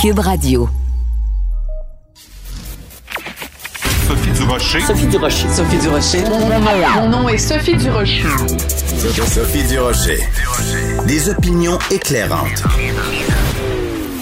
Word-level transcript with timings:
Cube 0.00 0.20
Radio. 0.20 0.68
Sophie 4.06 4.30
Durocher. 4.30 4.80
Sophie 4.80 5.06
Durocher. 5.08 5.48
Sophie 5.48 5.78
Durocher. 5.78 6.22
Mon 6.94 7.08
nom 7.08 7.28
est 7.28 7.38
Sophie 7.38 7.76
Durocher. 7.76 8.22
Sophie 9.26 9.64
Durocher. 9.64 10.20
Des 11.08 11.28
opinions 11.30 11.80
éclairantes 11.90 12.62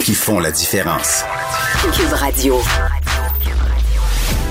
qui 0.00 0.14
font 0.14 0.40
la 0.40 0.50
différence. 0.50 1.24
Cube 1.92 2.12
Radio. 2.12 2.58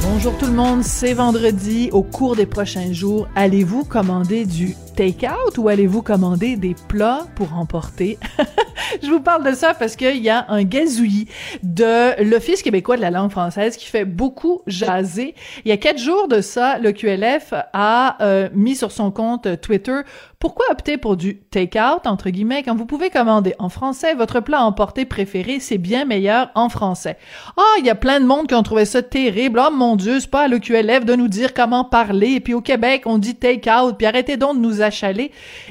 Bonjour 0.04 0.38
tout 0.38 0.46
le 0.46 0.54
monde, 0.54 0.84
c'est 0.84 1.14
vendredi. 1.14 1.90
Au 1.92 2.04
cours 2.04 2.36
des 2.36 2.46
prochains 2.46 2.94
jours, 2.94 3.28
allez-vous 3.36 3.84
commander 3.84 4.46
du 4.46 4.76
take-out 4.96 5.58
ou 5.58 5.68
allez-vous 5.68 6.02
commander 6.02 6.56
des 6.56 6.76
plats 6.88 7.28
pour 7.36 7.54
emporter? 7.54 8.18
Je 9.04 9.10
vous 9.10 9.20
parle 9.20 9.46
de 9.46 9.54
ça 9.54 9.74
parce 9.74 9.96
qu'il 9.96 10.18
y 10.18 10.30
a 10.30 10.46
un 10.50 10.64
gazouillis 10.64 11.28
de 11.64 12.22
l'Office 12.24 12.62
québécois 12.62 12.96
de 12.96 13.02
la 13.02 13.12
langue 13.12 13.32
française 13.32 13.78
qui 13.78 13.88
fait 13.88 14.06
beaucoup 14.06 14.62
jaser. 14.68 15.36
Il 15.66 15.70
y 15.70 15.72
a 15.72 15.78
quatre 15.78 15.98
jours 15.98 16.28
de 16.28 16.42
ça, 16.42 16.78
le 16.78 16.92
QLF 16.92 17.54
a 17.74 18.18
euh, 18.22 18.50
mis 18.54 18.76
sur 18.76 18.92
son 18.92 19.12
compte 19.12 19.60
Twitter 19.62 20.02
pourquoi 20.46 20.66
opter 20.70 20.98
pour 20.98 21.18
du 21.18 21.40
take-out, 21.40 22.06
entre 22.06 22.30
guillemets, 22.30 22.62
quand 22.62 22.76
vous 22.76 22.86
pouvez 22.86 23.10
commander 23.10 23.56
en 23.58 23.70
français? 23.70 24.14
Votre 24.14 24.42
plat 24.42 24.62
emporté 24.62 25.04
préféré, 25.04 25.60
c'est 25.60 25.80
bien 25.80 26.06
meilleur 26.06 26.52
en 26.54 26.70
français. 26.70 27.18
Ah, 27.58 27.62
oh, 27.62 27.80
il 27.80 27.86
y 27.88 27.90
a 27.90 27.96
plein 27.96 28.20
de 28.20 28.28
monde 28.28 28.46
qui 28.46 28.54
ont 28.54 28.62
trouvé 28.62 28.86
ça 28.86 29.02
terrible. 29.02 29.60
Oh 29.60 29.72
mon 29.74 29.96
Dieu, 29.96 30.20
c'est 30.20 30.30
pas 30.30 30.44
à 30.44 30.48
l'EQLF 30.48 31.04
de 31.04 31.16
nous 31.16 31.30
dire 31.30 31.56
comment 31.56 31.84
parler. 31.84 32.34
Et 32.34 32.40
puis 32.42 32.54
au 32.54 32.62
Québec, 32.62 33.04
on 33.08 33.18
dit 33.18 33.34
take-out. 33.34 33.96
Puis 33.98 34.06
arrêtez 34.06 34.38
donc 34.38 34.58
de 34.58 34.62
nous 34.62 34.84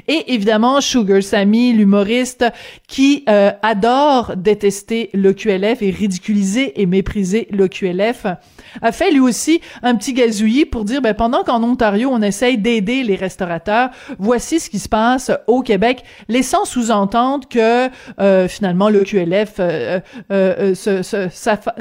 Et 0.07 0.33
évidemment, 0.33 0.81
Sugar 0.81 1.21
Sammy, 1.21 1.73
l'humoriste, 1.73 2.45
qui 2.87 3.23
euh, 3.29 3.51
adore 3.61 4.35
détester 4.35 5.09
l'EQLF 5.13 5.81
et 5.81 5.89
ridiculiser 5.89 6.81
et 6.81 6.85
mépriser 6.85 7.47
l'EQLF, 7.51 8.25
a 8.81 8.91
fait 8.91 9.11
lui 9.11 9.19
aussi 9.19 9.61
un 9.83 9.95
petit 9.95 10.13
gazouillis 10.13 10.65
pour 10.65 10.85
dire, 10.85 11.01
ben, 11.01 11.13
pendant 11.13 11.43
qu'en 11.43 11.63
Ontario, 11.63 12.09
on 12.11 12.21
essaye 12.21 12.57
d'aider 12.57 13.03
les 13.03 13.15
restaurateurs, 13.15 13.89
voici 14.19 14.59
ce 14.59 14.69
qui 14.69 14.79
se 14.79 14.89
passe 14.89 15.31
au 15.47 15.61
Québec, 15.61 16.03
laissant 16.27 16.65
sous-entendre 16.65 17.47
que 17.47 17.89
euh, 18.19 18.47
finalement 18.47 18.89
le 18.89 19.03
QLF 19.03 19.55
euh, 19.59 19.99
euh, 20.31 20.73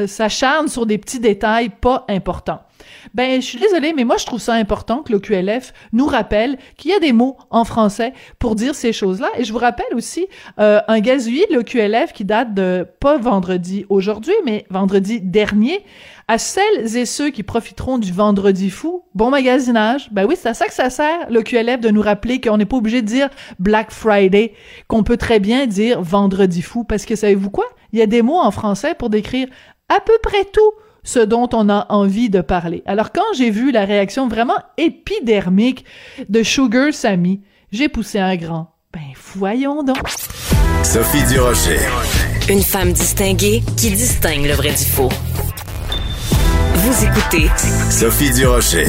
s'acharne 0.07 0.69
sur 0.69 0.87
des 0.87 0.99
petits 0.99 1.21
détails 1.21 1.71
pas 1.71 2.05
importants. 2.09 2.61
Ben, 3.15 3.41
je 3.41 3.47
suis 3.47 3.59
désolée, 3.59 3.93
mais 3.93 4.05
moi, 4.05 4.17
je 4.17 4.27
trouve 4.27 4.41
ça 4.41 4.55
important 4.55 5.03
que 5.03 5.13
le 5.13 5.19
QLF 5.19 5.73
nous 5.93 6.07
rappelle 6.07 6.59
qu'il 6.77 6.91
y 6.91 6.95
a 6.95 6.99
des 6.99 7.13
mots 7.13 7.37
en 7.51 7.65
français 7.65 8.13
pour 8.39 8.55
dire 8.55 8.75
ces 8.75 8.93
choses-là. 8.93 9.29
Et 9.39 9.45
je 9.45 9.53
vous 9.53 9.59
rappelle 9.59 9.95
aussi 9.95 10.27
euh, 10.59 10.81
un 10.89 11.01
gazouillis 11.01 11.47
de 11.51 11.57
le 11.57 11.63
QLF 11.63 12.13
qui 12.13 12.25
date 12.25 12.55
de 12.55 12.87
pas 13.01 13.19
vendredi 13.19 13.87
aujourd'hui, 13.89 14.35
mais 14.45 14.67
vendredi 14.71 15.21
dernier. 15.21 15.85
À 16.27 16.39
celles 16.39 16.97
et 16.97 17.05
ceux 17.05 17.29
qui 17.29 17.43
profiteront 17.43 17.99
du 17.99 18.11
vendredi 18.11 18.71
fou, 18.71 19.05
bon 19.15 19.29
magasinage. 19.29 20.09
Ben 20.11 20.25
oui, 20.25 20.37
c'est 20.41 20.49
à 20.49 20.55
ça 20.55 20.67
que 20.67 20.73
ça 20.73 20.89
sert, 20.89 21.31
le 21.31 21.43
QLF, 21.43 21.81
de 21.81 21.91
nous 21.91 22.01
rappeler 22.01 22.41
qu'on 22.41 22.57
n'est 22.57 22.65
pas 22.65 22.79
obligé 22.79 23.03
de 23.03 23.07
dire 23.07 23.29
Black 23.59 23.91
Friday, 23.91 24.55
qu'on 24.89 25.03
peut 25.03 25.19
très 25.19 25.39
bien 25.39 25.67
dire 25.67 26.01
vendredi 26.01 26.63
fou, 26.63 26.83
parce 26.83 27.05
que 27.05 27.15
savez-vous 27.15 27.51
quoi? 27.51 27.67
Il 27.93 27.99
y 27.99 28.03
a 28.03 28.07
des 28.07 28.23
mots 28.23 28.41
en 28.41 28.51
français 28.51 28.95
pour 28.95 29.11
décrire 29.11 29.49
à 29.89 30.01
peu 30.01 30.15
près 30.23 30.45
tout 30.47 30.73
ce 31.05 31.21
dont 31.21 31.49
on 31.53 31.69
a 31.69 31.87
envie 31.91 32.31
de 32.31 32.41
parler. 32.41 32.83
Alors 32.87 33.13
quand 33.13 33.23
j'ai 33.37 33.51
vu 33.51 33.71
la 33.71 33.85
réaction 33.85 34.27
vraiment 34.27 34.59
épidermique 34.77 35.85
de 36.29 36.43
Sugar 36.43 36.93
Sammy, 36.93 37.43
j'ai 37.71 37.89
poussé 37.89 38.19
un 38.19 38.35
grand. 38.37 38.73
Ben 38.93 39.01
voyons 39.37 39.83
donc. 39.83 40.09
Sophie 40.83 41.25
Durocher. 41.33 41.79
Une 42.49 42.63
femme 42.63 42.93
distinguée 42.93 43.63
qui 43.77 43.91
distingue 43.91 44.47
le 44.47 44.55
vrai 44.55 44.71
du 44.71 44.85
faux. 44.85 45.09
Vous 46.75 47.05
écoutez 47.05 47.49
Sophie 47.91 48.31
Durocher. 48.31 48.87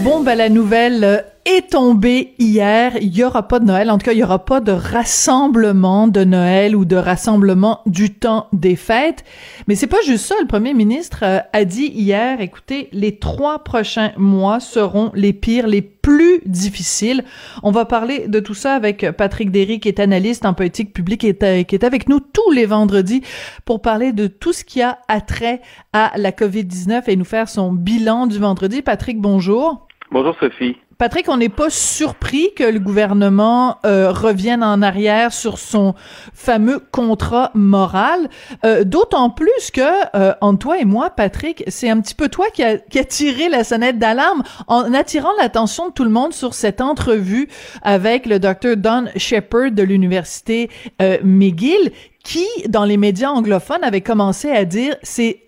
Bon, 0.00 0.22
ben 0.22 0.36
la 0.36 0.48
nouvelle 0.48 1.24
est 1.48 1.70
tombée 1.70 2.34
hier. 2.38 2.92
Il 3.00 3.16
y 3.16 3.24
aura 3.24 3.48
pas 3.48 3.58
de 3.58 3.64
Noël. 3.64 3.90
En 3.90 3.96
tout 3.96 4.04
cas, 4.04 4.12
il 4.12 4.18
y 4.18 4.22
aura 4.22 4.44
pas 4.44 4.60
de 4.60 4.72
rassemblement 4.72 6.06
de 6.06 6.22
Noël 6.22 6.76
ou 6.76 6.84
de 6.84 6.96
rassemblement 6.96 7.80
du 7.86 8.12
temps 8.12 8.48
des 8.52 8.76
fêtes. 8.76 9.24
Mais 9.66 9.74
c'est 9.74 9.86
pas 9.86 10.02
juste 10.04 10.26
ça. 10.26 10.34
Le 10.40 10.46
premier 10.46 10.74
ministre 10.74 11.20
euh, 11.22 11.38
a 11.52 11.64
dit 11.64 11.86
hier, 11.86 12.42
écoutez, 12.42 12.88
les 12.92 13.18
trois 13.18 13.64
prochains 13.64 14.12
mois 14.18 14.60
seront 14.60 15.10
les 15.14 15.32
pires, 15.32 15.66
les 15.66 15.80
plus 15.80 16.42
difficiles. 16.44 17.24
On 17.62 17.70
va 17.70 17.86
parler 17.86 18.28
de 18.28 18.40
tout 18.40 18.54
ça 18.54 18.74
avec 18.74 19.10
Patrick 19.12 19.50
Derry, 19.50 19.80
qui 19.80 19.88
est 19.88 20.00
analyste 20.00 20.44
en 20.44 20.52
politique 20.52 20.92
publique 20.92 21.24
et 21.24 21.36
euh, 21.42 21.62
qui 21.62 21.74
est 21.74 21.84
avec 21.84 22.10
nous 22.10 22.20
tous 22.20 22.50
les 22.50 22.66
vendredis 22.66 23.22
pour 23.64 23.80
parler 23.80 24.12
de 24.12 24.26
tout 24.26 24.52
ce 24.52 24.64
qui 24.64 24.82
a 24.82 24.98
attrait 25.08 25.62
à 25.94 26.12
la 26.16 26.30
COVID-19 26.30 27.04
et 27.06 27.16
nous 27.16 27.24
faire 27.24 27.48
son 27.48 27.72
bilan 27.72 28.26
du 28.26 28.38
vendredi. 28.38 28.82
Patrick, 28.82 29.18
bonjour. 29.18 29.86
Bonjour 30.10 30.34
Sophie. 30.38 30.76
Patrick, 30.98 31.28
on 31.28 31.36
n'est 31.36 31.48
pas 31.48 31.70
surpris 31.70 32.52
que 32.56 32.64
le 32.64 32.80
gouvernement 32.80 33.78
euh, 33.86 34.10
revienne 34.10 34.64
en 34.64 34.82
arrière 34.82 35.32
sur 35.32 35.56
son 35.56 35.94
fameux 36.34 36.80
contrat 36.90 37.52
moral, 37.54 38.28
euh, 38.66 38.82
d'autant 38.82 39.30
plus 39.30 39.70
que 39.72 39.80
euh, 40.16 40.34
toi 40.58 40.80
et 40.80 40.84
moi, 40.84 41.10
Patrick, 41.10 41.62
c'est 41.68 41.88
un 41.88 42.00
petit 42.00 42.16
peu 42.16 42.28
toi 42.28 42.46
qui 42.52 42.64
a, 42.64 42.78
qui 42.78 42.98
a 42.98 43.04
tiré 43.04 43.48
la 43.48 43.62
sonnette 43.62 44.00
d'alarme 44.00 44.42
en 44.66 44.92
attirant 44.92 45.30
l'attention 45.40 45.86
de 45.86 45.92
tout 45.92 46.02
le 46.02 46.10
monde 46.10 46.32
sur 46.32 46.52
cette 46.52 46.80
entrevue 46.80 47.48
avec 47.82 48.26
le 48.26 48.40
docteur 48.40 48.76
Don 48.76 49.04
Shepard 49.14 49.70
de 49.70 49.84
l'université 49.84 50.68
euh, 51.00 51.18
McGill, 51.22 51.92
qui, 52.24 52.44
dans 52.68 52.84
les 52.84 52.96
médias 52.96 53.30
anglophones, 53.30 53.84
avait 53.84 54.00
commencé 54.00 54.50
à 54.50 54.64
dire 54.64 54.96
c'est 55.04 55.44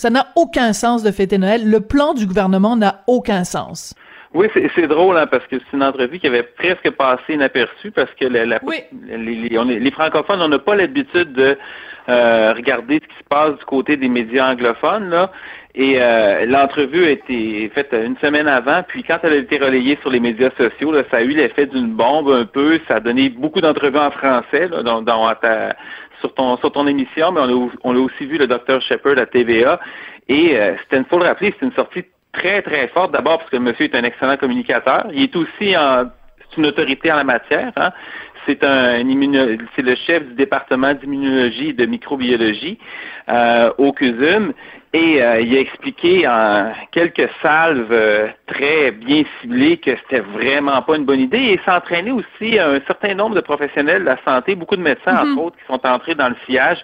ça 0.00 0.08
n'a 0.08 0.28
aucun 0.34 0.72
sens 0.72 1.02
de 1.02 1.10
fêter 1.10 1.36
Noël. 1.36 1.68
Le 1.68 1.80
plan 1.80 2.14
du 2.14 2.26
gouvernement 2.26 2.74
n'a 2.74 3.04
aucun 3.06 3.44
sens. 3.44 3.92
Oui, 4.32 4.46
c'est 4.54 4.86
drôle 4.86 5.16
hein, 5.16 5.26
parce 5.26 5.44
que 5.48 5.56
c'est 5.58 5.76
une 5.76 5.82
entrevue 5.82 6.20
qui 6.20 6.28
avait 6.28 6.44
presque 6.44 6.88
passé 6.90 7.34
inaperçue 7.34 7.90
parce 7.90 8.12
que 8.14 8.26
la, 8.26 8.60
les, 9.08 9.48
les, 9.48 9.90
francophones, 9.90 10.40
on 10.40 10.48
n'a 10.48 10.60
pas 10.60 10.76
l'habitude 10.76 11.32
de 11.32 11.58
euh, 12.08 12.52
regarder 12.52 13.00
ce 13.02 13.08
qui 13.08 13.18
se 13.18 13.28
passe 13.28 13.58
du 13.58 13.64
côté 13.64 13.96
des 13.96 14.08
médias 14.08 14.52
anglophones 14.52 15.10
là. 15.10 15.32
Et 15.74 16.00
euh, 16.00 16.46
l'entrevue 16.46 17.06
a 17.06 17.10
été 17.10 17.70
faite 17.74 17.92
une 17.92 18.16
semaine 18.18 18.46
avant, 18.46 18.82
puis 18.86 19.02
quand 19.02 19.18
elle 19.22 19.32
a 19.32 19.36
été 19.36 19.58
relayée 19.58 19.98
sur 20.00 20.10
les 20.10 20.18
médias 20.18 20.50
sociaux, 20.56 20.92
là, 20.92 21.02
ça 21.10 21.18
a 21.18 21.22
eu 21.22 21.30
l'effet 21.30 21.66
d'une 21.66 21.92
bombe 21.94 22.28
un 22.30 22.44
peu. 22.44 22.80
Ça 22.86 22.96
a 22.96 23.00
donné 23.00 23.30
beaucoup 23.30 23.60
d'entrevues 23.60 23.98
en 23.98 24.10
français 24.12 24.68
là, 24.68 24.82
dans, 24.82 25.02
dans 25.02 25.32
sur 26.20 26.34
ton 26.34 26.56
sur 26.58 26.70
ton 26.70 26.86
émission, 26.86 27.32
mais 27.32 27.40
on 27.82 27.96
a, 27.96 27.98
aussi 27.98 28.26
vu 28.26 28.38
le 28.38 28.46
docteur 28.46 28.80
Shepard 28.80 29.18
à 29.18 29.26
TVA. 29.26 29.80
Et 30.28 30.56
euh, 30.56 30.76
c'était 30.82 30.98
une 30.98 31.04
faut 31.06 31.18
le 31.18 31.24
rappeler, 31.24 31.52
c'est 31.58 31.66
une 31.66 31.72
sortie 31.72 32.04
très, 32.32 32.62
très 32.62 32.88
forte. 32.88 33.12
D'abord 33.12 33.38
parce 33.38 33.50
que 33.50 33.56
le 33.56 33.62
monsieur 33.62 33.84
est 33.84 33.94
un 33.94 34.04
excellent 34.04 34.36
communicateur. 34.36 35.06
Il 35.12 35.22
est 35.22 35.36
aussi 35.36 35.76
en, 35.76 36.06
une 36.56 36.66
autorité 36.66 37.12
en 37.12 37.16
la 37.16 37.24
matière. 37.24 37.72
Hein. 37.76 37.90
C'est 38.46 38.64
un 38.64 39.02
c'est 39.76 39.82
le 39.82 39.94
chef 39.94 40.26
du 40.26 40.34
département 40.34 40.94
d'immunologie 40.94 41.68
et 41.68 41.72
de 41.72 41.86
microbiologie 41.86 42.78
euh, 43.28 43.70
au 43.78 43.92
CUSUM. 43.92 44.52
Et 44.92 45.22
euh, 45.22 45.40
il 45.40 45.56
a 45.56 45.60
expliqué 45.60 46.26
en 46.26 46.72
quelques 46.90 47.28
salves 47.42 47.92
euh, 47.92 48.28
très 48.46 48.90
bien 48.90 49.22
ciblées 49.40 49.76
que 49.76 49.92
c'était 49.96 50.20
vraiment 50.20 50.82
pas 50.82 50.96
une 50.96 51.04
bonne 51.04 51.20
idée. 51.20 51.38
Et 51.38 51.60
s'entraîner 51.64 52.10
aussi 52.10 52.58
un 52.58 52.80
certain 52.86 53.14
nombre 53.14 53.36
de 53.36 53.40
professionnels 53.40 54.00
de 54.00 54.06
la 54.06 54.18
santé, 54.24 54.56
beaucoup 54.56 54.76
de 54.76 54.82
médecins, 54.82 55.14
entre 55.14 55.26
mm-hmm. 55.26 55.38
autres, 55.38 55.56
qui 55.58 55.66
sont 55.66 55.86
entrés 55.86 56.14
dans 56.16 56.30
le 56.30 56.36
sillage 56.46 56.78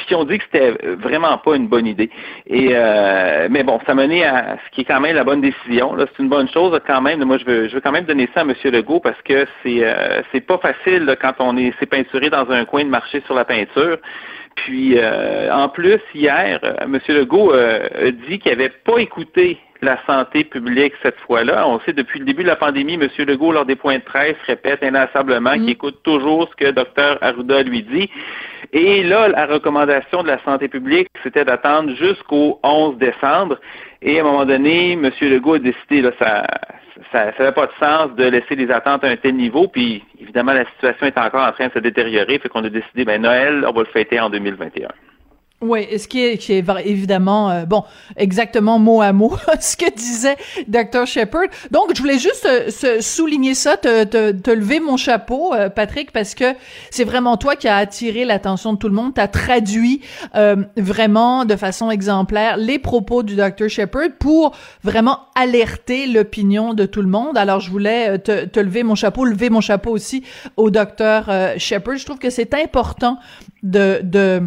puis 0.00 0.06
qui 0.06 0.14
ont 0.14 0.24
dit 0.24 0.38
que 0.38 0.44
c'était 0.44 0.74
vraiment 0.96 1.36
pas 1.36 1.56
une 1.56 1.68
bonne 1.68 1.86
idée. 1.86 2.08
Et 2.46 2.70
euh, 2.72 3.48
mais 3.50 3.62
bon, 3.62 3.78
ça 3.86 3.94
menait 3.94 4.24
à 4.24 4.56
ce 4.64 4.70
qui 4.74 4.80
est 4.80 4.84
quand 4.84 5.00
même 5.00 5.14
la 5.14 5.24
bonne 5.24 5.42
décision. 5.42 5.94
Là, 5.94 6.06
c'est 6.08 6.22
une 6.22 6.30
bonne 6.30 6.48
chose 6.48 6.78
quand 6.86 7.02
même. 7.02 7.22
Moi, 7.24 7.36
je 7.36 7.44
veux, 7.44 7.68
je 7.68 7.74
veux 7.74 7.80
quand 7.82 7.92
même 7.92 8.06
donner 8.06 8.28
ça 8.34 8.40
à 8.40 8.44
M. 8.44 8.54
Legault 8.64 9.00
parce 9.00 9.20
que 9.22 9.46
c'est 9.62 9.84
euh, 9.84 10.22
c'est 10.32 10.40
pas 10.40 10.58
facile 10.58 11.16
quand 11.20 11.34
on 11.38 11.56
est 11.58 11.78
s'est 11.78 11.86
peinturé 11.86 12.30
dans 12.30 12.50
un 12.50 12.64
coin 12.64 12.84
de 12.84 12.88
marcher 12.88 13.22
sur 13.26 13.34
la 13.34 13.44
peinture. 13.44 13.98
Puis 14.56 14.94
euh, 14.96 15.52
en 15.52 15.68
plus, 15.68 16.00
hier, 16.14 16.60
M. 16.80 16.98
Legault 17.08 17.52
a 17.52 18.10
dit 18.10 18.38
qu'il 18.38 18.52
n'avait 18.52 18.70
pas 18.70 18.98
écouté 18.98 19.58
la 19.82 19.98
santé 20.06 20.44
publique 20.44 20.92
cette 21.02 21.18
fois-là. 21.20 21.66
On 21.68 21.80
sait 21.80 21.92
depuis 21.92 22.18
le 22.18 22.24
début 22.24 22.42
de 22.42 22.48
la 22.48 22.56
pandémie, 22.56 22.94
M. 22.94 23.08
Legault, 23.18 23.52
lors 23.52 23.66
des 23.66 23.76
points 23.76 23.98
de 23.98 24.02
presse, 24.02 24.36
répète 24.46 24.82
inlassablement 24.82 25.52
qu'il 25.52 25.64
mm. 25.64 25.68
écoute 25.70 26.02
toujours 26.02 26.48
ce 26.50 26.56
que 26.56 26.70
Dr 26.70 27.18
Arruda 27.20 27.62
lui 27.62 27.82
dit. 27.82 28.10
Et 28.72 29.02
là, 29.02 29.28
la 29.28 29.46
recommandation 29.46 30.22
de 30.22 30.28
la 30.28 30.42
santé 30.44 30.68
publique, 30.68 31.08
c'était 31.22 31.44
d'attendre 31.44 31.94
jusqu'au 31.96 32.60
11 32.62 32.98
décembre. 32.98 33.58
Et 34.02 34.18
à 34.18 34.22
un 34.22 34.24
moment 34.24 34.44
donné, 34.44 34.92
M. 34.92 35.10
Legault 35.20 35.54
a 35.54 35.58
décidé, 35.58 36.02
là, 36.02 36.10
ça 36.18 36.46
ça 37.12 37.32
n'avait 37.38 37.52
pas 37.52 37.66
de 37.66 37.72
sens 37.80 38.14
de 38.14 38.24
laisser 38.24 38.54
les 38.56 38.70
attentes 38.70 39.04
à 39.04 39.08
un 39.08 39.16
tel 39.16 39.34
niveau. 39.34 39.68
Puis, 39.68 40.04
évidemment, 40.20 40.52
la 40.52 40.66
situation 40.66 41.06
est 41.06 41.18
encore 41.18 41.46
en 41.46 41.52
train 41.52 41.68
de 41.68 41.72
se 41.72 41.78
détériorer. 41.78 42.38
Fait 42.38 42.48
qu'on 42.48 42.64
a 42.64 42.68
décidé, 42.68 43.04
ben 43.04 43.22
Noël, 43.22 43.64
on 43.66 43.72
va 43.72 43.80
le 43.80 43.88
fêter 43.88 44.20
en 44.20 44.30
2021. 44.30 44.88
Oui, 45.62 45.86
ce 45.98 46.08
qui 46.08 46.24
est, 46.24 46.38
qui 46.38 46.54
est 46.54 46.64
évidemment, 46.86 47.50
euh, 47.50 47.66
bon, 47.66 47.84
exactement 48.16 48.78
mot 48.78 49.02
à 49.02 49.12
mot 49.12 49.36
ce 49.60 49.76
que 49.76 49.94
disait 49.94 50.38
Dr. 50.68 51.06
Shepard. 51.06 51.48
Donc, 51.70 51.94
je 51.94 52.00
voulais 52.00 52.18
juste 52.18 52.48
euh, 52.48 53.00
souligner 53.02 53.52
ça, 53.54 53.76
te, 53.76 54.04
te, 54.04 54.32
te, 54.32 54.50
lever 54.50 54.80
mon 54.80 54.96
chapeau, 54.96 55.52
euh, 55.52 55.68
Patrick, 55.68 56.12
parce 56.12 56.34
que 56.34 56.54
c'est 56.90 57.04
vraiment 57.04 57.36
toi 57.36 57.56
qui 57.56 57.68
as 57.68 57.76
attiré 57.76 58.24
l'attention 58.24 58.72
de 58.72 58.78
tout 58.78 58.88
le 58.88 58.94
monde. 58.94 59.12
Tu 59.14 59.20
as 59.20 59.28
traduit 59.28 60.00
vraiment 60.76 61.44
de 61.44 61.56
façon 61.56 61.90
exemplaire 61.90 62.56
les 62.56 62.78
propos 62.78 63.22
du 63.22 63.36
Dr. 63.36 63.68
Shepard 63.68 64.08
pour 64.18 64.56
vraiment 64.82 65.18
alerter 65.34 66.06
l'opinion 66.06 66.72
de 66.72 66.86
tout 66.86 67.02
le 67.02 67.08
monde. 67.08 67.36
Alors, 67.36 67.60
je 67.60 67.70
voulais 67.70 68.18
te, 68.18 68.46
te, 68.46 68.60
lever 68.60 68.82
mon 68.82 68.94
chapeau, 68.94 69.26
lever 69.26 69.50
mon 69.50 69.60
chapeau 69.60 69.90
aussi 69.90 70.24
au 70.56 70.70
Dr. 70.70 71.58
Shepard. 71.58 71.96
Je 71.96 72.06
trouve 72.06 72.18
que 72.18 72.30
c'est 72.30 72.54
important 72.54 73.18
de... 73.62 74.00
de 74.02 74.42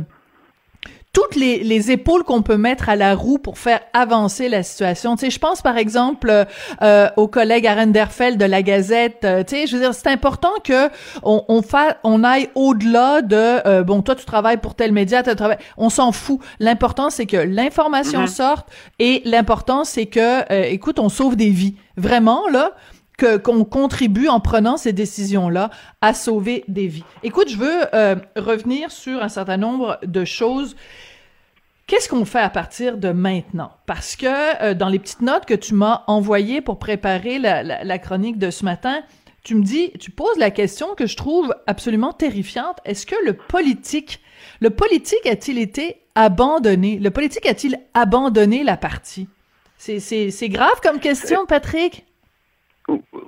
toutes 1.13 1.35
les, 1.35 1.63
les 1.63 1.91
épaules 1.91 2.23
qu'on 2.23 2.41
peut 2.41 2.57
mettre 2.57 2.89
à 2.89 2.95
la 2.95 3.13
roue 3.13 3.37
pour 3.37 3.59
faire 3.59 3.81
avancer 3.93 4.49
la 4.49 4.63
situation. 4.63 5.15
Tu 5.15 5.25
sais, 5.25 5.29
je 5.29 5.37
pense 5.37 5.61
par 5.61 5.77
exemple 5.77 6.29
euh, 6.29 6.43
euh 6.81 7.07
au 7.17 7.27
collègue 7.27 7.67
Arenderfeld 7.67 8.39
de 8.39 8.45
la 8.45 8.63
Gazette. 8.63 9.23
Euh, 9.23 9.43
tu 9.43 9.55
sais, 9.55 9.67
je 9.67 9.75
veux 9.75 9.81
dire, 9.81 9.93
c'est 9.93 10.07
important 10.07 10.51
que 10.63 10.89
on, 11.21 11.45
on, 11.47 11.61
on 12.03 12.23
aille 12.23 12.49
au-delà 12.55 13.21
de 13.21 13.35
euh, 13.67 13.83
bon, 13.83 14.01
toi 14.01 14.15
tu 14.15 14.25
travailles 14.25 14.57
pour 14.57 14.73
tel 14.73 14.91
média, 14.91 15.21
tu 15.21 15.35
travailles. 15.35 15.59
On 15.77 15.89
s'en 15.89 16.11
fout. 16.11 16.39
L'important 16.59 17.11
c'est 17.11 17.27
que 17.27 17.37
l'information 17.37 18.23
mm-hmm. 18.23 18.35
sorte 18.35 18.67
et 18.97 19.21
l'important 19.25 19.83
c'est 19.83 20.07
que, 20.07 20.51
écoute, 20.71 20.97
on 20.97 21.09
sauve 21.09 21.35
des 21.35 21.51
vies. 21.51 21.75
Vraiment 21.95 22.47
là, 22.49 22.71
que 23.17 23.37
qu'on 23.37 23.63
contribue 23.63 24.27
en 24.27 24.39
prenant 24.39 24.77
ces 24.77 24.93
décisions-là 24.93 25.69
à 26.01 26.13
sauver 26.13 26.63
des 26.67 26.87
vies. 26.87 27.03
Écoute, 27.23 27.49
je 27.49 27.57
veux 27.57 27.83
euh, 27.93 28.15
revenir 28.35 28.91
sur 28.91 29.21
un 29.21 29.29
certain 29.29 29.57
nombre 29.57 29.99
de 30.03 30.25
choses. 30.25 30.75
Qu'est-ce 31.85 32.09
qu'on 32.09 32.25
fait 32.25 32.39
à 32.39 32.49
partir 32.49 32.97
de 32.97 33.09
maintenant? 33.09 33.71
Parce 33.85 34.15
que 34.15 34.63
euh, 34.63 34.73
dans 34.73 34.89
les 34.89 34.99
petites 34.99 35.21
notes 35.21 35.45
que 35.45 35.53
tu 35.53 35.73
m'as 35.73 36.03
envoyées 36.07 36.61
pour 36.61 36.79
préparer 36.79 37.39
la, 37.39 37.61
la, 37.61 37.99
chronique 37.99 38.39
de 38.39 38.49
ce 38.49 38.63
matin, 38.63 39.03
tu 39.43 39.55
me 39.55 39.63
dis, 39.63 39.91
tu 39.99 40.09
poses 40.09 40.37
la 40.37 40.49
question 40.49 40.95
que 40.95 41.05
je 41.05 41.17
trouve 41.17 41.53
absolument 41.67 42.13
terrifiante. 42.13 42.77
Est-ce 42.85 43.05
que 43.05 43.15
le 43.25 43.33
politique, 43.33 44.21
le 44.61 44.69
politique 44.69 45.25
a-t-il 45.25 45.57
été 45.57 45.97
abandonné? 46.15 46.97
Le 46.99 47.11
politique 47.11 47.45
a-t-il 47.45 47.77
abandonné 47.93 48.63
la 48.63 48.77
partie? 48.77 49.27
C'est 49.77 50.49
grave 50.49 50.79
comme 50.81 50.99
question, 50.99 51.45
Patrick? 51.45 52.05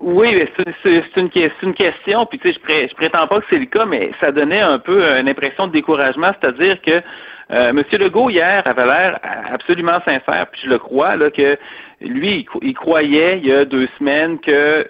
Oui, 0.02 0.48
c'est 0.84 1.18
une, 1.18 1.30
question, 1.30 2.26
puis 2.26 2.40
tu 2.40 2.52
sais, 2.52 2.60
je, 2.68 2.88
je 2.90 2.96
prétends 2.96 3.26
pas 3.28 3.40
que 3.40 3.46
c'est 3.50 3.60
le 3.60 3.66
cas, 3.66 3.86
mais 3.86 4.12
ça 4.20 4.32
donnait 4.32 4.60
un 4.60 4.80
peu 4.80 5.02
une 5.02 5.30
impression 5.30 5.68
de 5.68 5.72
découragement, 5.72 6.32
c'est-à-dire 6.40 6.82
que 6.82 7.02
euh, 7.52 7.70
M. 7.70 7.84
Legault 7.92 8.30
hier 8.30 8.64
avait 8.66 8.86
l'air 8.86 9.20
absolument 9.52 10.00
sincère, 10.04 10.48
puis 10.52 10.62
je 10.66 10.70
le 10.70 10.78
crois, 10.78 11.16
là, 11.16 11.30
que 11.30 11.58
lui, 12.02 12.46
il, 12.62 12.74
croyait 12.74 13.38
il 13.38 13.46
y 13.46 13.54
a 13.54 13.66
deux 13.66 13.88
semaines 13.98 14.40
que 14.40 14.52
euh, 14.52 14.84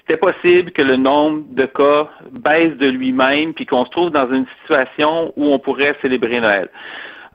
c'était 0.00 0.18
possible 0.18 0.72
que 0.72 0.82
le 0.82 0.96
nombre 0.96 1.44
de 1.50 1.64
cas 1.66 2.08
baisse 2.32 2.76
de 2.76 2.88
lui-même, 2.88 3.54
puis 3.54 3.66
qu'on 3.66 3.84
se 3.84 3.90
trouve 3.90 4.10
dans 4.10 4.30
une 4.32 4.46
situation 4.60 5.32
où 5.36 5.46
on 5.52 5.58
pourrait 5.58 5.96
célébrer 6.02 6.40
Noël. 6.40 6.68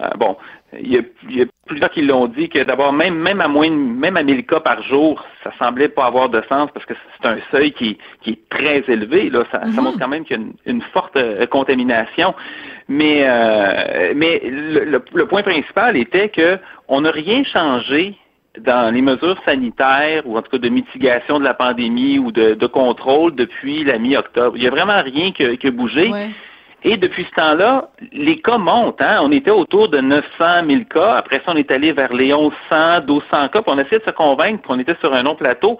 Euh, 0.01 0.09
bon, 0.17 0.37
il 0.79 0.93
y, 0.93 0.97
a, 0.97 1.01
il 1.29 1.37
y, 1.37 1.41
a, 1.41 1.45
plusieurs 1.65 1.89
qui 1.91 2.01
l'ont 2.01 2.27
dit 2.27 2.49
que 2.49 2.63
d'abord, 2.63 2.93
même, 2.93 3.15
même 3.15 3.41
à 3.41 3.47
moins 3.47 3.69
même 3.69 4.17
à 4.17 4.23
1000 4.23 4.45
cas 4.45 4.59
par 4.59 4.81
jour, 4.83 5.23
ça 5.43 5.51
semblait 5.59 5.89
pas 5.89 6.05
avoir 6.05 6.29
de 6.29 6.41
sens 6.47 6.69
parce 6.73 6.85
que 6.85 6.93
c'est 7.19 7.27
un 7.27 7.37
seuil 7.51 7.71
qui, 7.73 7.97
qui 8.21 8.31
est 8.31 8.49
très 8.49 8.83
élevé. 8.87 9.29
Là, 9.29 9.43
ça, 9.51 9.61
ça 9.61 9.67
mhm. 9.67 9.81
montre 9.81 9.99
quand 9.99 10.07
même 10.07 10.23
qu'il 10.23 10.37
y 10.37 10.39
a 10.39 10.43
une, 10.43 10.53
une 10.65 10.81
forte 10.81 11.15
euh, 11.17 11.45
contamination. 11.47 12.33
Mais, 12.87 13.25
euh, 13.27 14.13
mais 14.15 14.41
le, 14.45 15.03
le, 15.13 15.25
point 15.25 15.43
principal 15.43 15.97
était 15.97 16.29
que 16.29 16.57
on 16.87 17.01
n'a 17.01 17.11
rien 17.11 17.43
changé 17.43 18.15
dans 18.59 18.93
les 18.93 19.01
mesures 19.01 19.37
sanitaires 19.45 20.23
ou 20.25 20.37
en 20.37 20.41
tout 20.41 20.51
cas 20.51 20.57
de 20.57 20.69
mitigation 20.69 21.39
de 21.39 21.43
la 21.43 21.53
pandémie 21.53 22.17
ou 22.17 22.31
de, 22.31 22.53
de 22.53 22.67
contrôle 22.67 23.35
depuis 23.35 23.83
la 23.83 23.97
mi-octobre. 23.97 24.55
Il 24.55 24.61
n'y 24.61 24.67
a 24.67 24.71
vraiment 24.71 25.01
rien 25.03 25.31
qui, 25.31 25.57
qui 25.57 25.67
a 25.67 25.71
bougé. 25.71 26.11
Et 26.89 26.95
depuis 26.95 27.25
ce 27.25 27.35
temps-là, 27.35 27.89
les 28.13 28.39
cas 28.39 28.57
montent. 28.57 29.01
Hein? 29.01 29.19
On 29.21 29.29
était 29.33 29.51
autour 29.51 29.89
de 29.89 29.99
900 29.99 30.23
000 30.69 30.83
cas. 30.89 31.15
Après 31.15 31.41
ça, 31.45 31.51
on 31.51 31.57
est 31.57 31.69
allé 31.69 31.91
vers 31.91 32.13
les 32.13 32.27
1100, 32.27 33.01
1200 33.05 33.49
cas. 33.49 33.61
Puis 33.61 33.63
on 33.65 33.77
essayé 33.77 33.99
de 33.99 34.05
se 34.05 34.11
convaincre 34.11 34.65
qu'on 34.65 34.79
était 34.79 34.95
sur 35.01 35.13
un 35.13 35.21
long 35.21 35.35
plateau. 35.35 35.77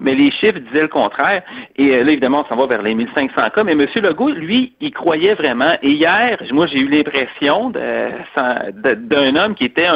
Mais 0.00 0.14
les 0.14 0.30
chiffres 0.30 0.58
disaient 0.58 0.80
le 0.80 0.88
contraire. 0.88 1.42
Et 1.76 1.90
euh, 1.90 2.04
là, 2.04 2.12
évidemment, 2.12 2.42
on 2.42 2.48
s'en 2.48 2.56
va 2.56 2.66
vers 2.68 2.80
les 2.80 2.94
1500 2.94 3.50
cas. 3.50 3.64
Mais 3.64 3.72
M. 3.72 3.86
Legault, 3.96 4.30
lui, 4.30 4.72
il 4.80 4.92
croyait 4.92 5.34
vraiment. 5.34 5.76
Et 5.82 5.90
hier, 5.90 6.42
moi, 6.52 6.66
j'ai 6.66 6.78
eu 6.78 6.88
l'impression 6.88 7.68
d'un 7.68 9.36
homme 9.36 9.54
qui 9.56 9.66
était 9.66 9.88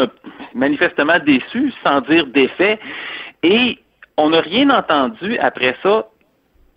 manifestement 0.55 1.19
déçu, 1.25 1.73
sans 1.83 2.03
dire 2.03 2.27
défait. 2.27 2.79
Et 3.43 3.79
on 4.19 4.29
n'a 4.29 4.43
rien 4.43 4.69
entendu 4.69 5.39
après 5.39 5.75
ça 5.83 6.05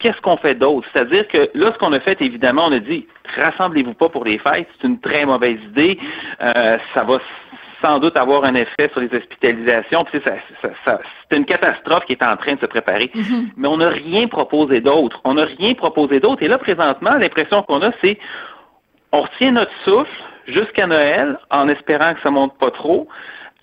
qu'est-ce 0.03 0.19
qu'on 0.21 0.35
fait 0.35 0.55
d'autre? 0.55 0.85
C'est-à-dire 0.91 1.25
que 1.29 1.49
là, 1.53 1.71
ce 1.71 1.77
qu'on 1.79 1.93
a 1.93 1.99
fait, 2.01 2.21
évidemment, 2.21 2.65
on 2.67 2.73
a 2.73 2.79
dit, 2.79 3.07
rassemblez-vous 3.37 3.93
pas 3.93 4.09
pour 4.09 4.25
les 4.25 4.37
fêtes, 4.37 4.67
c'est 4.79 4.87
une 4.87 4.99
très 4.99 5.25
mauvaise 5.25 5.57
idée, 5.69 5.97
euh, 6.41 6.77
ça 6.93 7.03
va 7.05 7.19
sans 7.81 7.99
doute 7.99 8.15
avoir 8.17 8.43
un 8.43 8.55
effet 8.55 8.89
sur 8.91 9.01
les 9.01 9.13
hospitalisations. 9.13 10.05
Puis 10.05 10.21
c'est 10.23 11.37
une 11.37 11.45
catastrophe 11.45 12.05
qui 12.05 12.13
est 12.13 12.23
en 12.23 12.37
train 12.37 12.55
de 12.55 12.59
se 12.59 12.65
préparer. 12.65 13.11
Mm-hmm. 13.13 13.49
Mais 13.57 13.67
on 13.67 13.77
n'a 13.77 13.89
rien 13.89 14.27
proposé 14.27 14.79
d'autre. 14.79 15.19
On 15.25 15.33
n'a 15.33 15.43
rien 15.43 15.73
proposé 15.73 16.21
d'autre. 16.21 16.43
Et 16.43 16.47
là, 16.47 16.57
présentement, 16.57 17.15
l'impression 17.17 17.61
qu'on 17.63 17.81
a, 17.81 17.91
c'est 18.01 18.17
on 19.11 19.21
retient 19.21 19.51
notre 19.51 19.73
souffle 19.83 20.23
jusqu'à 20.47 20.87
Noël 20.87 21.37
en 21.51 21.67
espérant 21.67 22.13
que 22.13 22.21
ça 22.21 22.31
monte 22.31 22.57
pas 22.57 22.71
trop. 22.71 23.09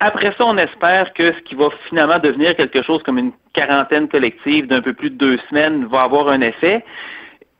Après 0.03 0.33
ça, 0.35 0.45
on 0.47 0.57
espère 0.57 1.13
que 1.13 1.31
ce 1.31 1.39
qui 1.41 1.53
va 1.53 1.69
finalement 1.87 2.17
devenir 2.17 2.55
quelque 2.55 2.81
chose 2.81 3.03
comme 3.03 3.19
une 3.19 3.33
quarantaine 3.53 4.09
collective 4.09 4.65
d'un 4.65 4.81
peu 4.81 4.93
plus 4.93 5.11
de 5.11 5.15
deux 5.15 5.37
semaines 5.47 5.85
va 5.85 6.01
avoir 6.01 6.27
un 6.27 6.41
effet. 6.41 6.83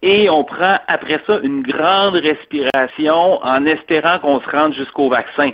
Et 0.01 0.27
on 0.27 0.43
prend 0.43 0.79
après 0.87 1.21
ça 1.27 1.39
une 1.43 1.61
grande 1.61 2.15
respiration 2.15 3.39
en 3.43 3.65
espérant 3.67 4.17
qu'on 4.17 4.41
se 4.41 4.49
rende 4.49 4.73
jusqu'au 4.73 5.07
vaccin. 5.07 5.51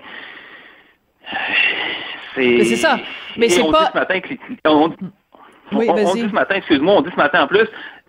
C'est 2.36 2.64
ça. 2.78 2.98
Mais 3.36 3.50
c'est 3.50 3.70
pas. 3.70 3.92
ce 3.92 3.98
matin 3.98 4.22
on, 4.64 4.94
oui, 5.74 5.90
on, 5.90 6.14
dit 6.14 6.22
ce 6.22 6.34
matin, 6.34 6.56
excuse-moi, 6.56 6.94
on 6.96 7.02
dit 7.02 7.12
ce 7.12 7.18
matin 7.18 7.44
en 7.44 7.48
plus, 7.48 7.68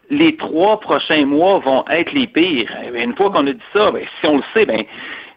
les 0.09 0.37
trois 0.37 0.79
prochains 0.79 1.26
mois 1.26 1.59
vont 1.59 1.85
être 1.91 2.12
les 2.12 2.29
pires. 2.29 2.73
Eh 2.85 3.02
une 3.02 3.17
fois 3.17 3.31
qu'on 3.33 3.45
a 3.49 3.52
dit 3.52 3.61
ça, 3.73 3.91
ben, 3.91 4.07
si 4.21 4.26
on 4.29 4.37
le 4.37 4.45
sait, 4.55 4.67
ben 4.67 4.85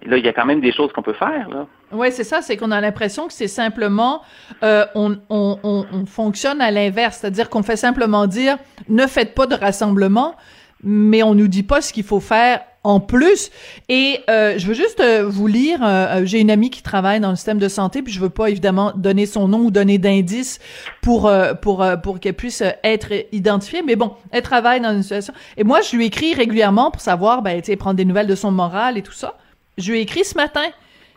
là, 0.05 0.17
il 0.17 0.25
y 0.25 0.27
a 0.27 0.33
quand 0.33 0.45
même 0.45 0.61
des 0.61 0.71
choses 0.71 0.91
qu'on 0.93 1.01
peut 1.01 1.13
faire. 1.13 1.49
Là. 1.49 1.67
Oui, 1.91 2.07
c'est 2.11 2.23
ça, 2.23 2.41
c'est 2.41 2.57
qu'on 2.57 2.71
a 2.71 2.81
l'impression 2.81 3.27
que 3.27 3.33
c'est 3.33 3.47
simplement, 3.47 4.21
euh, 4.63 4.85
on, 4.95 5.17
on, 5.29 5.57
on, 5.63 6.05
fonctionne 6.05 6.61
à 6.61 6.71
l'inverse, 6.71 7.17
c'est-à-dire 7.17 7.49
qu'on 7.49 7.63
fait 7.63 7.75
simplement 7.75 8.27
dire, 8.27 8.57
ne 8.89 9.05
faites 9.07 9.35
pas 9.35 9.45
de 9.45 9.55
rassemblement, 9.55 10.35
mais 10.83 11.23
on 11.23 11.35
nous 11.35 11.47
dit 11.47 11.63
pas 11.63 11.81
ce 11.81 11.93
qu'il 11.93 12.03
faut 12.03 12.19
faire 12.19 12.61
en 12.83 12.99
plus. 12.99 13.51
Et 13.89 14.19
euh, 14.29 14.55
je 14.57 14.67
veux 14.67 14.73
juste 14.73 14.99
euh, 14.99 15.27
vous 15.27 15.47
lire, 15.47 15.79
euh, 15.83 16.21
j'ai 16.25 16.39
une 16.39 16.49
amie 16.49 16.69
qui 16.69 16.81
travaille 16.81 17.19
dans 17.19 17.29
le 17.29 17.35
système 17.35 17.59
de 17.59 17.67
santé, 17.67 18.01
puis 18.01 18.11
je 18.11 18.19
veux 18.19 18.29
pas 18.29 18.49
évidemment 18.49 18.91
donner 18.95 19.25
son 19.25 19.47
nom 19.47 19.59
ou 19.59 19.71
donner 19.71 19.97
d'indices 19.97 20.59
pour 21.01 21.31
pour 21.61 21.85
pour 22.03 22.19
qu'elle 22.19 22.33
puisse 22.33 22.63
être 22.83 23.13
identifiée, 23.31 23.83
mais 23.85 23.95
bon, 23.95 24.13
elle 24.31 24.41
travaille 24.41 24.81
dans 24.81 24.93
une 24.93 25.03
situation. 25.03 25.33
Et 25.57 25.63
moi, 25.63 25.81
je 25.81 25.95
lui 25.95 26.07
écris 26.07 26.33
régulièrement 26.33 26.91
pour 26.91 27.01
savoir, 27.01 27.41
ben, 27.41 27.61
tu 27.61 27.75
prendre 27.77 27.95
des 27.95 28.05
nouvelles 28.05 28.27
de 28.27 28.35
son 28.35 28.51
moral 28.51 28.97
et 28.97 29.01
tout 29.01 29.13
ça. 29.13 29.37
Je 29.77 29.91
lui 29.91 29.99
ai 29.99 30.01
écrit 30.01 30.23
ce 30.23 30.35
matin. 30.35 30.65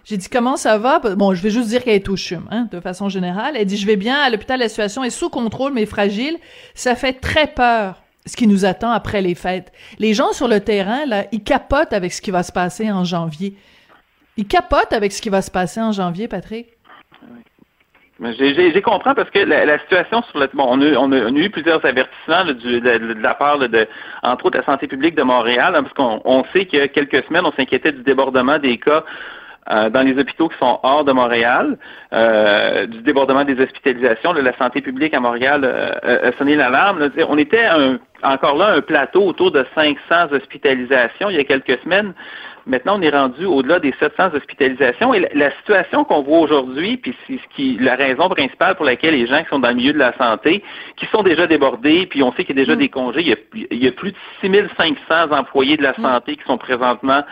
J'ai 0.05 0.19
dit 0.19 0.29
comment 0.29 0.57
ça 0.57 0.77
va? 0.77 0.99
Bon, 0.99 1.35
je 1.35 1.43
vais 1.43 1.51
juste 1.51 1.69
dire 1.69 1.83
qu'elle 1.83 1.95
est 1.95 2.09
au 2.09 2.17
chum, 2.17 2.47
hein, 2.51 2.69
de 2.71 2.79
façon 2.81 3.09
générale. 3.09 3.57
Elle 3.57 3.67
dit 3.67 3.77
je 3.77 3.87
vais 3.87 3.97
bien 3.97 4.21
à 4.21 4.29
l'hôpital, 4.29 4.61
la 4.61 4.69
situation 4.69 5.03
est 5.03 5.11
sous 5.11 5.31
contrôle 5.31 5.73
mais 5.73 5.87
fragile. 5.87 6.37
Ça 6.75 6.95
fait 6.95 7.15
très 7.15 7.47
peur 7.47 8.03
ce 8.27 8.37
qui 8.37 8.47
nous 8.47 8.65
attend 8.65 8.91
après 8.91 9.23
les 9.23 9.35
fêtes. 9.35 9.73
Les 9.99 10.13
gens 10.13 10.33
sur 10.33 10.47
le 10.49 10.61
terrain 10.61 11.07
là, 11.07 11.27
ils 11.33 11.43
capotent 11.43 11.93
avec 11.93 12.13
ce 12.13 12.21
qui 12.21 12.31
va 12.31 12.43
se 12.43 12.53
passer 12.53 12.91
en 12.93 13.05
janvier. 13.05 13.57
Ils 14.37 14.47
capotent 14.47 14.93
avec 14.93 15.13
ce 15.13 15.23
qui 15.23 15.31
va 15.31 15.41
se 15.41 15.51
passer 15.51 15.81
en 15.81 15.93
janvier, 15.93 16.29
Patrick. 16.29 16.69
J'ai 18.21 18.83
compris 18.83 19.13
parce 19.15 19.31
que 19.31 19.41
la, 19.41 19.79
situation 19.81 20.23
sur 20.23 20.39
le 20.39 20.49
bon, 20.55 20.67
on 20.69 20.81
a, 20.81 20.97
on, 20.99 21.11
a, 21.11 21.31
eu 21.31 21.51
plusieurs 21.51 21.85
avertissements 21.85 22.45
de, 22.45 23.21
la 23.21 23.35
part 23.35 23.59
de, 23.59 23.89
entre 24.23 24.47
autres 24.47 24.59
la 24.59 24.65
santé 24.65 24.87
publique 24.87 25.17
de 25.17 25.25
Montréal, 25.25 25.75
hein, 25.75 25.83
parce 25.83 25.95
qu'on 25.95 26.45
sait 26.53 26.67
qu'il 26.67 26.79
y 26.79 26.83
a 26.83 26.89
quelques 26.89 27.25
semaines, 27.25 27.45
on 27.45 27.53
s'inquiétait 27.53 27.91
du 27.91 28.03
débordement 28.03 28.59
des 28.59 28.79
cas 28.79 29.03
euh, 29.71 29.91
dans 29.91 30.03
les 30.03 30.17
hôpitaux 30.17 30.49
qui 30.49 30.59
sont 30.59 30.79
hors 30.83 31.05
de 31.05 31.13
Montréal, 31.13 31.77
euh, 32.13 32.87
du 32.87 33.01
débordement 33.01 33.45
des 33.45 33.59
hospitalisations. 33.59 34.33
la 34.35 34.57
santé 34.59 34.81
publique 34.81 35.15
à 35.15 35.21
Montréal 35.21 35.63
euh, 35.65 36.29
a 36.29 36.33
sonné 36.37 36.55
l'alarme. 36.55 37.11
On 37.29 37.39
était 37.39 37.67
encore 38.23 38.57
là 38.57 38.75
un 38.75 38.81
plateau 38.81 39.23
autour 39.23 39.51
de 39.51 39.67
500 39.75 40.33
hospitalisations 40.33 41.31
il 41.31 41.37
y 41.37 41.41
a 41.41 41.45
quelques 41.45 41.81
semaines. 41.83 42.13
Maintenant, 42.67 42.99
on 42.99 43.03
est 43.03 43.11
rendu 43.11 43.45
au-delà 43.45 43.79
des 43.79 43.95
700 44.01 44.35
hospitalisations. 44.35 45.13
Et 45.13 45.29
la, 45.35 45.51
situation 45.59 46.05
qu'on 46.05 46.23
voit 46.23 46.39
aujourd'hui, 46.39 46.97
puis 46.97 47.15
c'est 47.27 47.39
ce 47.39 47.55
qui, 47.55 47.77
la 47.79 47.95
raison 47.95 48.29
principale 48.29 48.75
pour 48.75 48.85
laquelle 48.85 49.15
les 49.15 49.27
gens 49.27 49.43
qui 49.43 49.49
sont 49.51 49.59
dans 49.59 49.69
le 49.69 49.75
milieu 49.75 49.93
de 49.93 49.99
la 49.99 50.17
santé, 50.17 50.63
qui 50.97 51.07
sont 51.07 51.23
déjà 51.23 51.47
débordés, 51.47 52.07
puis 52.07 52.23
on 52.23 52.33
sait 52.33 52.45
qu'il 52.45 52.57
y 52.57 52.61
a 52.61 52.63
déjà 52.63 52.75
mm. 52.75 52.79
des 52.79 52.89
congés, 52.89 53.21
il 53.21 53.29
y, 53.29 53.33
a, 53.33 53.37
il 53.71 53.85
y 53.85 53.87
a 53.87 53.93
plus 53.93 54.13
de 54.13 54.17
6500 54.41 55.33
employés 55.33 55.77
de 55.77 55.83
la 55.83 55.93
mm. 55.93 56.03
santé 56.03 56.37
qui 56.37 56.45
sont 56.45 56.59
présentement 56.59 57.23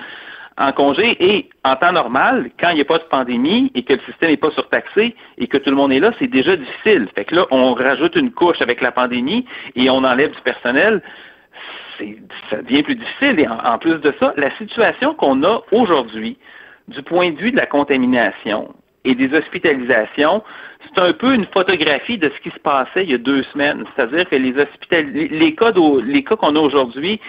en 0.58 0.72
congé 0.72 1.16
et 1.18 1.48
en 1.64 1.76
temps 1.76 1.92
normal, 1.92 2.50
quand 2.60 2.70
il 2.70 2.76
n'y 2.76 2.80
a 2.82 2.84
pas 2.84 2.98
de 2.98 3.04
pandémie 3.04 3.70
et 3.74 3.82
que 3.82 3.94
le 3.94 4.00
système 4.00 4.30
n'est 4.30 4.36
pas 4.36 4.50
surtaxé 4.50 5.14
et 5.38 5.46
que 5.46 5.56
tout 5.56 5.70
le 5.70 5.76
monde 5.76 5.92
est 5.92 6.00
là, 6.00 6.12
c'est 6.18 6.28
déjà 6.28 6.56
difficile. 6.56 7.08
Fait 7.14 7.24
que 7.24 7.34
là, 7.34 7.46
on 7.50 7.72
rajoute 7.74 8.16
une 8.16 8.30
couche 8.30 8.60
avec 8.60 8.80
la 8.80 8.92
pandémie 8.92 9.46
et 9.76 9.88
on 9.88 10.04
enlève 10.04 10.30
du 10.30 10.40
personnel. 10.42 11.02
Ça 12.50 12.62
devient 12.62 12.82
plus 12.82 12.96
difficile. 12.96 13.40
Et 13.40 13.48
en, 13.48 13.78
plus 13.78 13.98
de 14.00 14.12
ça, 14.18 14.34
la 14.36 14.50
situation 14.56 15.14
qu'on 15.14 15.42
a 15.44 15.62
aujourd'hui, 15.72 16.38
du 16.88 17.02
point 17.02 17.30
de 17.30 17.36
vue 17.36 17.52
de 17.52 17.56
la 17.56 17.66
contamination 17.66 18.74
et 19.04 19.14
des 19.14 19.32
hospitalisations, 19.34 20.42
c'est 20.86 21.00
un 21.00 21.12
peu 21.12 21.34
une 21.34 21.46
photographie 21.46 22.18
de 22.18 22.30
ce 22.30 22.40
qui 22.40 22.50
se 22.50 22.60
passait 22.60 23.04
il 23.04 23.10
y 23.10 23.14
a 23.14 23.18
deux 23.18 23.42
semaines. 23.44 23.84
C'est-à-dire 23.94 24.28
que 24.28 24.36
les, 24.36 24.52
les 25.12 25.28
les 25.28 26.24
cas 26.24 26.36
qu'on 26.36 26.56
a 26.56 26.60
aujourd'hui, 26.60 27.20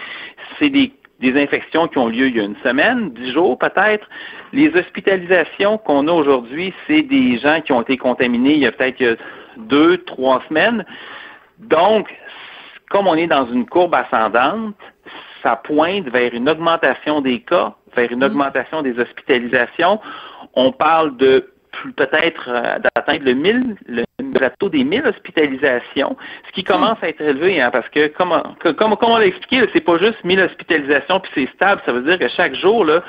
c'est 0.58 0.70
des 0.70 0.92
des 1.20 1.40
infections 1.40 1.88
qui 1.88 1.98
ont 1.98 2.08
lieu 2.08 2.28
il 2.28 2.36
y 2.36 2.40
a 2.40 2.44
une 2.44 2.56
semaine, 2.62 3.10
dix 3.12 3.32
jours 3.32 3.58
peut-être. 3.58 4.06
Les 4.52 4.68
hospitalisations 4.74 5.78
qu'on 5.78 6.08
a 6.08 6.12
aujourd'hui, 6.12 6.74
c'est 6.86 7.02
des 7.02 7.38
gens 7.38 7.60
qui 7.60 7.72
ont 7.72 7.82
été 7.82 7.96
contaminés 7.96 8.54
il 8.54 8.60
y 8.60 8.66
a 8.66 8.72
peut-être 8.72 9.18
deux, 9.56 9.98
trois 9.98 10.42
semaines. 10.48 10.84
Donc, 11.58 12.12
comme 12.90 13.06
on 13.06 13.14
est 13.14 13.26
dans 13.26 13.46
une 13.46 13.66
courbe 13.66 13.94
ascendante, 13.94 14.74
ça 15.42 15.56
pointe 15.56 16.08
vers 16.08 16.32
une 16.34 16.48
augmentation 16.48 17.20
des 17.20 17.40
cas, 17.40 17.74
vers 17.96 18.10
une 18.10 18.20
mm. 18.20 18.24
augmentation 18.24 18.82
des 18.82 18.98
hospitalisations. 18.98 20.00
On 20.54 20.72
parle 20.72 21.16
de 21.16 21.50
peut-être 21.96 22.48
euh, 22.48 22.78
d'atteindre 22.78 23.24
le 23.24 23.34
1000, 23.34 23.76
le 23.86 24.04
plateau 24.32 24.68
des 24.68 24.84
1000 24.84 25.06
hospitalisations, 25.06 26.16
ce 26.46 26.52
qui 26.52 26.64
commence 26.64 26.98
à 27.02 27.08
être 27.08 27.20
élevé, 27.20 27.60
hein, 27.60 27.70
parce 27.72 27.88
que 27.88 28.08
comme, 28.08 28.32
comme, 28.60 28.96
comme 28.96 29.10
on 29.10 29.16
l'a 29.16 29.26
expliqué, 29.26 29.68
c'est 29.72 29.80
pas 29.80 29.98
juste 29.98 30.22
1000 30.24 30.40
hospitalisations 30.40 31.20
puis 31.20 31.32
c'est 31.34 31.54
stable, 31.54 31.82
ça 31.84 31.92
veut 31.92 32.02
dire 32.02 32.18
que 32.18 32.28
chaque 32.28 32.54
jour, 32.54 32.84
là, 32.84 33.02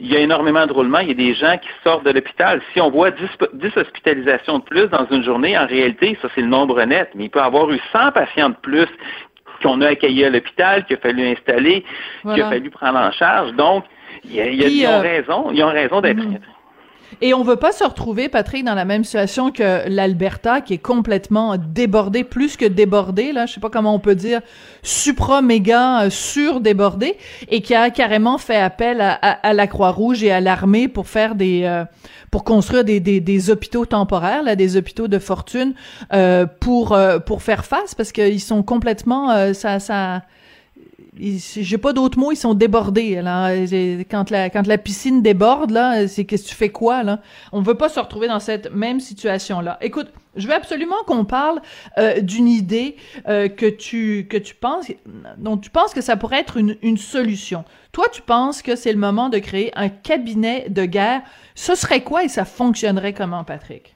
il 0.00 0.12
y 0.12 0.16
a 0.16 0.20
énormément 0.20 0.66
de 0.66 0.72
roulements, 0.72 0.98
il 0.98 1.08
y 1.08 1.10
a 1.12 1.14
des 1.14 1.34
gens 1.34 1.56
qui 1.58 1.68
sortent 1.84 2.04
de 2.04 2.10
l'hôpital. 2.10 2.60
Si 2.72 2.80
on 2.80 2.90
voit 2.90 3.10
10, 3.12 3.24
10, 3.54 3.76
hospitalisations 3.76 4.58
de 4.58 4.64
plus 4.64 4.88
dans 4.88 5.06
une 5.10 5.22
journée, 5.22 5.56
en 5.56 5.66
réalité, 5.66 6.18
ça 6.20 6.28
c'est 6.34 6.40
le 6.40 6.48
nombre 6.48 6.82
net, 6.82 7.10
mais 7.14 7.24
il 7.24 7.30
peut 7.30 7.38
y 7.38 7.42
avoir 7.42 7.70
eu 7.70 7.80
100 7.92 8.12
patients 8.12 8.50
de 8.50 8.56
plus 8.56 8.88
qu'on 9.62 9.80
a 9.80 9.88
accueillis 9.88 10.24
à 10.24 10.30
l'hôpital, 10.30 10.84
qu'il 10.84 10.96
a 10.96 11.00
fallu 11.00 11.26
installer, 11.28 11.84
qu'il 12.22 12.42
a 12.42 12.50
fallu 12.50 12.70
prendre 12.70 12.98
en 12.98 13.12
charge. 13.12 13.52
Donc, 13.52 13.84
il 14.24 14.34
y 14.34 14.40
a, 14.40 14.46
ils 14.46 14.86
ont 14.86 14.90
euh, 14.90 15.00
raison, 15.00 15.50
ils 15.52 15.62
ont 15.62 15.72
raison 15.72 16.00
d'être 16.00 16.22
mhm. 16.22 16.38
Et 17.20 17.34
on 17.34 17.42
veut 17.42 17.56
pas 17.56 17.72
se 17.72 17.84
retrouver, 17.84 18.28
Patrick, 18.28 18.64
dans 18.64 18.74
la 18.74 18.84
même 18.84 19.04
situation 19.04 19.50
que 19.50 19.88
l'Alberta, 19.88 20.60
qui 20.60 20.74
est 20.74 20.78
complètement 20.78 21.56
débordé, 21.56 22.24
plus 22.24 22.56
que 22.56 22.64
débordé, 22.64 23.32
là, 23.32 23.46
je 23.46 23.54
sais 23.54 23.60
pas 23.60 23.70
comment 23.70 23.94
on 23.94 23.98
peut 23.98 24.14
dire, 24.14 24.40
supra-méga 24.82 26.02
euh, 26.02 26.10
sur-débordé, 26.10 27.16
et 27.48 27.62
qui 27.62 27.74
a 27.74 27.90
carrément 27.90 28.38
fait 28.38 28.56
appel 28.56 29.00
à, 29.00 29.52
la 29.52 29.66
Croix-Rouge 29.66 30.22
et 30.22 30.32
à 30.32 30.40
l'armée 30.40 30.88
pour 30.88 31.06
faire 31.06 31.34
des, 31.34 31.62
euh, 31.64 31.84
pour 32.30 32.44
construire 32.44 32.84
des, 32.84 33.00
des, 33.00 33.50
hôpitaux 33.50 33.86
temporaires, 33.86 34.42
là, 34.42 34.56
des 34.56 34.76
hôpitaux 34.76 35.08
de 35.08 35.18
fortune, 35.18 35.74
euh, 36.12 36.46
pour, 36.46 36.96
pour 37.26 37.42
faire 37.42 37.64
face, 37.64 37.94
parce 37.94 38.12
qu'ils 38.12 38.40
sont 38.40 38.62
complètement, 38.62 39.52
ça, 39.54 39.78
ça, 39.78 40.22
j'ai 41.16 41.78
pas 41.78 41.92
d'autres 41.92 42.18
mots, 42.18 42.32
ils 42.32 42.36
sont 42.36 42.54
débordés. 42.54 43.22
Là. 43.22 43.54
Quand 44.10 44.66
la 44.66 44.78
piscine 44.78 45.22
déborde, 45.22 45.70
là, 45.70 46.08
c'est 46.08 46.24
qu'est-ce 46.24 46.44
que 46.44 46.48
tu 46.48 46.54
fais 46.54 46.70
quoi 46.70 47.02
là? 47.02 47.20
On 47.52 47.60
veut 47.60 47.76
pas 47.76 47.88
se 47.88 48.00
retrouver 48.00 48.28
dans 48.28 48.40
cette 48.40 48.72
même 48.72 49.00
situation 49.00 49.60
là. 49.60 49.78
Écoute, 49.80 50.08
je 50.36 50.48
veux 50.48 50.54
absolument 50.54 50.96
qu'on 51.06 51.24
parle 51.24 51.60
euh, 51.98 52.20
d'une 52.20 52.48
idée 52.48 52.96
euh, 53.28 53.48
que 53.48 53.66
tu 53.66 54.26
que 54.28 54.36
tu 54.36 54.54
penses 54.54 54.86
dont 55.38 55.56
tu 55.56 55.70
penses 55.70 55.94
que 55.94 56.00
ça 56.00 56.16
pourrait 56.16 56.40
être 56.40 56.56
une 56.56 56.98
solution. 56.98 57.64
Toi, 57.92 58.06
tu 58.10 58.22
penses 58.22 58.60
que 58.60 58.74
c'est 58.74 58.92
le 58.92 58.98
moment 58.98 59.28
de 59.28 59.38
créer 59.38 59.70
un 59.76 59.88
cabinet 59.88 60.66
de 60.68 60.84
guerre. 60.84 61.22
Ce 61.54 61.76
serait 61.76 62.02
quoi 62.02 62.24
et 62.24 62.28
ça 62.28 62.44
fonctionnerait 62.44 63.12
comment, 63.12 63.44
Patrick? 63.44 63.94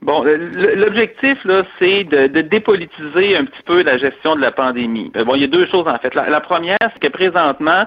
Bon, 0.00 0.22
l'objectif, 0.22 1.44
là, 1.44 1.64
c'est 1.78 2.04
de, 2.04 2.40
dépolitiser 2.40 3.36
un 3.36 3.44
petit 3.44 3.62
peu 3.64 3.82
la 3.82 3.98
gestion 3.98 4.36
de 4.36 4.40
la 4.40 4.52
pandémie. 4.52 5.10
Bon, 5.26 5.34
il 5.34 5.40
y 5.40 5.44
a 5.44 5.48
deux 5.48 5.66
choses, 5.66 5.88
en 5.88 5.98
fait. 5.98 6.14
La, 6.14 6.40
première, 6.40 6.78
c'est 6.80 7.00
que 7.00 7.08
présentement, 7.08 7.84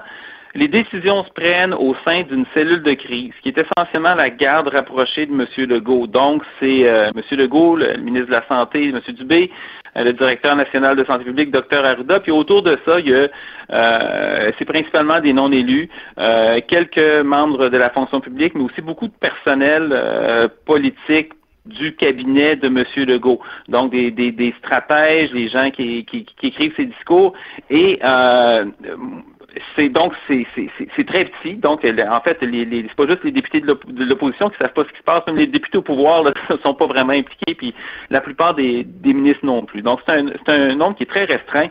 les 0.54 0.68
décisions 0.68 1.24
se 1.24 1.30
prennent 1.30 1.72
au 1.72 1.94
sein 2.04 2.22
d'une 2.24 2.44
cellule 2.52 2.82
de 2.82 2.92
crise, 2.92 3.32
qui 3.42 3.48
est 3.48 3.56
essentiellement 3.58 4.14
la 4.14 4.28
garde 4.28 4.68
rapprochée 4.68 5.24
de 5.24 5.32
M. 5.32 5.46
Legault. 5.68 6.06
Donc, 6.06 6.42
c'est 6.60 6.86
euh, 6.86 7.10
M. 7.16 7.38
Legault, 7.38 7.76
le, 7.76 7.96
ministre 7.96 8.26
de 8.26 8.32
la 8.32 8.46
Santé, 8.46 8.90
M. 8.90 9.00
Dubé, 9.14 9.50
euh, 9.96 10.04
le 10.04 10.12
directeur 10.14 10.56
national 10.56 10.96
de 10.96 11.04
santé 11.04 11.24
publique, 11.24 11.50
Dr. 11.50 11.84
Arruda, 11.84 12.20
puis 12.20 12.32
autour 12.32 12.62
de 12.62 12.78
ça, 12.86 12.98
il 13.00 13.08
y 13.08 13.14
a, 13.14 13.28
euh, 13.70 14.52
c'est 14.58 14.64
principalement 14.64 15.20
des 15.20 15.32
non-élus, 15.32 15.88
euh, 16.18 16.60
quelques 16.66 17.22
membres 17.24 17.68
de 17.68 17.76
la 17.76 17.90
fonction 17.90 18.20
publique, 18.20 18.54
mais 18.54 18.64
aussi 18.64 18.80
beaucoup 18.80 19.08
de 19.08 19.12
personnel 19.12 20.50
politique, 20.64 21.32
du 21.66 21.94
cabinet 21.94 22.56
de 22.56 22.66
M. 22.66 22.84
Legault. 23.06 23.40
Donc, 23.68 23.92
des, 23.92 24.10
des, 24.10 24.32
des 24.32 24.54
stratèges, 24.58 25.32
les 25.32 25.48
gens 25.48 25.70
qui, 25.70 26.04
qui, 26.04 26.24
qui 26.24 26.46
écrivent 26.48 26.74
ces 26.76 26.86
discours. 26.86 27.34
Et 27.70 27.98
euh, 28.02 28.66
c'est 29.76 29.88
donc 29.88 30.12
c'est, 30.26 30.46
très 31.06 31.26
petit. 31.26 31.54
Donc, 31.54 31.84
en 31.84 32.20
fait, 32.20 32.40
les, 32.42 32.64
les, 32.64 32.82
c'est 32.82 32.94
pas 32.94 33.06
juste 33.06 33.24
les 33.24 33.32
députés 33.32 33.60
de 33.60 34.04
l'opposition 34.04 34.48
qui 34.50 34.56
savent 34.58 34.72
pas 34.72 34.84
ce 34.84 34.92
qui 34.92 34.98
se 34.98 35.02
passe, 35.02 35.26
même 35.26 35.36
les 35.36 35.46
députés 35.46 35.78
au 35.78 35.82
pouvoir 35.82 36.24
ne 36.24 36.56
sont 36.62 36.74
pas 36.74 36.86
vraiment 36.86 37.12
impliqués, 37.12 37.54
puis 37.54 37.74
la 38.10 38.20
plupart 38.20 38.54
des, 38.54 38.84
des 38.84 39.12
ministres 39.12 39.44
non 39.44 39.64
plus. 39.64 39.82
Donc, 39.82 40.00
c'est 40.06 40.12
un, 40.12 40.28
un 40.48 40.74
nombre 40.74 40.96
qui 40.96 41.02
est 41.04 41.06
très 41.06 41.24
restreint. 41.24 41.68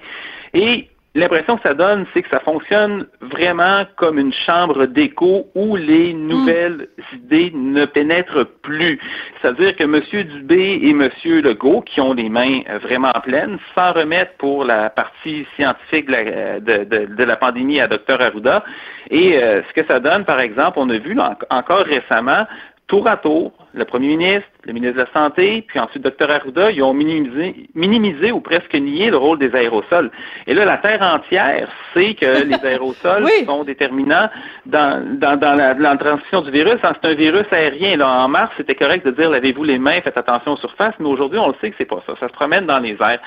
Et 0.53 0.90
L'impression 1.13 1.57
que 1.57 1.63
ça 1.63 1.73
donne, 1.73 2.05
c'est 2.13 2.21
que 2.21 2.29
ça 2.29 2.39
fonctionne 2.39 3.05
vraiment 3.19 3.83
comme 3.97 4.17
une 4.17 4.31
chambre 4.31 4.85
d'écho 4.85 5.47
où 5.55 5.75
les 5.75 6.13
nouvelles 6.13 6.87
idées 7.13 7.51
ne 7.53 7.83
pénètrent 7.83 8.47
plus. 8.61 8.97
C'est-à-dire 9.41 9.75
que 9.75 9.83
M. 9.83 10.01
Dubé 10.23 10.79
et 10.81 10.91
M. 10.91 11.09
Legault, 11.25 11.81
qui 11.81 11.99
ont 11.99 12.13
les 12.13 12.29
mains 12.29 12.61
vraiment 12.81 13.11
pleines, 13.23 13.59
s'en 13.75 13.91
remettent 13.91 14.37
pour 14.37 14.63
la 14.63 14.89
partie 14.89 15.45
scientifique 15.57 16.05
de 16.05 16.13
la, 16.13 16.59
de, 16.85 17.23
la 17.25 17.35
pandémie 17.35 17.81
à 17.81 17.87
Dr. 17.87 18.21
Arruda. 18.21 18.63
Et 19.09 19.37
euh, 19.37 19.61
ce 19.67 19.73
que 19.73 19.85
ça 19.87 19.99
donne, 19.99 20.23
par 20.23 20.39
exemple, 20.39 20.79
on 20.79 20.89
a 20.89 20.97
vu 20.97 21.17
encore 21.49 21.83
récemment, 21.87 22.47
tour 22.87 23.05
à 23.07 23.17
tour, 23.17 23.51
le 23.73 23.85
premier 23.85 24.07
ministre, 24.09 24.47
le 24.65 24.73
ministre 24.73 24.95
de 24.97 25.01
la 25.01 25.11
Santé, 25.13 25.63
puis 25.67 25.79
ensuite 25.79 26.03
Dr 26.03 26.29
Arruda, 26.29 26.71
ils 26.71 26.83
ont 26.83 26.93
minimisé, 26.93 27.67
minimisé 27.73 28.31
ou 28.31 28.41
presque 28.41 28.73
nié 28.73 29.09
le 29.09 29.17
rôle 29.17 29.39
des 29.39 29.53
aérosols. 29.55 30.11
Et 30.45 30.53
là, 30.53 30.65
la 30.65 30.77
Terre 30.77 31.01
entière 31.01 31.67
sait 31.93 32.13
que 32.13 32.43
les 32.45 32.65
aérosols 32.65 33.27
sont 33.45 33.63
déterminants 33.63 34.29
dans, 34.65 35.03
dans, 35.17 35.37
dans, 35.37 35.55
la, 35.55 35.73
dans, 35.73 35.81
la, 35.81 35.97
transmission 35.97 36.41
du 36.41 36.51
virus. 36.51 36.75
C'est 36.81 37.07
un 37.07 37.13
virus 37.13 37.45
aérien. 37.51 37.97
Là, 37.97 38.23
en 38.23 38.27
mars, 38.27 38.51
c'était 38.57 38.75
correct 38.75 39.05
de 39.05 39.11
dire 39.11 39.29
lavez-vous 39.29 39.63
les 39.63 39.79
mains, 39.79 40.01
faites 40.01 40.17
attention 40.17 40.53
aux 40.53 40.57
surfaces, 40.57 40.95
mais 40.99 41.07
aujourd'hui, 41.07 41.39
on 41.39 41.47
le 41.47 41.55
sait 41.61 41.71
que 41.71 41.75
c'est 41.77 41.85
pas 41.85 42.03
ça. 42.05 42.13
Ça 42.19 42.27
se 42.27 42.33
promène 42.33 42.65
dans 42.65 42.79
les 42.79 42.97
airs. 42.99 43.19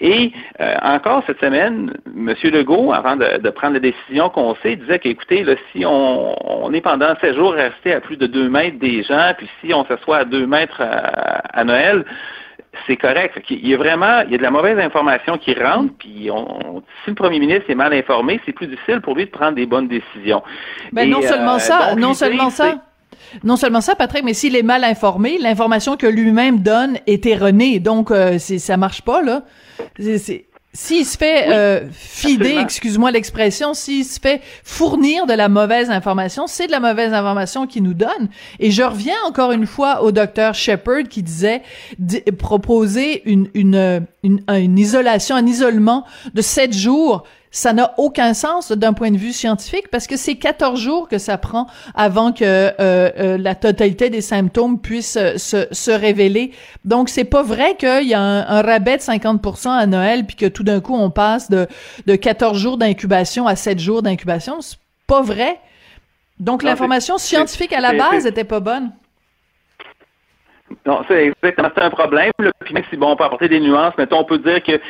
Et 0.00 0.32
euh, 0.60 0.74
encore 0.82 1.22
cette 1.26 1.40
semaine, 1.40 1.94
M. 2.06 2.34
Legault, 2.44 2.92
avant 2.92 3.16
de, 3.16 3.38
de 3.38 3.50
prendre 3.50 3.74
la 3.74 3.80
décision 3.80 4.28
qu'on 4.28 4.54
sait, 4.56 4.76
disait 4.76 4.98
qu'écoutez, 4.98 5.44
si 5.72 5.84
on, 5.84 6.64
on 6.64 6.72
est 6.72 6.80
pendant 6.80 7.14
16 7.20 7.36
jours 7.36 7.52
resté 7.54 7.94
à 7.94 8.00
plus 8.00 8.16
de 8.16 8.26
2 8.26 8.48
mètres 8.48 8.78
des 8.78 9.02
gens, 9.02 9.32
puis 9.36 9.48
si 9.60 9.72
on 9.72 9.85
s'assoit 9.88 10.18
à 10.18 10.24
2 10.24 10.46
mètres 10.46 10.80
à, 10.80 11.64
Noël, 11.64 12.04
c'est 12.86 12.96
correct. 12.96 13.40
Il 13.50 13.66
y 13.66 13.74
a 13.74 13.76
vraiment, 13.76 14.20
il 14.26 14.32
y 14.32 14.34
a 14.34 14.38
de 14.38 14.42
la 14.42 14.50
mauvaise 14.50 14.78
information 14.78 15.38
qui 15.38 15.54
rentre, 15.54 15.92
puis 15.98 16.30
on, 16.30 16.82
si 17.04 17.10
le 17.10 17.14
premier 17.14 17.38
ministre 17.38 17.70
est 17.70 17.74
mal 17.74 17.92
informé, 17.92 18.40
c'est 18.44 18.52
plus 18.52 18.66
difficile 18.66 19.00
pour 19.00 19.14
lui 19.14 19.24
de 19.24 19.30
prendre 19.30 19.54
des 19.54 19.66
bonnes 19.66 19.88
décisions. 19.88 20.42
Ben 20.92 21.08
non 21.08 21.22
seulement 21.22 21.56
euh, 21.56 21.58
ça, 21.58 21.94
non 21.96 22.14
seulement 22.14 22.50
ça. 22.50 22.74
Non 23.42 23.56
seulement 23.56 23.80
ça, 23.80 23.94
Patrick, 23.94 24.24
mais 24.24 24.34
s'il 24.34 24.56
est 24.56 24.62
mal 24.62 24.84
informé, 24.84 25.38
l'information 25.38 25.96
que 25.96 26.06
lui-même 26.06 26.60
donne 26.60 26.98
est 27.06 27.26
erronée. 27.26 27.80
Donc, 27.80 28.10
euh, 28.10 28.38
ça 28.38 28.76
marche 28.76 29.02
pas, 29.02 29.22
là. 29.22 29.42
C'est, 29.98 30.46
s'il 30.76 31.06
se 31.06 31.16
fait 31.16 31.48
euh, 31.48 31.88
fider, 31.90 32.58
excuse-moi 32.60 33.10
l'expression, 33.10 33.72
s'il 33.72 34.04
se 34.04 34.20
fait 34.20 34.42
fournir 34.62 35.24
de 35.24 35.32
la 35.32 35.48
mauvaise 35.48 35.88
information, 35.88 36.46
c'est 36.46 36.66
de 36.66 36.70
la 36.70 36.80
mauvaise 36.80 37.14
information 37.14 37.66
qu'il 37.66 37.82
nous 37.82 37.94
donne. 37.94 38.28
Et 38.60 38.70
je 38.70 38.82
reviens 38.82 39.16
encore 39.26 39.52
une 39.52 39.66
fois 39.66 40.02
au 40.02 40.12
docteur 40.12 40.54
Shepard 40.54 41.04
qui 41.08 41.22
disait 41.22 41.62
proposer 42.38 43.22
une, 43.24 43.48
une, 43.54 44.06
une, 44.22 44.42
une 44.48 44.78
isolation, 44.78 45.34
un 45.34 45.46
isolement 45.46 46.04
de 46.34 46.42
sept 46.42 46.76
jours 46.76 47.24
ça 47.50 47.72
n'a 47.72 47.94
aucun 47.98 48.34
sens 48.34 48.72
d'un 48.72 48.92
point 48.92 49.10
de 49.10 49.16
vue 49.16 49.32
scientifique 49.32 49.88
parce 49.90 50.06
que 50.06 50.16
c'est 50.16 50.36
14 50.36 50.78
jours 50.78 51.08
que 51.08 51.18
ça 51.18 51.38
prend 51.38 51.66
avant 51.94 52.32
que 52.32 52.44
euh, 52.44 52.72
euh, 52.80 53.38
la 53.38 53.54
totalité 53.54 54.10
des 54.10 54.20
symptômes 54.20 54.80
puissent 54.80 55.16
euh, 55.16 55.38
se, 55.38 55.66
se 55.72 55.90
révéler. 55.90 56.52
Donc 56.84 57.08
c'est 57.08 57.24
pas 57.24 57.42
vrai 57.42 57.76
qu'il 57.76 58.08
y 58.08 58.14
a 58.14 58.20
un, 58.20 58.62
rabais 58.62 58.96
de 58.96 59.02
50% 59.02 59.70
à 59.70 59.86
Noël 59.86 60.26
puis 60.26 60.36
que 60.36 60.46
tout 60.46 60.64
d'un 60.64 60.80
coup 60.80 60.94
on 60.94 61.10
passe 61.10 61.50
de, 61.50 61.66
de 62.06 62.16
14 62.16 62.58
jours 62.58 62.76
d'incubation 62.76 63.46
à 63.46 63.56
7 63.56 63.78
jours 63.78 64.02
d'incubation. 64.02 64.58
pas 65.06 65.22
vrai. 65.22 65.58
Donc 66.38 66.62
l'information 66.62 67.16
scientifique 67.16 67.72
à 67.72 67.80
la 67.80 67.94
base 67.94 68.24
n'était 68.24 68.44
pas 68.44 68.60
bonne. 68.60 68.92
Non, 70.84 71.02
c'est 71.08 71.26
exactement 71.26 71.70
un 71.76 71.90
problème. 71.90 72.32
Puis 72.60 72.74
même 72.74 72.84
si 72.90 72.96
bon, 72.96 73.12
on 73.12 73.16
peut 73.16 73.24
apporter 73.24 73.48
des 73.48 73.60
nuances, 73.60 73.94
mais 73.96 74.06
on 74.12 74.24
peut 74.24 74.38
dire 74.38 74.62
que 74.62 74.80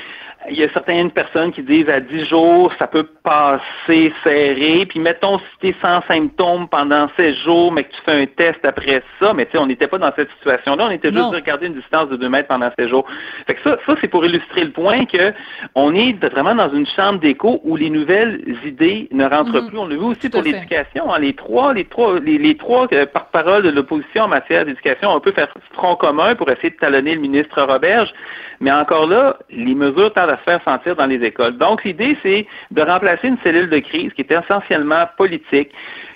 il 0.51 0.57
y 0.57 0.63
a 0.63 0.69
certaines 0.71 1.11
personnes 1.11 1.53
qui 1.53 1.63
disent 1.63 1.89
à 1.89 2.01
10 2.01 2.25
jours, 2.25 2.73
ça 2.79 2.87
peut 2.87 3.07
passer 3.23 4.13
serré. 4.23 4.87
Puis 4.87 5.01
mettons 5.01 5.39
si 5.39 5.45
tu 5.61 5.69
es 5.69 5.75
sans 5.81 6.03
symptômes 6.03 6.69
pendant 6.69 7.09
16 7.17 7.37
jours, 7.45 7.73
mais 7.73 7.85
que 7.85 7.93
tu 7.93 8.01
fais 8.05 8.23
un 8.23 8.27
test 8.27 8.65
après 8.65 9.03
ça, 9.21 9.33
mais 9.35 9.47
tu 9.47 9.53
sais, 9.53 9.59
on 9.59 9.67
n'était 9.67 9.89
pas 9.89 9.99
dans 9.99 10.13
cette 10.15 10.31
situation-là, 10.39 10.87
on 10.89 10.91
était 10.91 11.13
juste 11.13 11.31
de 11.31 11.37
regarder 11.37 11.67
une 11.67 11.75
distance 11.75 12.09
de 12.09 12.17
2 12.17 12.29
mètres 12.29 12.49
pendant 12.49 12.71
16 12.79 12.89
jours. 12.89 13.07
Fait 13.47 13.55
que 13.55 13.63
ça, 13.63 13.79
ça 13.87 13.95
c'est 14.01 14.09
pour 14.09 14.25
illustrer 14.25 14.65
le 14.65 14.71
point 14.71 15.05
que 15.07 15.33
on 15.75 15.95
est 15.95 16.13
vraiment 16.25 16.55
dans 16.55 16.73
une 16.73 16.87
chambre 16.87 17.21
d'écho 17.21 17.61
où 17.65 17.77
les 17.77 17.91
nouvelles 17.91 18.43
idées 18.65 19.09
ne 19.13 19.25
rentrent 19.25 19.63
mhm. 19.63 19.69
plus. 19.69 19.79
On 19.79 19.87
l'a 19.87 19.97
vu 19.97 20.05
aussi 20.05 20.29
pour 20.29 20.43
l'éducation. 20.43 21.13
Hein, 21.13 21.19
les 21.19 21.35
trois, 21.35 21.73
les 21.73 21.85
trois, 21.85 22.19
les, 22.21 22.57
trois 22.57 22.87
euh, 22.93 23.07
par-parole 23.07 23.63
de 23.63 23.71
l'opposition 23.71 24.25
en 24.25 24.29
matière 24.29 24.65
d'éducation, 24.65 25.11
on 25.11 25.21
peut 25.21 25.33
faire 25.33 25.49
front 25.73 25.97
commun 25.97 26.35
pour 26.35 26.51
essayer 26.51 26.71
de 26.71 26.77
talonner 26.77 27.15
le 27.15 27.21
ministre 27.21 27.63
Roberge. 27.63 28.13
Mais 28.61 28.73
encore 28.73 29.07
là, 29.07 29.37
les 29.51 29.75
mesures 29.75 30.13
tardent 30.13 30.31
à 30.31 30.36
se 30.39 30.43
faire 30.43 30.63
sentir 30.65 30.97
dans 30.97 31.07
les 31.07 31.23
écoles. 31.23 31.57
Donc, 31.59 31.85
l'idée, 31.85 32.17
c'est 32.23 32.47
de 32.71 32.83
remplacer 32.83 33.29
une 33.29 33.39
cellule 33.43 33.71
de 33.71 33.79
crise 33.79 34.13
qui 34.13 34.23
est 34.23 34.33
essentiellement 34.33 35.05
politique, 35.17 35.71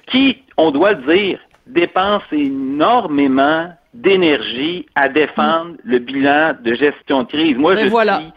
qui, 0.06 0.42
on 0.56 0.70
doit 0.70 0.92
le 0.92 1.14
dire, 1.14 1.38
dépense 1.66 2.22
énormément 2.32 3.72
d'énergie 3.94 4.86
à 4.94 5.08
défendre 5.08 5.74
le 5.84 5.98
bilan 5.98 6.54
de 6.62 6.74
gestion 6.74 7.22
de 7.22 7.28
crise. 7.28 7.56
Moi, 7.56 7.76
je 7.76 7.88
suis 7.88 8.32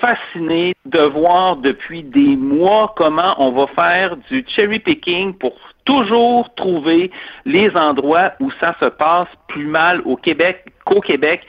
fasciné 0.00 0.74
de 0.84 1.00
voir 1.00 1.56
depuis 1.56 2.02
des 2.02 2.36
mois 2.36 2.92
comment 2.96 3.34
on 3.38 3.52
va 3.52 3.66
faire 3.68 4.16
du 4.30 4.44
cherry 4.46 4.78
picking 4.78 5.34
pour 5.34 5.54
toujours 5.84 6.52
trouver 6.54 7.10
les 7.46 7.74
endroits 7.74 8.32
où 8.40 8.50
ça 8.60 8.74
se 8.80 8.86
passe 8.86 9.28
plus 9.48 9.66
mal 9.66 10.02
au 10.04 10.16
Québec 10.16 10.66
qu'au 10.84 11.00
Québec 11.00 11.46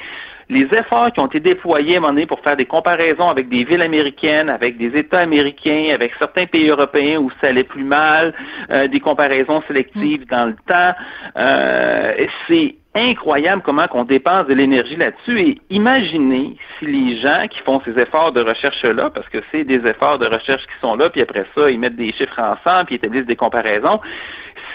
les 0.52 0.68
efforts 0.74 1.14
qui 1.14 1.20
ont 1.22 1.28
été 1.28 1.40
déployés 1.40 1.96
à 1.96 1.98
un 1.98 2.02
moment 2.02 2.14
donné 2.14 2.26
pour 2.26 2.42
faire 2.42 2.58
des 2.58 2.66
comparaisons 2.66 3.30
avec 3.30 3.48
des 3.48 3.64
villes 3.64 3.82
américaines, 3.82 4.50
avec 4.50 4.78
des 4.78 4.98
États 5.00 5.22
américains, 5.22 5.92
avec 5.94 6.12
certains 6.20 6.46
pays 6.46 6.68
européens 6.68 7.20
où 7.20 7.32
ça 7.40 7.48
allait 7.48 7.64
plus 7.64 7.86
mal, 7.86 8.34
euh, 8.70 8.90
des 8.90 9.00
comparaisons 9.00 9.64
sélectives 9.66 10.28
dans 10.28 10.48
le 10.48 10.56
temps, 10.68 10.94
euh, 11.38 12.28
c'est 12.48 12.76
incroyable 12.94 13.62
comment 13.64 13.88
qu'on 13.88 14.04
dépense 14.04 14.46
de 14.48 14.54
l'énergie 14.54 14.98
là-dessus. 14.98 15.40
Et 15.40 15.58
imaginez 15.70 16.58
si 16.78 16.86
les 16.86 17.18
gens 17.22 17.48
qui 17.50 17.60
font 17.62 17.82
ces 17.86 17.98
efforts 17.98 18.34
de 18.34 18.42
recherche-là, 18.42 19.10
parce 19.10 19.30
que 19.30 19.38
c'est 19.54 19.64
des 19.64 19.88
efforts 19.88 20.20
de 20.20 20.28
recherche 20.28 20.64
qui 20.64 20.80
sont 20.82 20.98
là, 20.98 21.10
puis 21.10 21.22
après 21.22 21.46
ça, 21.56 21.72
ils 21.72 21.80
mettent 21.80 21.96
des 21.96 22.12
chiffres 22.12 22.40
ensemble, 22.40 22.88
puis 22.88 22.96
établissent 22.96 23.26
des 23.26 23.38
comparaisons, 23.38 24.02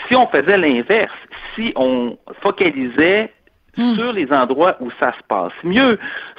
si 0.08 0.16
on 0.16 0.26
faisait 0.28 0.56
l'inverse, 0.56 1.12
si 1.54 1.74
on 1.76 2.16
focalisait 2.40 3.30
Hmm. 3.76 3.94
sur 3.94 4.12
les 4.12 4.32
endroits 4.32 4.76
où 4.80 4.90
ça 4.98 5.12
se 5.12 5.22
passe 5.28 5.52
mieux, 5.62 5.98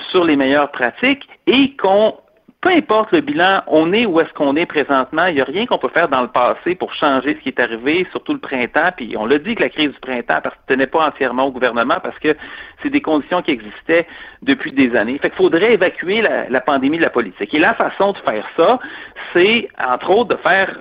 sur 0.10 0.24
les 0.24 0.36
meilleures 0.36 0.72
pratiques 0.72 1.28
et 1.46 1.76
qu'on 1.78 2.16
peu 2.62 2.70
importe 2.70 3.12
le 3.12 3.22
bilan, 3.22 3.62
on 3.68 3.94
est 3.94 4.08
où 4.08 4.20
est-ce 4.20 4.34
qu'on 4.34 4.56
est 4.56 4.66
présentement. 4.66 5.28
Il 5.28 5.36
n'y 5.36 5.42
a 5.42 5.46
rien 5.46 5.68
qu'on 5.68 5.78
peut 5.78 5.90
faire 5.90 6.10
dans 6.10 6.22
le 6.22 6.28
passé 6.28 6.74
pour 6.74 6.92
changer 6.94 7.36
ce 7.36 7.40
qui 7.42 7.50
est 7.50 7.60
arrivé, 7.60 8.08
surtout 8.12 8.34
le 8.34 8.40
printemps. 8.40 8.90
Puis 8.98 9.16
on 9.16 9.28
l'a 9.28 9.38
dit 9.38 9.54
que 9.54 9.62
la 9.62 9.70
crise 9.70 9.92
du 9.92 10.00
printemps 10.00 10.38
appartenait 10.38 10.88
pas 10.88 11.08
entièrement 11.08 11.46
au 11.46 11.52
gouvernement 11.52 11.98
parce 12.02 12.18
que 12.18 12.36
c'est 12.82 12.90
des 12.90 13.02
conditions 13.02 13.44
qui 13.44 13.52
existaient 13.52 14.08
depuis 14.42 14.72
des 14.72 14.96
années. 14.96 15.20
Fait 15.20 15.30
qu'il 15.30 15.38
faudrait 15.38 15.74
évacuer 15.74 16.22
la, 16.22 16.62
pandémie 16.62 16.98
de 16.98 17.04
la 17.04 17.12
politique. 17.12 17.54
Et 17.54 17.60
la 17.60 17.76
façon 17.76 18.14
de 18.14 18.18
faire 18.18 18.46
ça, 18.58 18.80
c'est 19.34 19.70
entre 19.80 20.10
autres 20.10 20.36
de 20.36 20.42
faire 20.42 20.78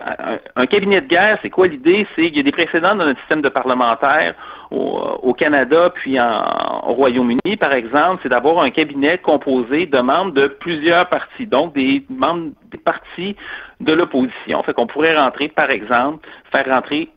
un, 0.56 0.66
cabinet 0.66 1.02
de 1.02 1.08
guerre. 1.08 1.38
C'est 1.42 1.50
quoi 1.50 1.68
l'idée? 1.68 2.06
C'est 2.16 2.28
qu'il 2.28 2.38
y 2.38 2.40
a 2.40 2.42
des 2.42 2.52
précédents 2.52 2.94
dans 2.94 3.04
notre 3.04 3.20
système 3.20 3.42
de 3.42 3.50
parlementaire 3.50 4.34
au, 4.70 5.34
Canada 5.34 5.90
puis 5.94 6.18
en, 6.18 6.88
au 6.88 6.94
Royaume-Uni, 6.94 7.56
par 7.56 7.72
exemple, 7.72 8.20
c'est 8.22 8.28
d'avoir 8.28 8.60
un 8.60 8.70
cabinet 8.70 9.18
composé 9.18 9.86
de 9.86 9.98
membres 9.98 10.32
de 10.32 10.46
plusieurs 10.46 11.08
partis, 11.08 11.46
donc 11.46 11.74
des 11.74 12.04
membres 12.08 12.50
des 12.70 12.78
partis 12.78 13.36
de 13.80 13.92
l'opposition. 13.92 14.62
Fait 14.62 14.72
qu'on 14.72 14.86
pourrait 14.86 15.16
rentrer, 15.16 15.48
par 15.48 15.70
exemple, 15.70 16.26
faire 16.50 16.66
rentrer 16.66 17.10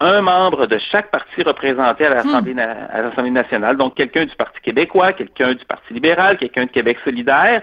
un 0.00 0.20
membre 0.20 0.66
de 0.66 0.78
chaque 0.90 1.10
parti 1.10 1.42
représenté 1.42 2.04
à 2.06 2.14
l'Assemblée, 2.14 2.54
hmm. 2.54 3.28
nationale, 3.32 3.76
donc 3.76 3.94
quelqu'un 3.94 4.24
du 4.24 4.34
Parti 4.34 4.60
québécois, 4.60 5.12
quelqu'un 5.12 5.54
du 5.54 5.64
Parti 5.64 5.94
libéral, 5.94 6.36
quelqu'un 6.36 6.64
de 6.64 6.70
Québec 6.70 6.98
solidaire, 7.04 7.62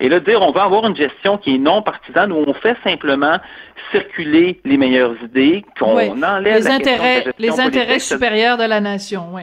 et 0.00 0.08
là, 0.08 0.20
dire 0.20 0.42
on 0.42 0.52
va 0.52 0.64
avoir 0.64 0.86
une 0.86 0.96
gestion 0.96 1.38
qui 1.38 1.54
est 1.54 1.58
non 1.58 1.82
partisane, 1.82 2.32
où 2.32 2.44
on 2.46 2.54
fait 2.54 2.76
simplement 2.84 3.38
circuler 3.90 4.60
les 4.64 4.76
meilleures 4.76 5.16
idées, 5.22 5.64
qu'on 5.78 6.22
enlève 6.22 6.56
les 6.56 6.68
intérêts, 6.68 7.24
les 7.38 7.60
intérêts 7.60 7.98
supérieurs 7.98 8.56
de 8.56 8.64
la 8.64 8.80
nation, 8.80 9.28
oui. 9.32 9.42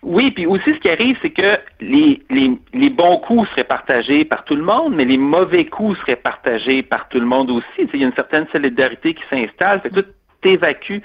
Oui, 0.00 0.30
puis 0.30 0.46
aussi 0.46 0.72
ce 0.74 0.78
qui 0.78 0.88
arrive, 0.88 1.18
c'est 1.20 1.30
que 1.30 1.58
les, 1.80 2.22
les, 2.30 2.52
les, 2.72 2.88
bons 2.88 3.18
coups 3.18 3.50
seraient 3.50 3.64
partagés 3.64 4.24
par 4.24 4.44
tout 4.44 4.54
le 4.54 4.62
monde, 4.62 4.94
mais 4.94 5.04
les 5.04 5.18
mauvais 5.18 5.66
coups 5.66 5.98
seraient 5.98 6.16
partagés 6.16 6.84
par 6.84 7.08
tout 7.08 7.18
le 7.18 7.26
monde 7.26 7.50
aussi. 7.50 7.88
il 7.92 8.00
y 8.00 8.04
a 8.04 8.06
une 8.06 8.14
certaine 8.14 8.46
solidarité 8.52 9.14
qui 9.14 9.22
s'installe, 9.28 9.80
fait 9.80 10.06
tout 10.40 10.48
évacue 10.48 10.98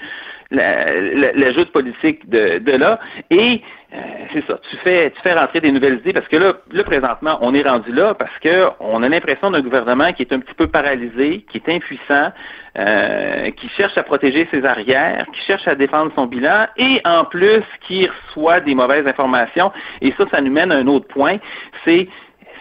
l'ajout 0.50 1.66
politique 1.72 2.28
de, 2.28 2.58
de 2.58 2.72
là. 2.72 3.00
Et 3.30 3.62
euh, 3.92 3.98
c'est 4.32 4.44
ça, 4.46 4.58
tu 4.70 4.76
fais, 4.78 5.10
tu 5.10 5.20
fais 5.22 5.34
rentrer 5.34 5.60
des 5.60 5.70
nouvelles 5.70 5.98
idées 5.98 6.12
parce 6.12 6.26
que 6.28 6.36
là, 6.36 6.54
là 6.72 6.84
présentement, 6.84 7.38
on 7.40 7.54
est 7.54 7.62
rendu 7.62 7.92
là 7.92 8.14
parce 8.14 8.36
que 8.40 8.68
on 8.80 9.02
a 9.02 9.08
l'impression 9.08 9.50
d'un 9.50 9.60
gouvernement 9.60 10.12
qui 10.12 10.22
est 10.22 10.32
un 10.32 10.40
petit 10.40 10.54
peu 10.54 10.66
paralysé, 10.66 11.44
qui 11.50 11.58
est 11.58 11.68
impuissant, 11.68 12.32
euh, 12.78 13.50
qui 13.52 13.68
cherche 13.70 13.96
à 13.96 14.02
protéger 14.02 14.48
ses 14.50 14.64
arrières, 14.64 15.26
qui 15.32 15.40
cherche 15.42 15.66
à 15.68 15.74
défendre 15.74 16.12
son 16.14 16.26
bilan 16.26 16.66
et 16.76 17.00
en 17.04 17.24
plus 17.24 17.62
qui 17.86 18.08
reçoit 18.08 18.60
des 18.60 18.74
mauvaises 18.74 19.06
informations. 19.06 19.72
Et 20.00 20.12
ça, 20.12 20.24
ça 20.30 20.40
nous 20.40 20.52
mène 20.52 20.72
à 20.72 20.76
un 20.76 20.86
autre 20.86 21.08
point, 21.08 21.36
c'est 21.84 22.08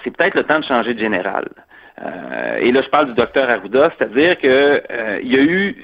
c'est 0.04 0.16
peut-être 0.16 0.36
le 0.36 0.44
temps 0.44 0.60
de 0.60 0.66
changer 0.66 0.94
de 0.94 1.00
général. 1.00 1.48
Euh, 2.04 2.58
et 2.60 2.72
là, 2.74 2.82
je 2.82 2.90
parle 2.90 3.08
du 3.08 3.14
docteur 3.14 3.50
Arruda, 3.50 3.92
c'est-à-dire 3.98 4.38
que 4.38 4.84
il 5.24 5.32
y 5.32 5.38
a 5.38 5.42
eu 5.42 5.78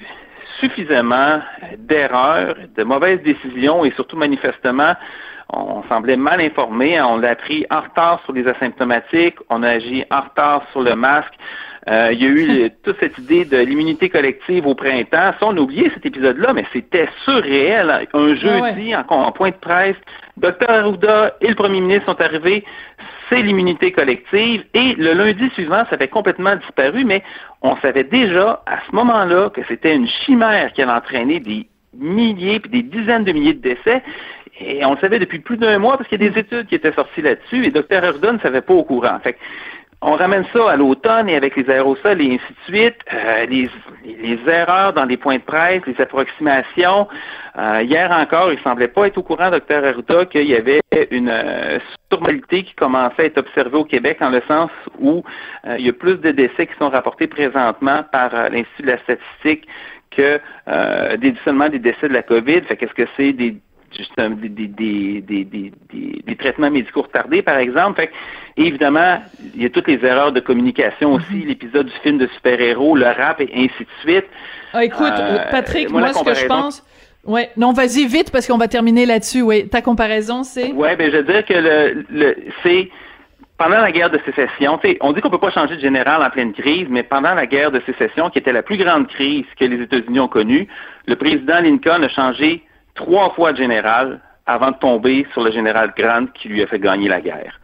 suffisamment 0.59 1.41
d'erreurs, 1.77 2.55
de 2.75 2.83
mauvaises 2.83 3.21
décisions 3.23 3.85
et 3.85 3.91
surtout 3.91 4.17
manifestement, 4.17 4.93
on 5.51 5.83
semblait 5.89 6.17
mal 6.17 6.41
informé. 6.41 7.01
On 7.01 7.17
l'a 7.17 7.35
pris 7.35 7.65
en 7.71 7.81
retard 7.81 8.21
sur 8.23 8.33
les 8.33 8.47
asymptomatiques, 8.47 9.37
on 9.49 9.63
a 9.63 9.69
agi 9.69 10.03
en 10.11 10.21
retard 10.21 10.63
sur 10.71 10.81
le 10.81 10.95
masque. 10.95 11.33
Euh, 11.89 12.13
il 12.13 12.21
y 12.21 12.25
a 12.25 12.29
eu 12.29 12.71
toute 12.83 12.99
cette 12.99 13.17
idée 13.17 13.45
de 13.45 13.57
l'immunité 13.57 14.09
collective 14.09 14.67
au 14.67 14.75
printemps. 14.75 15.33
Ça, 15.39 15.47
on 15.47 15.57
a 15.57 15.59
oublié 15.59 15.89
cet 15.93 16.05
épisode-là, 16.05 16.53
mais 16.53 16.65
c'était 16.71 17.09
surréel. 17.23 18.07
Un 18.13 18.35
jeudi, 18.35 18.95
en, 18.95 19.31
point 19.31 19.49
de 19.49 19.55
presse, 19.55 19.95
Dr 20.37 20.69
Arruda 20.69 21.35
et 21.41 21.47
le 21.47 21.55
premier 21.55 21.81
ministre 21.81 22.05
sont 22.05 22.21
arrivés, 22.21 22.63
c'est 23.27 23.41
l'immunité 23.41 23.91
collective. 23.91 24.63
Et 24.75 24.93
le 24.95 25.13
lundi 25.13 25.49
suivant, 25.51 25.83
ça 25.89 25.95
avait 25.95 26.07
complètement 26.07 26.55
disparu, 26.57 27.05
mais 27.05 27.23
on 27.63 27.75
savait 27.77 28.03
déjà 28.03 28.61
à 28.67 28.79
ce 28.87 28.95
moment-là 28.95 29.49
que 29.49 29.61
c'était 29.67 29.95
une 29.95 30.07
chimère 30.07 30.71
qui 30.73 30.83
allait 30.83 30.91
entraîner 30.91 31.39
des 31.39 31.67
milliers 31.97 32.59
puis 32.59 32.69
des 32.69 32.83
dizaines 32.83 33.23
de 33.23 33.31
milliers 33.31 33.53
de 33.53 33.61
décès. 33.61 34.03
Et 34.61 34.85
on 34.85 34.91
le 34.91 34.97
savait 34.99 35.19
depuis 35.19 35.39
plus 35.39 35.57
d'un 35.57 35.79
mois 35.79 35.97
parce 35.97 36.07
qu'il 36.09 36.21
y 36.21 36.27
a 36.27 36.29
des 36.29 36.39
études 36.39 36.67
qui 36.67 36.75
étaient 36.75 36.91
sorties 36.91 37.21
là-dessus 37.21 37.65
et 37.65 37.71
Dr. 37.71 38.03
Arruda 38.03 38.33
ne 38.33 38.39
savait 38.39 38.61
pas 38.61 38.73
au 38.73 38.83
courant. 38.83 39.17
Fait 39.23 39.37
on 40.01 40.15
ramène 40.15 40.45
ça 40.53 40.71
à 40.71 40.77
l'automne 40.77 41.27
et 41.27 41.35
avec 41.35 41.57
les 41.57 41.69
aérosols 41.69 42.21
et 42.21 42.35
ainsi 42.35 42.53
de 42.53 42.73
suite, 42.73 42.95
euh, 43.13 43.45
les, 43.47 43.69
les, 44.05 44.39
erreurs 44.49 44.93
dans 44.93 45.03
les 45.03 45.17
points 45.17 45.37
de 45.37 45.43
presse, 45.43 45.81
les 45.85 45.99
approximations. 45.99 47.07
Euh, 47.57 47.81
hier 47.83 48.09
encore, 48.11 48.53
il 48.53 48.59
semblait 48.59 48.87
pas 48.87 49.07
être 49.07 49.17
au 49.17 49.23
courant, 49.23 49.51
docteur 49.51 49.83
Arruda, 49.83 50.25
qu'il 50.25 50.47
y 50.47 50.55
avait 50.55 50.79
une 51.11 51.29
euh, 51.29 51.79
surmortalité 52.09 52.63
qui 52.63 52.73
commençait 52.75 53.23
à 53.23 53.25
être 53.25 53.39
observée 53.39 53.77
au 53.77 53.83
Québec, 53.83 54.19
en 54.21 54.29
le 54.29 54.41
sens 54.47 54.71
où 54.99 55.23
euh, 55.67 55.75
il 55.77 55.85
y 55.85 55.89
a 55.89 55.93
plus 55.93 56.15
de 56.15 56.31
décès 56.31 56.67
qui 56.67 56.73
sont 56.79 56.89
rapportés 56.89 57.27
présentement 57.27 58.03
par 58.09 58.31
l'Institut 58.49 58.83
de 58.83 58.87
la 58.87 58.97
statistique 58.99 59.67
que 60.11 60.39
des, 61.17 61.35
seulement 61.45 61.69
des 61.69 61.79
décès 61.79 62.07
de 62.07 62.13
la 62.13 62.23
COVID. 62.23 62.61
Fait 62.61 62.77
qu'est-ce 62.77 62.93
que 62.93 63.07
c'est 63.15 63.33
des 63.33 63.57
justement 63.95 64.29
des, 64.29 64.49
des, 64.49 65.21
des, 65.21 65.43
des, 65.45 66.35
traitements 66.35 66.71
médicaux 66.71 67.03
retardés, 67.03 67.41
par 67.41 67.57
exemple. 67.57 68.01
Fait, 68.01 68.11
évidemment, 68.57 69.21
il 69.55 69.63
y 69.63 69.65
a 69.65 69.69
toutes 69.69 69.87
les 69.87 70.03
erreurs 70.05 70.31
de 70.31 70.39
communication 70.39 71.13
aussi, 71.13 71.33
mhm. 71.33 71.47
l'épisode 71.47 71.87
du 71.87 71.93
film 72.03 72.17
de 72.17 72.27
super-héros, 72.27 72.95
le 72.95 73.05
rap 73.05 73.41
et 73.41 73.49
ainsi 73.53 73.83
de 73.83 73.89
suite. 74.01 74.25
Ah, 74.73 74.83
écoute, 74.83 75.13
euh, 75.19 75.45
Patrick, 75.51 75.89
moi, 75.89 76.13
ce 76.13 76.23
que 76.23 76.33
je 76.33 76.45
pense... 76.45 76.83
Ouais, 77.25 77.49
non, 77.57 77.73
vas-y 77.73 78.07
vite 78.07 78.31
parce 78.31 78.47
qu'on 78.47 78.57
va 78.57 78.69
terminer 78.69 79.05
là-dessus. 79.05 79.41
Oui, 79.41 79.67
ta 79.67 79.81
comparaison, 79.81 80.43
c'est? 80.43 80.71
Ouais, 80.71 80.95
ben 80.95 81.11
je 81.11 81.17
veux 81.17 81.23
dire 81.23 81.43
que 81.43 81.53
le, 81.53 82.05
le 82.09 82.35
c'est 82.63 82.89
pendant 83.59 83.81
la 83.81 83.91
guerre 83.91 84.09
de 84.09 84.19
sécession, 84.25 84.79
on 85.01 85.11
dit 85.11 85.19
qu'on 85.19 85.29
peut 85.29 85.37
pas 85.37 85.51
changer 85.51 85.75
de 85.75 85.81
général 85.81 86.23
en 86.23 86.29
pleine 86.29 86.53
crise, 86.53 86.87
mais 86.89 87.03
pendant 87.03 87.33
la 87.33 87.45
guerre 87.45 87.71
de 87.71 87.81
sécession, 87.81 88.29
qui 88.29 88.39
était 88.39 88.53
la 88.53 88.63
plus 88.63 88.77
grande 88.77 89.07
crise 89.07 89.45
que 89.59 89.65
les 89.65 89.83
États-Unis 89.83 90.21
ont 90.21 90.29
connue, 90.29 90.69
le 91.07 91.15
président 91.17 91.59
Lincoln 91.59 92.01
a 92.01 92.07
changé 92.07 92.63
trois 92.99 93.31
fois 93.31 93.55
général 93.55 94.19
avant 94.45 94.71
de 94.71 94.77
tomber 94.77 95.25
sur 95.33 95.43
le 95.43 95.51
général 95.51 95.93
Grant 95.97 96.27
qui 96.33 96.49
lui 96.49 96.61
a 96.61 96.67
fait 96.67 96.79
gagner 96.79 97.07
la 97.07 97.21
guerre. 97.21 97.59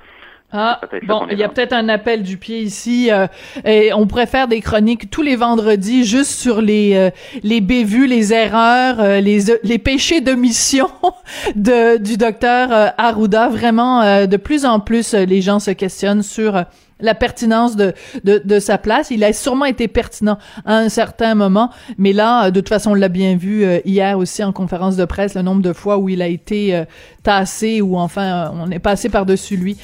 Ah, 0.57 0.79
bon, 1.03 1.27
il 1.29 1.37
y 1.37 1.43
a 1.43 1.49
peut-être 1.49 1.73
un 1.73 1.89
appel 1.89 2.23
du 2.23 2.37
pied 2.37 2.59
ici. 2.59 3.09
Euh, 3.11 3.27
et 3.65 3.91
on 3.93 4.07
pourrait 4.07 4.27
faire 4.27 4.47
des 4.47 4.61
chroniques 4.61 5.09
tous 5.09 5.21
les 5.21 5.35
vendredis 5.35 6.05
juste 6.05 6.31
sur 6.31 6.61
les 6.61 6.95
euh, 6.95 7.09
les 7.43 7.59
bévues, 7.59 8.07
les 8.07 8.31
erreurs, 8.31 9.01
euh, 9.01 9.19
les 9.19 9.39
les 9.63 9.77
péchés 9.79 10.21
de 10.21 10.31
mission 10.31 10.87
de 11.55 11.97
du 11.97 12.15
docteur 12.15 12.93
Arruda. 12.97 13.49
Vraiment, 13.49 14.25
de 14.25 14.37
plus 14.37 14.65
en 14.65 14.79
plus, 14.79 15.13
les 15.13 15.41
gens 15.41 15.59
se 15.59 15.71
questionnent 15.71 16.23
sur 16.23 16.63
la 16.99 17.15
pertinence 17.15 17.75
de, 17.75 17.93
de, 18.23 18.41
de, 18.43 18.59
sa 18.59 18.77
place. 18.77 19.11
Il 19.11 19.23
a 19.23 19.33
sûrement 19.33 19.65
été 19.65 19.87
pertinent 19.87 20.37
à 20.65 20.77
un 20.77 20.89
certain 20.89 21.35
moment, 21.35 21.69
mais 21.97 22.13
là, 22.13 22.51
de 22.51 22.59
toute 22.59 22.69
façon, 22.69 22.91
on 22.91 22.95
l'a 22.95 23.09
bien 23.09 23.35
vu 23.35 23.65
hier 23.85 24.17
aussi 24.17 24.43
en 24.43 24.51
conférence 24.51 24.95
de 24.95 25.05
presse, 25.05 25.35
le 25.35 25.41
nombre 25.41 25.61
de 25.61 25.73
fois 25.73 25.97
où 25.97 26.09
il 26.09 26.21
a 26.21 26.27
été 26.27 26.83
tassé 27.23 27.81
ou 27.81 27.97
enfin, 27.97 28.51
on 28.53 28.71
est 28.71 28.79
passé 28.79 29.09
par-dessus 29.09 29.57
lui. 29.57 29.77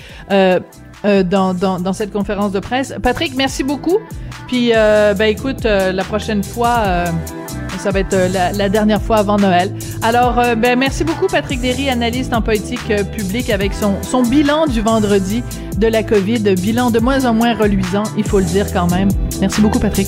Euh, 1.03 1.23
dans, 1.23 1.55
dans, 1.55 1.79
dans, 1.79 1.93
cette 1.93 2.13
conférence 2.13 2.51
de 2.51 2.59
presse. 2.59 2.93
Patrick, 3.01 3.33
merci 3.35 3.63
beaucoup. 3.63 3.97
Puis, 4.47 4.71
euh, 4.75 5.15
ben 5.15 5.25
écoute, 5.25 5.65
euh, 5.65 5.91
la 5.91 6.03
prochaine 6.03 6.43
fois, 6.43 6.83
euh, 6.85 7.05
ça 7.81 7.91
va 7.91 7.99
être 7.99 8.15
la, 8.31 8.51
la, 8.51 8.69
dernière 8.69 9.01
fois 9.01 9.17
avant 9.17 9.37
Noël. 9.37 9.73
Alors, 10.01 10.35
ben 10.57 10.77
merci 10.77 11.03
beaucoup, 11.03 11.27
Patrick 11.27 11.61
Derry, 11.61 11.89
analyste 11.89 12.33
en 12.33 12.41
politique 12.41 12.93
publique, 13.11 13.49
avec 13.49 13.73
son, 13.73 14.01
son 14.03 14.23
bilan 14.23 14.67
du 14.67 14.81
vendredi 14.81 15.43
de 15.77 15.87
la 15.87 16.03
COVID, 16.03 16.55
bilan 16.55 16.91
de 16.91 16.99
moins 16.99 17.25
en 17.25 17.33
moins 17.33 17.55
reluisant, 17.55 18.03
il 18.17 18.23
faut 18.23 18.39
le 18.39 18.45
dire 18.45 18.71
quand 18.71 18.89
même. 18.89 19.09
Merci 19.39 19.61
beaucoup, 19.61 19.79
Patrick. 19.79 20.07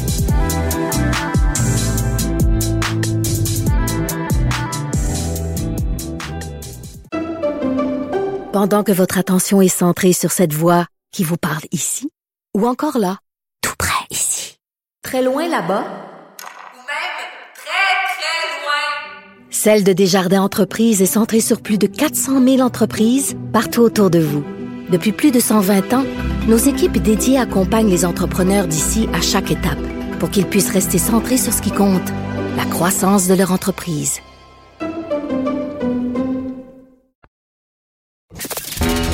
Pendant 8.54 8.84
que 8.84 8.92
votre 8.92 9.18
attention 9.18 9.62
est 9.62 9.68
centrée 9.68 10.14
sur 10.14 10.32
cette 10.32 10.54
voix 10.54 10.86
qui 11.12 11.24
vous 11.24 11.38
parle 11.38 11.64
ici, 11.72 12.12
ou 12.56 12.68
encore 12.68 13.00
là, 13.00 13.18
tout 13.62 13.74
près 13.80 14.06
ici, 14.12 14.60
très 15.02 15.24
loin 15.24 15.48
là-bas, 15.48 15.82
ou 15.82 16.78
même 16.78 17.18
très, 17.56 17.96
très 18.14 18.62
loin, 18.62 19.53
Celle 19.66 19.86
de 19.86 19.94
Desjardins 19.94 20.42
Entreprises 20.42 21.02
est 21.02 21.06
centrée 21.06 21.40
sur 21.40 21.62
plus 21.62 21.78
de 21.78 21.88
400 21.88 22.44
000 22.44 22.60
entreprises 22.60 23.38
partout 23.54 23.80
autour 23.80 24.10
de 24.10 24.20
vous. 24.20 24.44
Depuis 24.90 25.14
plus 25.14 25.32
de 25.32 25.40
120 25.40 25.94
ans, 25.94 26.04
nos 26.50 26.58
équipes 26.58 27.02
dédiées 27.02 27.38
accompagnent 27.38 27.90
les 27.90 28.04
entrepreneurs 28.04 28.68
d'ici 28.68 29.08
à 29.14 29.22
chaque 29.22 29.52
étape 29.52 29.80
pour 30.20 30.30
qu'ils 30.32 30.48
puissent 30.48 30.70
rester 30.70 30.98
centrés 30.98 31.38
sur 31.38 31.54
ce 31.54 31.62
qui 31.62 31.72
compte, 31.72 32.12
la 32.58 32.66
croissance 32.66 33.30
de 33.30 33.36
leur 33.36 33.54
entreprise. 33.54 34.20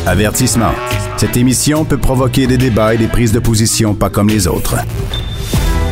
Avertissement. 0.07 0.73
Cette 1.17 1.37
émission 1.37 1.85
peut 1.85 1.99
provoquer 1.99 2.47
des 2.47 2.57
débats 2.57 2.95
et 2.95 2.97
des 2.97 3.07
prises 3.07 3.33
de 3.33 3.39
position 3.39 3.93
pas 3.93 4.09
comme 4.09 4.29
les 4.29 4.47
autres. 4.47 4.77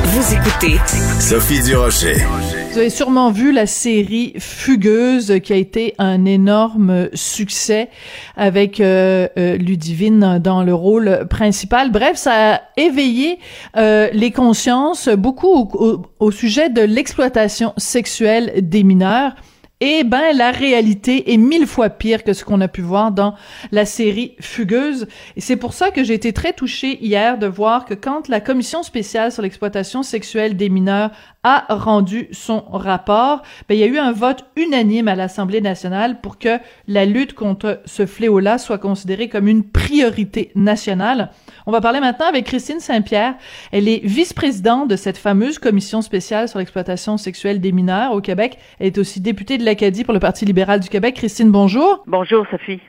Vous 0.06 0.34
écoutez 0.34 0.80
Sophie 1.20 1.62
Durocher. 1.62 2.26
Vous 2.72 2.80
avez 2.80 2.90
sûrement 2.90 3.32
vu 3.32 3.52
la 3.52 3.66
série 3.66 4.34
Fugueuse 4.38 5.40
qui 5.42 5.54
a 5.54 5.56
été 5.56 5.96
un 5.98 6.26
énorme 6.26 7.10
succès 7.14 7.90
avec 8.36 8.80
euh, 8.80 9.28
euh, 9.38 9.58
Ludivine 9.58 10.38
dans 10.40 10.64
le 10.64 10.74
rôle 10.74 11.28
principal. 11.30 11.92
Bref, 11.92 12.18
ça 12.18 12.56
a 12.56 12.62
éveillé 12.76 13.40
euh, 13.78 14.10
les 14.14 14.32
consciences 14.32 15.10
beaucoup 15.10 15.72
au 16.20 16.32
sujet 16.32 16.70
de 16.70 16.82
l'exploitation 16.82 17.74
sexuelle 17.78 18.54
des 18.62 18.84
mineurs. 18.84 19.34
Eh 19.80 20.04
ben, 20.04 20.36
la 20.36 20.50
réalité 20.50 21.32
est 21.32 21.38
mille 21.38 21.68
fois 21.68 21.92
pire 21.92 22.24
que 22.24 22.34
ce 22.34 22.44
qu'on 22.44 22.62
a 22.62 22.68
pu 22.68 22.82
voir 22.82 23.12
dans 23.12 23.36
la 23.72 23.86
série 23.86 24.36
Fugueuse. 24.40 25.08
Et 25.36 25.42
c'est 25.42 25.56
pour 25.56 25.74
ça 25.74 25.92
que 25.92 26.04
j'ai 26.04 26.16
été 26.16 26.34
très 26.34 26.52
touchée 26.52 26.98
hier 27.04 27.38
de 27.38 27.46
voir 27.46 27.86
que 27.86 27.94
quand 27.94 28.28
la 28.28 28.42
commission 28.42 28.82
spéciale 28.82 29.32
sur 29.32 29.44
l'exploitation 29.44 30.02
sexuelle 30.02 30.58
des 30.58 30.70
mineurs 30.70 31.12
a 31.44 31.66
rendu 31.70 32.28
son 32.32 32.62
rapport, 32.72 33.42
ben, 33.70 33.76
il 33.76 33.80
y 33.80 33.84
a 33.84 33.88
eu 33.88 33.98
un 33.98 34.12
vote 34.12 34.46
unanime 34.56 35.08
à 35.08 35.16
l'Assemblée 35.16 35.62
nationale 35.62 36.20
pour 36.22 36.38
que 36.38 36.60
la 36.88 37.06
lutte 37.06 37.34
contre 37.34 37.82
ce 37.86 38.06
fléau-là 38.06 38.58
soit 38.58 38.78
considérée 38.78 39.30
comme 39.30 39.48
une 39.48 39.64
priorité 39.64 40.52
nationale. 40.56 41.32
On 41.66 41.72
va 41.72 41.82
parler 41.82 42.00
maintenant 42.00 42.28
avec 42.28 42.46
Christine 42.46 42.80
Saint-Pierre. 42.80 43.36
Elle 43.72 43.88
est 43.88 44.02
vice-présidente 44.04 44.90
de 44.90 44.96
cette 44.96 45.18
fameuse 45.18 45.60
commission 45.60 46.02
spéciale 46.02 46.50
sur 46.50 46.60
l'exploitation 46.60 47.18
sexuelle 47.18 47.62
des 47.62 47.72
mineurs 47.72 48.12
au 48.12 48.22
Québec. 48.22 48.58
Elle 48.80 48.88
est 48.88 48.98
aussi 48.98 49.22
députée 49.22 49.58
de 49.58 49.66
l'Acadie 49.66 50.04
pour 50.04 50.14
le 50.14 50.20
Parti 50.20 50.46
libéral 50.46 50.80
du 50.80 50.90
Québec. 50.90 51.16
Christine, 51.16 51.52
bonjour. 51.52 52.04
Bonjour, 52.08 52.46
Sophie. 52.52 52.82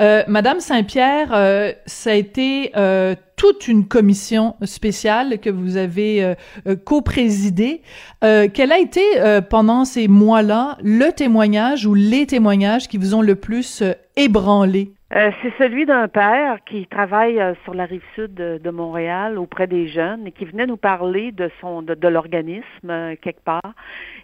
Euh, 0.00 0.22
Madame 0.28 0.60
Saint-Pierre, 0.60 1.28
euh, 1.32 1.72
ça 1.86 2.10
a 2.10 2.14
été 2.14 2.72
euh, 2.76 3.14
toute 3.38 3.68
une 3.68 3.88
commission 3.88 4.56
spéciale 4.64 5.38
que 5.38 5.48
vous 5.48 5.78
avez 5.78 6.22
euh, 6.22 6.34
euh 6.66 6.76
co-présidée. 6.76 7.80
quel 8.20 8.72
a 8.72 8.78
été 8.78 9.00
pendant 9.48 9.84
ces 9.84 10.08
mois-là 10.08 10.76
le 10.82 11.10
témoignage 11.12 11.86
ou 11.86 11.94
les 11.94 12.26
témoignages 12.26 12.88
qui 12.88 12.98
vous 12.98 13.14
ont 13.14 13.22
le 13.22 13.36
plus 13.36 13.82
ébranlé? 14.16 14.92
Euh, 15.14 15.30
c'est 15.40 15.52
celui 15.56 15.86
d'un 15.86 16.06
père 16.06 16.58
qui 16.66 16.86
travaille 16.86 17.40
euh, 17.40 17.54
sur 17.64 17.72
la 17.72 17.86
rive 17.86 18.02
sud 18.14 18.34
de, 18.34 18.70
Montréal 18.70 19.38
auprès 19.38 19.66
des 19.66 19.88
jeunes 19.88 20.26
et 20.26 20.32
qui 20.32 20.44
venait 20.44 20.66
nous 20.66 20.76
parler 20.76 21.32
de 21.32 21.50
son 21.62 21.80
de, 21.80 22.08
l'organisme 22.08 22.90
euh, 22.90 23.16
quelque 23.20 23.40
part. 23.42 23.72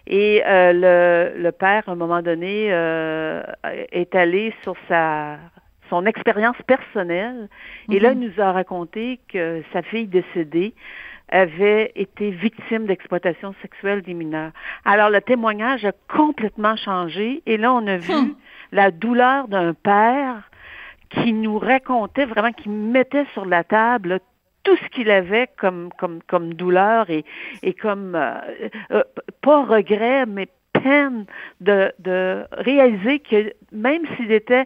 Et 0.05 0.43
le, 0.45 1.33
le 1.35 1.51
père, 1.51 1.83
à 1.87 1.93
un 1.93 1.95
moment 1.95 2.21
donné, 2.21 2.67
est 3.91 4.13
allé 4.13 4.53
sur 4.61 4.75
sa 4.87 5.37
son 5.89 6.05
expérience 6.05 6.57
personnelle 6.67 7.49
et 7.91 7.99
là, 7.99 8.11
il 8.11 8.19
mhm. 8.19 8.25
nous 8.25 8.41
a 8.41 8.51
raconté 8.51 9.19
que 9.27 9.63
sa 9.73 9.81
fille 9.81 10.07
décédée 10.07 10.73
avait 11.29 11.91
été 11.95 12.31
victime 12.31 12.85
d'exploitation 12.85 13.55
sexuelle 13.61 14.01
des 14.01 14.13
mineurs. 14.13 14.51
Alors, 14.83 15.09
le 15.09 15.21
témoignage 15.21 15.85
a 15.85 15.91
complètement 16.07 16.75
changé 16.75 17.41
et 17.45 17.57
là, 17.57 17.73
on 17.73 17.85
a 17.87 17.97
vu 17.97 18.13
hmm. 18.13 18.35
la 18.71 18.91
douleur 18.91 19.47
d'un 19.47 19.73
père 19.73 20.49
qui 21.09 21.33
nous 21.33 21.57
racontait 21.57 22.25
vraiment, 22.25 22.51
qui 22.51 22.69
mettait 22.69 23.25
sur 23.33 23.45
la 23.45 23.63
table 23.63 24.19
tout 24.63 24.75
ce 24.77 24.89
qu'il 24.89 25.11
avait 25.11 25.47
comme 25.57 25.89
comme 25.97 26.21
comme 26.27 26.55
douleur 26.55 27.09
et 27.09 27.23
et 27.61 27.73
comme 27.73 28.15
euh, 28.15 28.33
euh, 28.91 29.03
pas 29.41 29.63
regret 29.63 30.25
mais 30.25 30.47
peine 30.73 31.25
de 31.61 31.93
de 31.99 32.45
réaliser 32.51 33.19
que 33.19 33.53
même 33.71 34.01
s'il 34.15 34.31
était 34.31 34.65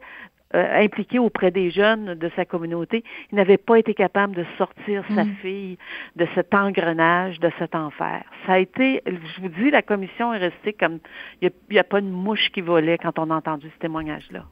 euh, 0.55 0.83
impliqué 0.83 1.19
auprès 1.19 1.51
des 1.51 1.69
jeunes 1.69 2.15
de 2.15 2.31
sa 2.35 2.45
communauté, 2.45 3.03
il 3.31 3.35
n'avait 3.35 3.57
pas 3.57 3.77
été 3.77 3.93
capable 3.93 4.35
de 4.35 4.45
sortir 4.57 5.03
sa 5.15 5.23
mm. 5.23 5.35
fille 5.41 5.77
de 6.15 6.27
cet 6.33 6.53
engrenage, 6.53 7.39
de 7.39 7.51
cet 7.59 7.75
enfer. 7.75 8.23
Ça 8.47 8.53
a 8.53 8.59
été, 8.59 9.03
je 9.05 9.41
vous 9.41 9.49
dis, 9.49 9.69
la 9.69 9.81
commission 9.81 10.33
est 10.33 10.39
restée 10.39 10.73
comme, 10.73 10.99
il 11.41 11.51
n'y 11.69 11.77
a, 11.77 11.81
a, 11.81 11.83
pas 11.83 11.99
une 11.99 12.09
mouche 12.09 12.49
qui 12.51 12.61
volait 12.61 12.97
quand 12.97 13.19
on 13.19 13.29
a 13.29 13.35
entendu 13.35 13.69
ce 13.73 13.79
témoignage-là. 13.79 14.45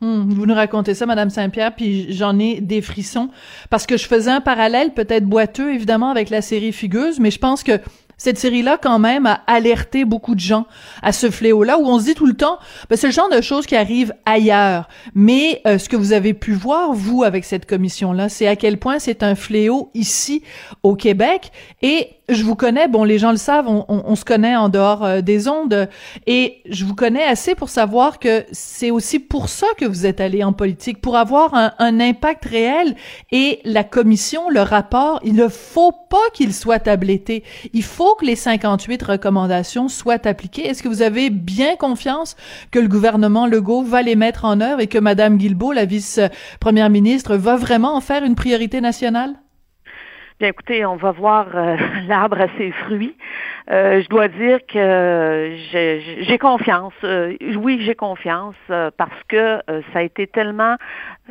Hmm, 0.00 0.28
vous 0.28 0.44
nous 0.44 0.54
racontez 0.54 0.92
ça, 0.92 1.06
Madame 1.06 1.30
Saint-Pierre, 1.30 1.74
puis 1.74 2.12
j'en 2.12 2.38
ai 2.38 2.60
des 2.60 2.82
frissons 2.82 3.30
parce 3.70 3.86
que 3.86 3.96
je 3.96 4.06
faisais 4.06 4.30
un 4.30 4.40
parallèle 4.40 4.92
peut-être 4.92 5.24
boiteux 5.24 5.72
évidemment 5.72 6.10
avec 6.10 6.30
la 6.30 6.42
série 6.42 6.72
Figueuse, 6.72 7.20
mais 7.20 7.30
je 7.30 7.38
pense 7.38 7.62
que 7.62 7.78
cette 8.16 8.38
série-là, 8.38 8.78
quand 8.80 8.98
même, 8.98 9.26
a 9.26 9.40
alerté 9.46 10.04
beaucoup 10.04 10.34
de 10.34 10.40
gens 10.40 10.66
à 11.02 11.12
ce 11.12 11.30
fléau-là, 11.30 11.78
où 11.78 11.86
on 11.86 11.98
se 11.98 12.04
dit 12.04 12.14
tout 12.14 12.26
le 12.26 12.34
temps, 12.34 12.58
ben, 12.88 12.96
c'est 12.96 13.08
le 13.08 13.12
genre 13.12 13.30
de 13.30 13.40
choses 13.40 13.66
qui 13.66 13.76
arrivent 13.76 14.14
ailleurs. 14.24 14.88
Mais 15.14 15.60
euh, 15.66 15.78
ce 15.78 15.88
que 15.88 15.96
vous 15.96 16.12
avez 16.12 16.34
pu 16.34 16.52
voir, 16.52 16.92
vous, 16.92 17.22
avec 17.24 17.44
cette 17.44 17.66
commission-là, 17.66 18.28
c'est 18.28 18.46
à 18.46 18.56
quel 18.56 18.78
point 18.78 18.98
c'est 18.98 19.22
un 19.22 19.34
fléau 19.34 19.90
ici, 19.94 20.42
au 20.82 20.94
Québec. 20.94 21.50
Et 21.82 22.10
je 22.28 22.42
vous 22.42 22.54
connais, 22.54 22.88
bon, 22.88 23.04
les 23.04 23.18
gens 23.18 23.30
le 23.30 23.36
savent, 23.36 23.68
on, 23.68 23.84
on, 23.88 24.16
se 24.16 24.24
connaît 24.24 24.56
en 24.56 24.68
dehors 24.70 25.04
euh, 25.04 25.20
des 25.20 25.46
ondes, 25.48 25.88
et 26.26 26.62
je 26.68 26.84
vous 26.84 26.94
connais 26.94 27.24
assez 27.24 27.54
pour 27.54 27.68
savoir 27.68 28.18
que 28.18 28.44
c'est 28.50 28.90
aussi 28.90 29.18
pour 29.18 29.48
ça 29.48 29.66
que 29.76 29.84
vous 29.84 30.06
êtes 30.06 30.20
allé 30.20 30.42
en 30.42 30.52
politique, 30.54 31.02
pour 31.02 31.16
avoir 31.16 31.54
un, 31.54 31.72
un 31.78 32.00
impact 32.00 32.46
réel. 32.46 32.96
Et 33.30 33.60
la 33.64 33.84
commission, 33.84 34.48
le 34.48 34.60
rapport, 34.60 35.20
il 35.22 35.34
ne 35.34 35.48
faut 35.48 35.92
pas 35.92 36.30
qu'il 36.32 36.54
soit 36.54 36.78
tabletté. 36.78 37.44
Il 37.72 37.82
faut 37.82 38.14
que 38.14 38.24
les 38.24 38.36
58 38.36 39.02
recommandations 39.02 39.88
soient 39.88 40.26
appliquées. 40.26 40.66
Est-ce 40.66 40.82
que 40.82 40.88
vous 40.88 41.02
avez 41.02 41.28
bien 41.28 41.76
confiance 41.76 42.36
que 42.70 42.78
le 42.78 42.88
gouvernement 42.88 43.46
Legault 43.46 43.82
va 43.82 44.00
les 44.00 44.16
mettre 44.16 44.46
en 44.46 44.60
œuvre 44.60 44.80
et 44.80 44.86
que 44.86 44.98
Madame 44.98 45.36
Guilbeault, 45.36 45.72
la 45.72 45.84
vice-première 45.84 46.88
ministre, 46.88 47.36
va 47.36 47.56
vraiment 47.56 47.94
en 47.94 48.00
faire 48.00 48.24
une 48.24 48.34
priorité 48.34 48.80
nationale? 48.80 49.34
Bien, 50.40 50.48
écoutez, 50.48 50.84
on 50.84 50.96
va 50.96 51.12
voir 51.12 51.46
euh, 51.54 51.76
l'arbre 52.08 52.40
à 52.40 52.48
ses 52.58 52.72
fruits. 52.72 53.16
Euh, 53.70 54.02
je 54.02 54.08
dois 54.08 54.26
dire 54.26 54.58
que 54.66 55.56
j'ai 55.70 56.38
confiance. 56.38 56.92
Euh, 57.04 57.36
oui, 57.56 57.80
j'ai 57.82 57.94
confiance 57.94 58.56
parce 58.66 59.22
que 59.28 59.60
ça 59.68 60.00
a 60.00 60.02
été 60.02 60.26
tellement 60.26 60.74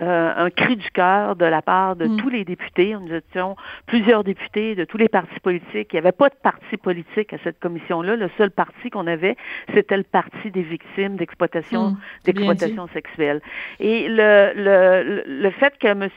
un 0.01 0.49
cri 0.49 0.75
du 0.75 0.89
cœur 0.91 1.35
de 1.35 1.45
la 1.45 1.61
part 1.61 1.95
de 1.95 2.05
mm. 2.05 2.17
tous 2.17 2.29
les 2.29 2.45
députés. 2.45 2.95
Nous 2.99 3.13
étions 3.13 3.55
plusieurs 3.85 4.23
députés 4.23 4.75
de 4.75 4.85
tous 4.85 4.97
les 4.97 5.09
partis 5.09 5.39
politiques. 5.39 5.89
Il 5.91 5.95
n'y 5.95 5.99
avait 5.99 6.11
pas 6.11 6.29
de 6.29 6.35
parti 6.41 6.77
politique 6.77 7.33
à 7.33 7.37
cette 7.43 7.59
commission-là. 7.59 8.15
Le 8.15 8.29
seul 8.37 8.51
parti 8.51 8.89
qu'on 8.89 9.07
avait, 9.07 9.35
c'était 9.73 9.97
le 9.97 10.03
parti 10.03 10.51
des 10.51 10.63
victimes 10.63 11.15
d'exploitation 11.15 11.91
mm. 11.91 11.97
d'exploitation 12.25 12.87
sexuelle. 12.93 13.41
Et 13.79 14.07
le, 14.09 14.51
le, 14.55 15.23
le 15.25 15.51
fait 15.51 15.77
que 15.77 15.87
M. 15.87 16.09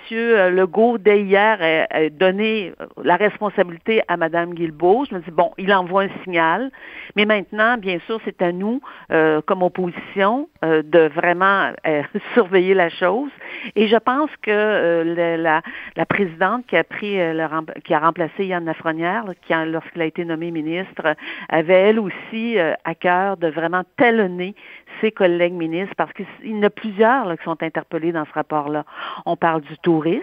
Legault, 0.54 0.98
dès 0.98 1.22
hier, 1.22 1.62
ait, 1.62 2.10
donné 2.10 2.72
la 3.02 3.16
responsabilité 3.16 4.02
à 4.08 4.16
Mme 4.16 4.54
Guilbeault, 4.54 5.06
je 5.10 5.14
me 5.14 5.20
dis, 5.20 5.30
bon, 5.30 5.52
il 5.58 5.72
envoie 5.72 6.04
un 6.04 6.08
signal. 6.24 6.70
Mais 7.14 7.24
maintenant, 7.24 7.76
bien 7.78 7.98
sûr, 8.06 8.20
c'est 8.24 8.40
à 8.42 8.52
nous, 8.52 8.80
euh, 9.10 9.40
comme 9.42 9.62
opposition, 9.62 10.48
euh, 10.64 10.82
de 10.82 11.08
vraiment 11.14 11.72
euh, 11.86 12.02
surveiller 12.34 12.74
la 12.74 12.88
chose. 12.88 13.30
Et 13.74 13.88
je 13.88 13.96
pense 13.96 14.30
que 14.42 15.02
la, 15.36 15.62
la, 15.96 16.06
présidente 16.06 16.66
qui 16.66 16.76
a 16.76 16.84
pris, 16.84 17.18
qui 17.84 17.94
a 17.94 17.98
remplacé 17.98 18.46
Yann 18.46 18.64
Lafrenière, 18.64 19.24
qui 19.42 19.52
lorsqu'il 19.66 20.02
a 20.02 20.06
été 20.06 20.24
nommé 20.24 20.50
ministre, 20.50 21.16
avait 21.48 21.74
elle 21.74 21.98
aussi 21.98 22.56
à 22.58 22.94
cœur 22.94 23.36
de 23.36 23.48
vraiment 23.48 23.82
talonner 23.96 24.54
ses 25.00 25.12
collègues 25.12 25.52
ministres 25.52 25.94
parce 25.96 26.12
qu'il 26.12 26.26
y 26.44 26.54
en 26.54 26.62
a 26.62 26.70
plusieurs 26.70 27.26
là, 27.26 27.36
qui 27.36 27.44
sont 27.44 27.62
interpellés 27.62 28.12
dans 28.12 28.24
ce 28.24 28.32
rapport-là. 28.32 28.84
On 29.24 29.36
parle 29.36 29.62
du 29.62 29.76
tourisme, 29.78 30.22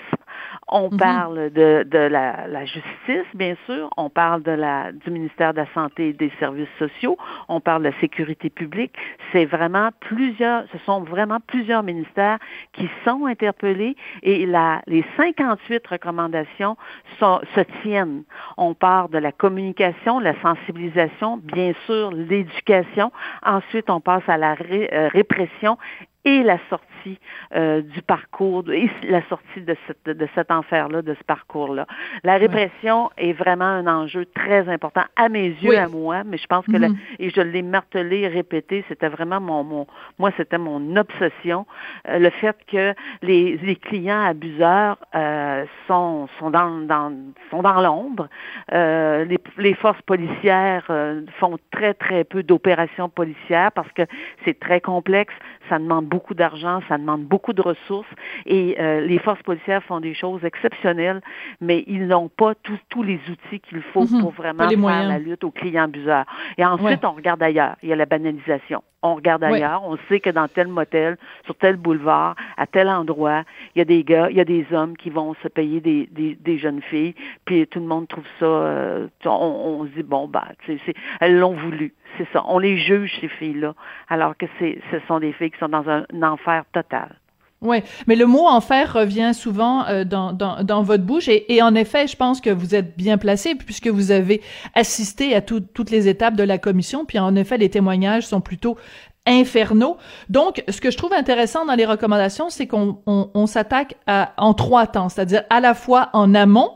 on 0.68 0.90
mhm. 0.90 0.98
parle 0.98 1.50
de, 1.52 1.86
de 1.90 1.98
la, 1.98 2.48
la, 2.48 2.66
justice, 2.66 3.28
bien 3.34 3.56
sûr, 3.66 3.90
on 3.98 4.10
parle 4.10 4.44
de 4.44 4.52
la, 4.52 4.92
du 4.92 5.12
ministère 5.12 5.54
de 5.54 5.60
la 5.60 5.68
Santé 5.74 6.10
et 6.10 6.14
des 6.14 6.32
Services 6.40 6.68
sociaux, 6.80 7.18
on 7.48 7.60
parle 7.60 7.84
de 7.84 7.90
la 7.90 8.00
sécurité 8.00 8.50
publique. 8.50 8.94
C'est 9.32 9.46
vraiment 9.46 9.90
plusieurs, 10.00 10.64
ce 10.72 10.78
sont 10.86 11.02
vraiment 11.02 11.40
plusieurs 11.46 11.84
ministères 11.84 12.40
qui 12.74 12.90
sont 13.06 13.26
interpellés 13.26 13.96
et 14.22 14.46
la, 14.46 14.82
les 14.88 15.04
58 15.18 15.86
recommandations 15.88 16.78
sont, 17.20 17.42
se 17.56 17.62
tiennent. 17.82 18.24
On 18.58 18.74
parle 18.74 19.10
de 19.12 19.18
la 19.18 19.32
communication, 19.32 20.20
la 20.20 20.40
sensibilisation, 20.42 21.38
bien 21.38 21.74
sûr, 21.86 22.12
l'éducation. 22.12 23.12
Ensuite, 23.46 23.90
on 23.90 24.00
passe 24.00 24.28
à 24.28 24.38
la 24.38 24.56
euh, 24.72 25.10
répression 25.10 25.78
et 26.26 26.44
la 26.44 26.58
sortie 26.70 27.20
euh, 27.56 27.82
du 27.82 28.02
parcours, 28.02 28.64
et 28.72 28.90
la 29.04 29.22
sortie 29.28 29.62
de, 29.62 29.76
cette, 29.88 30.18
de 30.18 30.28
cet 30.36 30.52
enfer-là, 30.52 31.02
de 31.02 31.14
ce 31.14 31.24
parcours-là. 31.26 31.86
La 32.24 32.38
répression 32.38 33.10
est 33.18 33.34
vraiment 33.34 33.66
un 33.66 33.88
enjeu 33.88 34.26
très 34.34 34.70
important 34.70 35.04
à 35.16 35.28
mes 35.28 35.50
yeux, 35.50 35.78
à 35.78 35.88
moi, 35.88 36.24
mais 36.24 36.38
je 36.38 36.48
pense 36.48 36.66
que, 36.66 36.72
mm-hmm. 36.72 36.96
et 37.20 37.30
je 37.30 37.42
l'ai 37.42 37.62
martelé, 37.62 38.28
répété, 38.28 38.86
c'était 38.88 39.10
vraiment 39.10 39.42
mon, 39.42 39.64
mon 39.64 39.88
moi, 40.18 40.32
c'était 40.38 40.58
mon 40.58 40.96
obsession, 40.96 41.66
euh, 42.08 42.20
le 42.20 42.30
fait 42.30 42.56
que 42.72 42.94
les, 43.22 43.58
les 43.58 43.76
clients 43.76 44.24
abuseurs 44.24 44.98
euh, 45.16 45.66
sont, 45.88 46.28
sont 46.40 46.52
dans, 46.52 46.86
dans, 46.86 47.12
sont 47.52 47.62
dans 47.62 47.82
l'ombre. 47.82 48.30
Euh, 48.72 49.26
les, 49.26 49.40
les 49.58 49.74
forces 49.74 50.02
policières 50.04 50.86
euh, 50.90 51.22
font 51.40 51.58
très, 51.72 51.94
très 51.94 52.24
peu 52.24 52.44
d'opérations 52.44 53.10
policières 53.10 53.72
parce 53.74 53.92
que 53.92 54.04
c'est 54.46 54.60
très 54.60 54.80
complexe, 54.80 55.34
ça 55.70 55.80
demande 55.80 56.13
beaucoup 56.14 56.36
d'argent, 56.36 56.80
ça 56.88 57.00
demande 57.00 57.24
beaucoup 57.24 57.54
de 57.54 57.62
ressources 57.62 58.14
et 58.46 58.76
euh, 58.80 59.02
les 59.02 59.18
forces 59.18 59.42
policières 59.42 59.84
font 59.84 60.00
des 60.00 60.14
choses 60.14 60.46
exceptionnelles, 60.46 61.22
mais 61.60 61.84
ils 61.88 62.06
n'ont 62.06 62.30
pas 62.30 62.54
tous 62.90 63.02
les 63.02 63.20
outils 63.32 63.60
qu'il 63.68 63.82
faut 63.82 64.06
mhm. 64.06 64.22
pour 64.22 64.32
vraiment 64.32 64.70
faire 64.70 65.08
la 65.08 65.18
lutte 65.18 65.44
aux 65.44 65.50
clients 65.50 65.86
abuseurs. 65.86 66.26
Et 66.60 66.64
ensuite, 66.64 67.04
on 67.04 67.14
regarde 67.14 67.42
ailleurs. 67.42 67.76
Il 67.82 67.90
y 67.90 67.94
a 67.94 67.96
la 67.96 68.06
banalisation. 68.06 68.84
On 69.06 69.16
regarde 69.16 69.44
ailleurs, 69.44 69.84
on 69.84 69.98
sait 70.08 70.22
que 70.22 70.30
dans 70.30 70.48
tel 70.48 70.70
motel, 70.70 71.18
sur 71.44 71.56
tel 71.56 71.76
boulevard, 71.76 72.36
à 72.56 72.66
tel 72.66 72.88
endroit, 72.88 73.44
il 73.76 73.80
y 73.80 73.82
a 73.82 73.86
des 73.86 74.02
gars, 74.06 74.30
il 74.30 74.38
y 74.38 74.40
a 74.40 74.46
des 74.46 74.66
hommes 74.72 74.96
qui 74.96 75.10
vont 75.10 75.34
se 75.44 75.50
payer 75.50 75.82
des, 75.82 76.08
des, 76.10 76.58
jeunes 76.58 76.82
filles, 76.82 77.14
puis 77.44 77.68
tout 77.68 77.82
le 77.82 77.86
monde 77.86 78.08
trouve 78.08 78.24
ça, 78.40 78.46
euh, 78.46 79.08
on, 79.26 79.86
se 79.88 79.90
dit, 79.90 80.04
bon, 80.04 80.30
bah, 80.30 80.48
c'est, 80.66 80.80
elles 81.20 81.38
l'ont 81.38 81.52
voulu, 81.54 81.94
c'est 82.18 82.28
ça. 82.34 82.44
On 82.48 82.60
les 82.60 82.78
juge, 82.78 83.12
ces 83.22 83.28
filles-là, 83.28 83.74
alors 84.10 84.36
que 84.38 84.46
ce 84.60 85.00
sont 85.08 85.20
des 85.20 85.34
filles 85.34 85.52
qui 85.52 85.60
sont 85.60 85.70
dans 85.70 85.88
un 85.90 86.06
enfer 86.22 86.64
total. 86.74 87.16
Oui, 87.64 87.78
mais 88.08 88.18
le 88.18 88.26
mot 88.26 88.46
enfer 88.46 88.92
revient 88.92 89.32
souvent 89.34 89.86
euh, 89.88 90.04
dans, 90.04 90.34
dans, 90.34 90.84
votre 90.84 91.04
bouche 91.04 91.30
et, 91.30 91.62
en 91.62 91.74
effet, 91.76 92.08
je 92.08 92.18
pense 92.18 92.42
que 92.42 92.50
vous 92.50 92.76
êtes 92.76 92.98
bien 92.98 93.18
placé 93.18 93.56
puisque 93.56 93.88
vous 93.88 94.12
avez 94.12 94.42
assisté 94.76 95.34
à 95.34 95.42
toutes 95.42 95.90
les 95.90 96.10
étapes 96.10 96.36
de 96.36 96.44
la 96.44 96.58
commission, 96.58 97.06
puis 97.06 97.20
en 97.20 97.38
effet, 97.38 97.58
les 97.58 97.70
témoignages 97.70 98.28
sont 98.28 98.42
plutôt 98.42 98.78
infernaux. 99.26 99.96
Donc, 100.30 100.62
ce 100.68 100.82
que 100.82 100.92
je 100.92 100.98
trouve 100.98 101.14
intéressant 101.14 101.66
dans 101.66 101.76
les 101.76 101.86
recommandations, 101.86 102.50
c'est 102.50 102.68
qu'on 102.68 103.02
on, 103.06 103.30
on 103.34 103.46
s'attaque 103.46 103.96
en 104.08 104.54
trois 104.54 104.86
temps, 104.86 105.08
c'est-à-dire 105.08 105.44
à 105.50 105.62
la 105.62 105.74
fois 105.74 106.10
en 106.12 106.36
amont, 106.36 106.72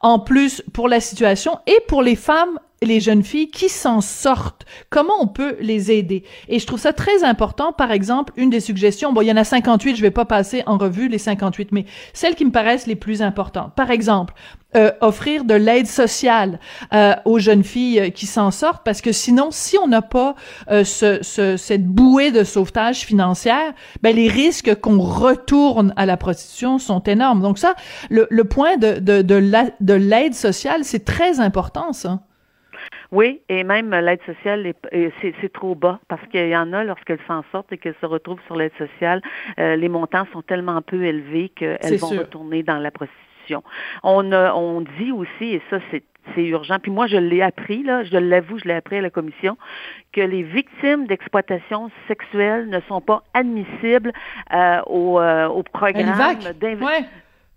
en 0.00 0.18
plus 0.18 0.62
pour 0.72 0.88
la 0.88 1.00
situation 1.00 1.58
et 1.66 1.78
pour 1.88 2.02
les 2.02 2.16
femmes 2.16 2.58
les 2.82 3.00
jeunes 3.00 3.22
filles 3.22 3.50
qui 3.50 3.68
s'en 3.68 4.00
sortent. 4.00 4.64
Comment 4.88 5.20
on 5.20 5.26
peut 5.26 5.56
les 5.60 5.92
aider? 5.92 6.24
Et 6.48 6.58
je 6.58 6.66
trouve 6.66 6.80
ça 6.80 6.92
très 6.92 7.24
important. 7.24 7.72
Par 7.72 7.90
exemple, 7.92 8.32
une 8.36 8.50
des 8.50 8.60
suggestions, 8.60 9.12
bon, 9.12 9.20
il 9.20 9.28
y 9.28 9.32
en 9.32 9.36
a 9.36 9.44
58, 9.44 9.96
je 9.96 10.02
vais 10.02 10.10
pas 10.10 10.24
passer 10.24 10.62
en 10.66 10.78
revue 10.78 11.08
les 11.08 11.18
58, 11.18 11.72
mais 11.72 11.84
celles 12.14 12.34
qui 12.34 12.44
me 12.44 12.50
paraissent 12.50 12.86
les 12.86 12.96
plus 12.96 13.22
importantes. 13.22 13.74
Par 13.74 13.90
exemple, 13.90 14.34
euh, 14.76 14.90
offrir 15.00 15.44
de 15.44 15.54
l'aide 15.54 15.86
sociale 15.86 16.58
euh, 16.92 17.14
aux 17.24 17.38
jeunes 17.38 17.64
filles 17.64 18.00
euh, 18.00 18.10
qui 18.10 18.26
s'en 18.26 18.50
sortent 18.50 18.84
parce 18.84 19.00
que 19.00 19.12
sinon 19.12 19.50
si 19.50 19.76
on 19.78 19.88
n'a 19.88 20.02
pas 20.02 20.34
ce, 20.68 21.18
ce, 21.22 21.56
cette 21.56 21.86
bouée 21.86 22.30
de 22.30 22.44
sauvetage 22.44 23.00
financière 23.00 23.72
ben 24.02 24.14
les 24.14 24.28
risques 24.28 24.74
qu'on 24.80 25.00
retourne 25.00 25.92
à 25.96 26.06
la 26.06 26.16
prostitution 26.16 26.78
sont 26.78 27.02
énormes. 27.02 27.42
Donc 27.42 27.58
ça 27.58 27.74
le, 28.10 28.26
le 28.30 28.44
point 28.44 28.76
de 28.76 28.98
de 28.98 29.22
de 29.22 29.94
l'aide 29.94 30.34
sociale 30.34 30.84
c'est 30.84 31.04
très 31.04 31.40
important 31.40 31.92
ça. 31.92 32.20
Oui, 33.12 33.40
et 33.48 33.64
même 33.64 33.90
l'aide 33.90 34.20
sociale, 34.24 34.72
c'est 35.20 35.52
trop 35.52 35.74
bas 35.74 35.98
parce 36.06 36.24
qu'il 36.28 36.48
y 36.48 36.56
en 36.56 36.72
a, 36.72 36.84
lorsqu'elles 36.84 37.18
s'en 37.26 37.42
sortent 37.50 37.72
et 37.72 37.78
qu'elles 37.78 37.96
se 38.00 38.06
retrouvent 38.06 38.40
sur 38.46 38.54
l'aide 38.54 38.72
sociale, 38.78 39.20
euh, 39.58 39.74
les 39.74 39.88
montants 39.88 40.26
sont 40.32 40.42
tellement 40.42 40.80
peu 40.80 41.02
élevés 41.04 41.48
qu'elles 41.48 41.98
vont 41.98 42.10
retourner 42.10 42.62
dans 42.62 42.78
la 42.78 42.90
prostitution. 42.90 43.29
On, 44.02 44.32
on 44.32 44.80
dit 44.98 45.12
aussi, 45.12 45.54
et 45.54 45.62
ça 45.70 45.78
c'est 45.90 46.04
c'est 46.34 46.44
urgent. 46.44 46.78
Puis 46.80 46.90
moi, 46.90 47.06
je 47.06 47.16
l'ai 47.16 47.42
appris, 47.42 47.82
là, 47.82 48.04
je 48.04 48.16
l'avoue, 48.16 48.58
je 48.58 48.68
l'ai 48.68 48.74
appris 48.74 48.98
à 48.98 49.00
la 49.00 49.10
commission, 49.10 49.56
que 50.12 50.20
les 50.20 50.42
victimes 50.42 51.06
d'exploitation 51.06 51.90
sexuelle 52.08 52.68
ne 52.68 52.80
sont 52.88 53.00
pas 53.00 53.22
admissibles 53.34 54.12
euh, 54.52 54.80
au, 54.86 55.18
euh, 55.18 55.48
au 55.48 55.62
programme 55.62 56.38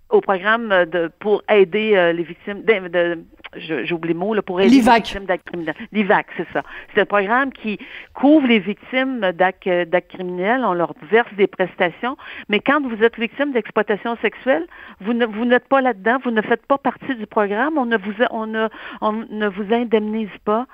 au 0.10 0.22
programme 0.22 0.70
de, 0.70 1.12
pour 1.20 1.42
aider 1.50 1.96
euh, 1.96 2.14
les 2.14 2.24
victimes 2.24 2.62
de, 2.62 3.24
j'oublie 3.58 4.14
le 4.14 4.20
mot, 4.20 4.34
là, 4.34 4.42
pour 4.42 4.62
aider 4.62 4.70
les 4.70 4.82
victimes 4.82 5.26
d'actes 5.26 5.48
criminels. 5.48 5.76
L'IVAC, 5.92 6.28
c'est 6.38 6.48
ça. 6.54 6.64
C'est 6.94 7.02
un 7.02 7.06
programme 7.06 7.52
qui 7.52 7.80
couvre 8.14 8.48
les 8.48 8.60
victimes 8.60 9.20
d'actes, 9.32 9.70
criminels, 10.10 10.64
on 10.66 10.74
leur 10.74 10.94
verse 11.10 11.34
des 11.36 11.48
prestations, 11.48 12.18
mais 12.50 12.60
quand 12.60 12.82
vous 12.82 13.04
êtes 13.04 13.18
victime 13.18 13.52
d'exploitation 13.52 14.16
sexuelle, 14.22 14.66
vous 15.02 15.14
ne, 15.14 15.26
vous 15.26 15.46
n'êtes 15.46 15.68
pas 15.68 15.82
là-dedans, 15.82 16.18
vous 16.24 16.32
ne 16.32 16.42
faites 16.42 16.66
pas 16.66 16.78
partie 16.78 17.16
du 17.16 17.28
programme, 17.28 17.78
on 17.78 17.86
ne 17.86 17.98
vous, 17.98 18.14
on 18.32 18.48
ne, 18.48 18.68
on 19.02 19.12
ne 19.12 19.48
vous 19.48 19.74
indemnise 19.74 20.30
pas 20.46 20.68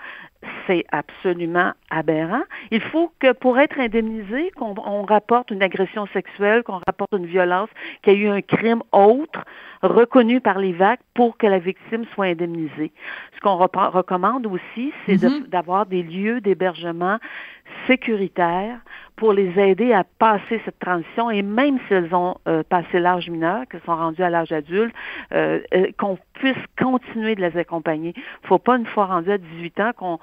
c'est 0.68 0.86
absolument 0.92 1.74
aberrant. 1.90 2.44
Il 2.72 2.82
faut 2.82 3.12
que 3.20 3.34
pour 3.34 3.60
être 3.60 3.80
indemnisé, 3.80 4.52
qu'on 4.56 4.76
on 4.86 5.04
rapporte 5.04 5.52
une 5.52 5.64
agression 5.64 6.08
sexuelle, 6.14 6.64
qu'on 6.64 6.80
rapporte 6.86 7.12
une 7.14 7.26
violence, 7.26 7.70
qu'il 8.04 8.14
y 8.14 8.16
a 8.16 8.20
eu 8.20 8.28
un 8.30 8.42
crime 8.42 8.82
autre 8.92 9.44
reconnu 9.82 10.42
par 10.42 10.60
l'IVAC 10.60 11.00
pour 11.14 11.38
que 11.38 11.48
la 11.48 11.60
victime 11.60 12.06
soit 12.14 12.28
indemnisée. 12.28 12.92
Ce 13.36 13.40
qu'on 13.42 13.56
recommande 13.56 14.46
aussi, 14.46 14.94
c'est 15.06 15.16
mm-hmm. 15.16 15.48
d'avoir 15.48 15.86
des 15.86 16.04
lieux 16.04 16.42
d'hébergement 16.42 17.18
sécuritaires 17.88 18.80
pour 19.20 19.34
les 19.34 19.52
aider 19.60 19.92
à 19.92 20.06
passer 20.06 20.62
cette 20.64 20.80
transition 20.80 21.30
et 21.30 21.42
même 21.42 21.78
si 21.88 21.94
elles 21.94 22.16
ont 22.16 22.38
euh, 22.48 22.64
passé 22.64 23.02
l'âge 23.02 23.30
mineur, 23.30 23.68
qu'elles 23.68 23.82
sont 23.86 23.96
rendues 23.96 24.24
à 24.24 24.30
l'âge 24.30 24.54
adulte, 24.54 24.96
euh, 25.34 25.60
euh, 25.74 25.88
qu'on 25.98 26.18
puisse 26.36 26.56
continuer 26.82 27.36
de 27.36 27.42
les 27.42 27.58
accompagner. 27.58 28.14
Il 28.16 28.48
faut 28.48 28.60
pas 28.60 28.78
une 28.78 28.86
fois 28.86 29.08
rendu 29.08 29.30
à 29.30 29.38
18 29.38 29.80
ans 29.82 29.92
qu'on 29.96 30.20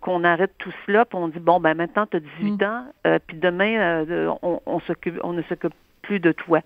qu'on 0.00 0.24
arrête 0.24 0.52
tout 0.58 0.72
cela, 0.86 1.04
puis 1.04 1.18
on 1.18 1.28
dit 1.28 1.40
bon 1.40 1.60
ben 1.60 1.74
maintenant 1.74 2.06
tu 2.06 2.16
as 2.16 2.20
18 2.20 2.52
mm. 2.52 2.64
ans, 2.64 2.86
puis 3.26 3.36
demain 3.38 4.04
on, 4.42 4.60
on 4.64 4.80
s'occupe 4.80 5.18
on 5.22 5.32
ne 5.32 5.42
s'occupe 5.42 5.72
plus 6.02 6.20
de 6.20 6.32
toi. 6.32 6.60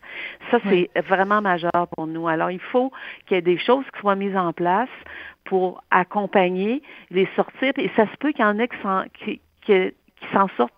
Ça, 0.51 0.59
c'est 0.69 0.91
vraiment 1.07 1.43
majeur 1.43 1.89
pour 1.95 2.07
nous. 2.07 2.27
Alors, 2.27 2.51
il 2.51 2.59
faut 2.59 2.91
qu'il 3.27 3.37
y 3.37 3.39
ait 3.39 3.43
des 3.43 3.59
choses 3.59 3.85
qui 3.93 4.01
soient 4.01 4.17
mises 4.17 4.37
en 4.37 4.53
place 4.55 4.89
pour 5.45 5.85
accompagner 5.91 6.83
les 7.11 7.29
sortir. 7.37 7.73
Et 7.77 7.91
ça 7.97 8.07
se 8.11 8.17
peut 8.17 8.33
qu'il 8.33 8.41
y 8.41 8.49
en 8.49 8.59
ait 8.59 8.69
qui, 8.69 9.41
qui, 9.61 9.93
qui 10.17 10.27
s'en 10.33 10.49
sortent 10.57 10.73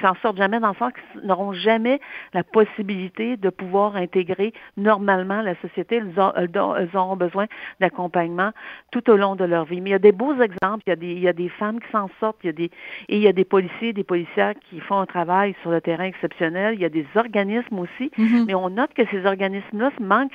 qui 0.00 0.06
s'en 0.06 0.14
sortent 0.22 0.38
jamais 0.38 0.60
dans 0.60 0.70
le 0.70 0.74
sens 0.74 0.92
qu'ils 0.92 1.26
n'auront 1.26 1.52
jamais 1.52 2.00
la 2.32 2.42
possibilité 2.42 3.36
de 3.36 3.50
pouvoir 3.50 3.96
intégrer 3.96 4.52
normalement 4.76 5.42
la 5.42 5.54
société. 5.60 6.00
Ils, 6.02 6.96
auront 6.96 7.16
besoin 7.16 7.46
d'accompagnement 7.80 8.50
tout 8.90 9.08
au 9.10 9.16
long 9.16 9.36
de 9.36 9.44
leur 9.44 9.64
vie. 9.64 9.80
Mais 9.80 9.90
il 9.90 9.92
y 9.92 9.96
a 9.96 9.98
des 9.98 10.12
beaux 10.12 10.34
exemples. 10.34 10.82
Il 10.86 10.90
y 10.90 10.92
a 10.92 10.96
des, 10.96 11.12
il 11.12 11.20
y 11.20 11.28
a 11.28 11.32
des 11.32 11.48
femmes 11.48 11.80
qui 11.80 11.90
s'en 11.90 12.08
sortent. 12.18 12.38
Il 12.42 12.46
y 12.46 12.50
a 12.50 12.52
des, 12.52 12.70
et 13.08 13.16
il 13.16 13.22
y 13.22 13.28
a 13.28 13.32
des 13.32 13.44
policiers, 13.44 13.92
des 13.92 14.04
policières 14.04 14.54
qui 14.68 14.80
font 14.80 14.98
un 14.98 15.06
travail 15.06 15.54
sur 15.62 15.70
le 15.70 15.80
terrain 15.80 16.04
exceptionnel. 16.04 16.74
Il 16.74 16.80
y 16.80 16.84
a 16.84 16.88
des 16.88 17.06
organismes 17.14 17.78
aussi. 17.78 18.10
Mm-hmm. 18.18 18.44
Mais 18.46 18.54
on 18.54 18.70
note 18.70 18.94
que 18.94 19.06
ces 19.10 19.26
organismes-là 19.26 19.90
manquent, 20.00 20.32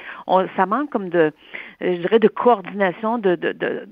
ça 0.55 0.65
manque 0.65 0.89
comme 0.89 1.09
de, 1.09 1.31
je 1.81 1.97
dirais, 2.01 2.19
de 2.19 2.27
coordination. 2.27 3.17
De, 3.17 3.35
de, 3.35 3.51
de, 3.51 3.87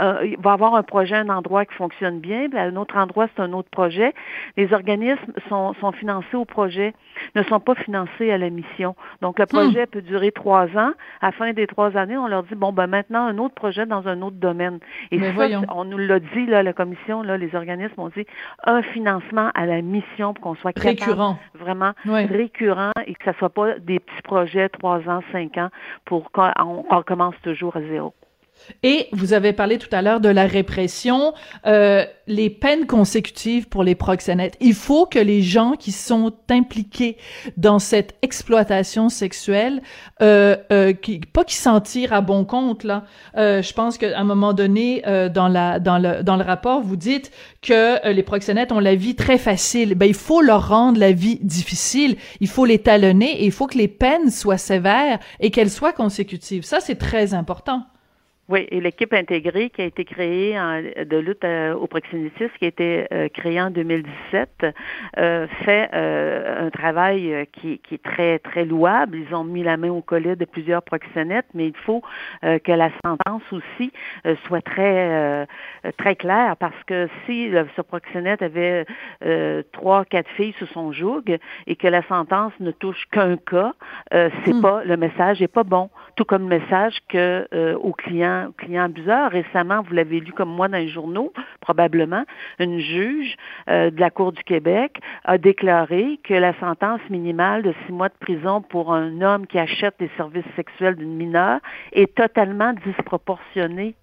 euh, 0.00 0.20
il 0.24 0.38
va 0.38 0.50
y 0.50 0.54
avoir 0.54 0.74
un 0.74 0.82
projet, 0.82 1.16
un 1.16 1.28
endroit 1.28 1.64
qui 1.64 1.74
fonctionne 1.74 2.20
bien. 2.20 2.48
Puis 2.48 2.58
à 2.58 2.64
un 2.64 2.76
autre 2.76 2.96
endroit, 2.96 3.28
c'est 3.34 3.42
un 3.42 3.52
autre 3.52 3.70
projet. 3.70 4.12
Les 4.56 4.72
organismes 4.72 5.13
sont, 5.48 5.74
sont 5.80 5.92
financés 5.92 6.36
au 6.36 6.44
projet, 6.44 6.94
ne 7.34 7.42
sont 7.44 7.60
pas 7.60 7.74
financés 7.74 8.30
à 8.30 8.38
la 8.38 8.50
mission. 8.50 8.94
Donc, 9.22 9.38
le 9.38 9.46
projet 9.46 9.84
hmm. 9.84 9.90
peut 9.90 10.02
durer 10.02 10.32
trois 10.32 10.66
ans. 10.76 10.92
À 11.20 11.26
la 11.26 11.32
fin 11.32 11.52
des 11.52 11.66
trois 11.66 11.96
années, 11.96 12.16
on 12.16 12.26
leur 12.26 12.44
dit, 12.44 12.54
bon, 12.54 12.72
ben 12.72 12.86
maintenant, 12.86 13.26
un 13.26 13.38
autre 13.38 13.54
projet 13.54 13.86
dans 13.86 14.06
un 14.08 14.22
autre 14.22 14.36
domaine. 14.36 14.78
Et 15.10 15.20
ça, 15.20 15.48
on 15.72 15.84
nous 15.84 15.98
l'a 15.98 16.20
dit, 16.20 16.46
là, 16.46 16.62
la 16.62 16.72
commission, 16.72 17.22
là, 17.22 17.36
les 17.36 17.54
organismes 17.54 18.00
ont 18.00 18.10
dit, 18.10 18.26
un 18.64 18.82
financement 18.82 19.50
à 19.54 19.66
la 19.66 19.82
mission 19.82 20.34
pour 20.34 20.42
qu'on 20.42 20.54
soit 20.56 20.72
récurrent. 20.76 21.38
vraiment 21.54 21.92
récurrent 22.04 22.92
et 23.06 23.14
que 23.14 23.24
ça 23.24 23.32
soit 23.38 23.50
pas 23.50 23.78
des 23.78 24.00
petits 24.00 24.22
projets, 24.22 24.68
trois 24.68 24.98
ans, 25.08 25.22
cinq 25.32 25.58
ans, 25.58 25.70
pour 26.04 26.30
qu'on 26.30 26.84
commence 27.06 27.34
toujours 27.42 27.76
à 27.76 27.80
zéro. 27.82 28.14
Et 28.82 29.08
vous 29.12 29.32
avez 29.32 29.52
parlé 29.52 29.78
tout 29.78 29.88
à 29.92 30.02
l'heure 30.02 30.20
de 30.20 30.28
la 30.28 30.46
répression, 30.46 31.34
euh, 31.66 32.04
les 32.26 32.50
peines 32.50 32.86
consécutives 32.86 33.68
pour 33.68 33.82
les 33.82 33.94
proxénètes. 33.94 34.56
Il 34.60 34.74
faut 34.74 35.06
que 35.06 35.18
les 35.18 35.42
gens 35.42 35.72
qui 35.72 35.92
sont 35.92 36.32
impliqués 36.50 37.16
dans 37.56 37.78
cette 37.78 38.16
exploitation 38.22 39.08
sexuelle, 39.08 39.82
euh, 40.22 40.56
euh, 40.72 40.92
qui, 40.92 41.20
pas 41.20 41.44
qui 41.44 41.56
s'en 41.56 41.80
tirent 41.80 42.12
à 42.12 42.20
bon 42.20 42.44
compte 42.44 42.84
là. 42.84 43.04
Euh, 43.36 43.62
je 43.62 43.72
pense 43.72 43.98
qu'à 43.98 44.18
un 44.18 44.24
moment 44.24 44.52
donné, 44.52 45.02
euh, 45.06 45.28
dans 45.28 45.48
la 45.48 45.78
dans 45.78 45.98
le 45.98 46.22
dans 46.22 46.36
le 46.36 46.44
rapport, 46.44 46.80
vous 46.80 46.96
dites 46.96 47.30
que 47.62 48.06
euh, 48.06 48.12
les 48.12 48.22
proxénètes 48.22 48.72
ont 48.72 48.80
la 48.80 48.94
vie 48.94 49.14
très 49.14 49.38
facile. 49.38 49.94
Ben 49.94 50.06
il 50.06 50.14
faut 50.14 50.40
leur 50.40 50.68
rendre 50.68 50.98
la 50.98 51.12
vie 51.12 51.38
difficile. 51.42 52.16
Il 52.40 52.48
faut 52.48 52.64
les 52.64 52.78
talonner 52.78 53.42
et 53.42 53.44
il 53.44 53.52
faut 53.52 53.66
que 53.66 53.78
les 53.78 53.88
peines 53.88 54.30
soient 54.30 54.58
sévères 54.58 55.18
et 55.40 55.50
qu'elles 55.50 55.70
soient 55.70 55.92
consécutives. 55.92 56.64
Ça 56.64 56.80
c'est 56.80 56.96
très 56.96 57.34
important. 57.34 57.84
Oui, 58.50 58.66
et 58.70 58.80
l'équipe 58.80 59.14
intégrée 59.14 59.70
qui 59.70 59.80
a 59.80 59.86
été 59.86 60.04
créée 60.04 60.60
en, 60.60 60.82
de 60.82 61.16
lutte 61.16 61.44
euh, 61.44 61.72
au 61.72 61.86
proxénétisme, 61.86 62.52
qui 62.58 62.66
a 62.66 62.68
été 62.68 63.06
euh, 63.10 63.28
créée 63.28 63.58
en 63.58 63.70
2017, 63.70 64.66
euh, 65.16 65.46
fait 65.64 65.88
un 65.94 66.68
travail 66.68 67.46
qui, 67.52 67.78
qui, 67.78 67.94
est 67.94 68.02
très, 68.02 68.38
très 68.38 68.66
louable. 68.66 69.16
Ils 69.16 69.34
ont 69.34 69.44
mis 69.44 69.62
la 69.62 69.78
main 69.78 69.90
au 69.90 70.02
collet 70.02 70.36
de 70.36 70.44
plusieurs 70.44 70.82
proxénètes, 70.82 71.46
mais 71.54 71.68
il 71.68 71.76
faut 71.76 72.02
que 72.42 72.72
la 72.72 72.90
sentence 73.04 73.42
aussi 73.52 73.92
soit 74.46 74.60
très, 74.60 75.46
très 75.96 76.16
claire, 76.16 76.56
parce 76.56 76.82
que 76.86 77.08
si 77.24 77.50
ce 77.76 77.80
proxénète 77.82 78.42
avait 78.42 78.86
trois, 79.72 80.04
quatre 80.04 80.30
filles 80.30 80.54
sous 80.58 80.66
son 80.66 80.92
joug 80.92 81.38
et 81.66 81.76
que 81.76 81.88
la 81.88 82.02
sentence 82.02 82.52
ne 82.60 82.70
touche 82.70 83.04
qu'un 83.10 83.36
cas, 83.36 83.72
c'est 84.10 84.52
hmm. 84.52 84.62
pas, 84.62 84.84
le 84.84 84.96
message 84.96 85.40
est 85.42 85.48
pas 85.48 85.64
bon. 85.64 85.90
Tout 86.16 86.24
comme 86.24 86.48
le 86.48 86.60
message 86.60 86.98
que 87.08 87.74
aux 87.76 87.92
clients 87.92 88.33
client, 88.56 88.84
abuseur. 88.84 89.30
Récemment, 89.30 89.82
vous 89.82 89.94
l'avez 89.94 90.20
lu 90.20 90.32
comme 90.32 90.50
moi 90.50 90.68
dans 90.68 90.78
les 90.78 90.88
journaux, 90.88 91.32
probablement, 91.60 92.24
une 92.58 92.78
juge 92.80 93.36
euh, 93.68 93.90
de 93.90 94.00
la 94.00 94.10
Cour 94.10 94.32
du 94.32 94.42
Québec 94.42 95.00
a 95.24 95.38
déclaré 95.38 96.18
que 96.24 96.34
la 96.34 96.58
sentence 96.60 97.00
minimale 97.10 97.62
de 97.62 97.74
six 97.86 97.92
mois 97.92 98.08
de 98.08 98.14
prison 98.20 98.62
pour 98.62 98.92
un 98.92 99.20
homme 99.20 99.46
qui 99.46 99.58
achète 99.58 99.94
des 99.98 100.10
services 100.16 100.44
sexuels 100.56 100.96
d'une 100.96 101.14
mineure 101.14 101.60
est 101.92 102.14
totalement 102.14 102.72
disproportionnée 102.84 103.94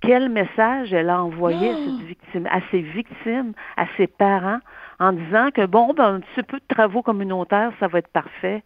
quel 0.00 0.28
message 0.28 0.92
elle 0.92 1.10
a 1.10 1.22
envoyé 1.22 1.70
à, 1.70 1.74
cette 1.74 2.06
victime, 2.06 2.46
à 2.46 2.60
ses 2.70 2.80
victimes, 2.80 3.52
à 3.76 3.86
ses 3.96 4.06
parents, 4.06 4.60
en 5.00 5.12
disant 5.12 5.50
que 5.50 5.66
bon, 5.66 5.92
ben, 5.94 6.14
un 6.14 6.20
petit 6.20 6.42
peu 6.42 6.58
de 6.58 6.74
travaux 6.74 7.02
communautaires, 7.02 7.72
ça 7.80 7.88
va 7.88 7.98
être 7.98 8.08
parfait. 8.08 8.62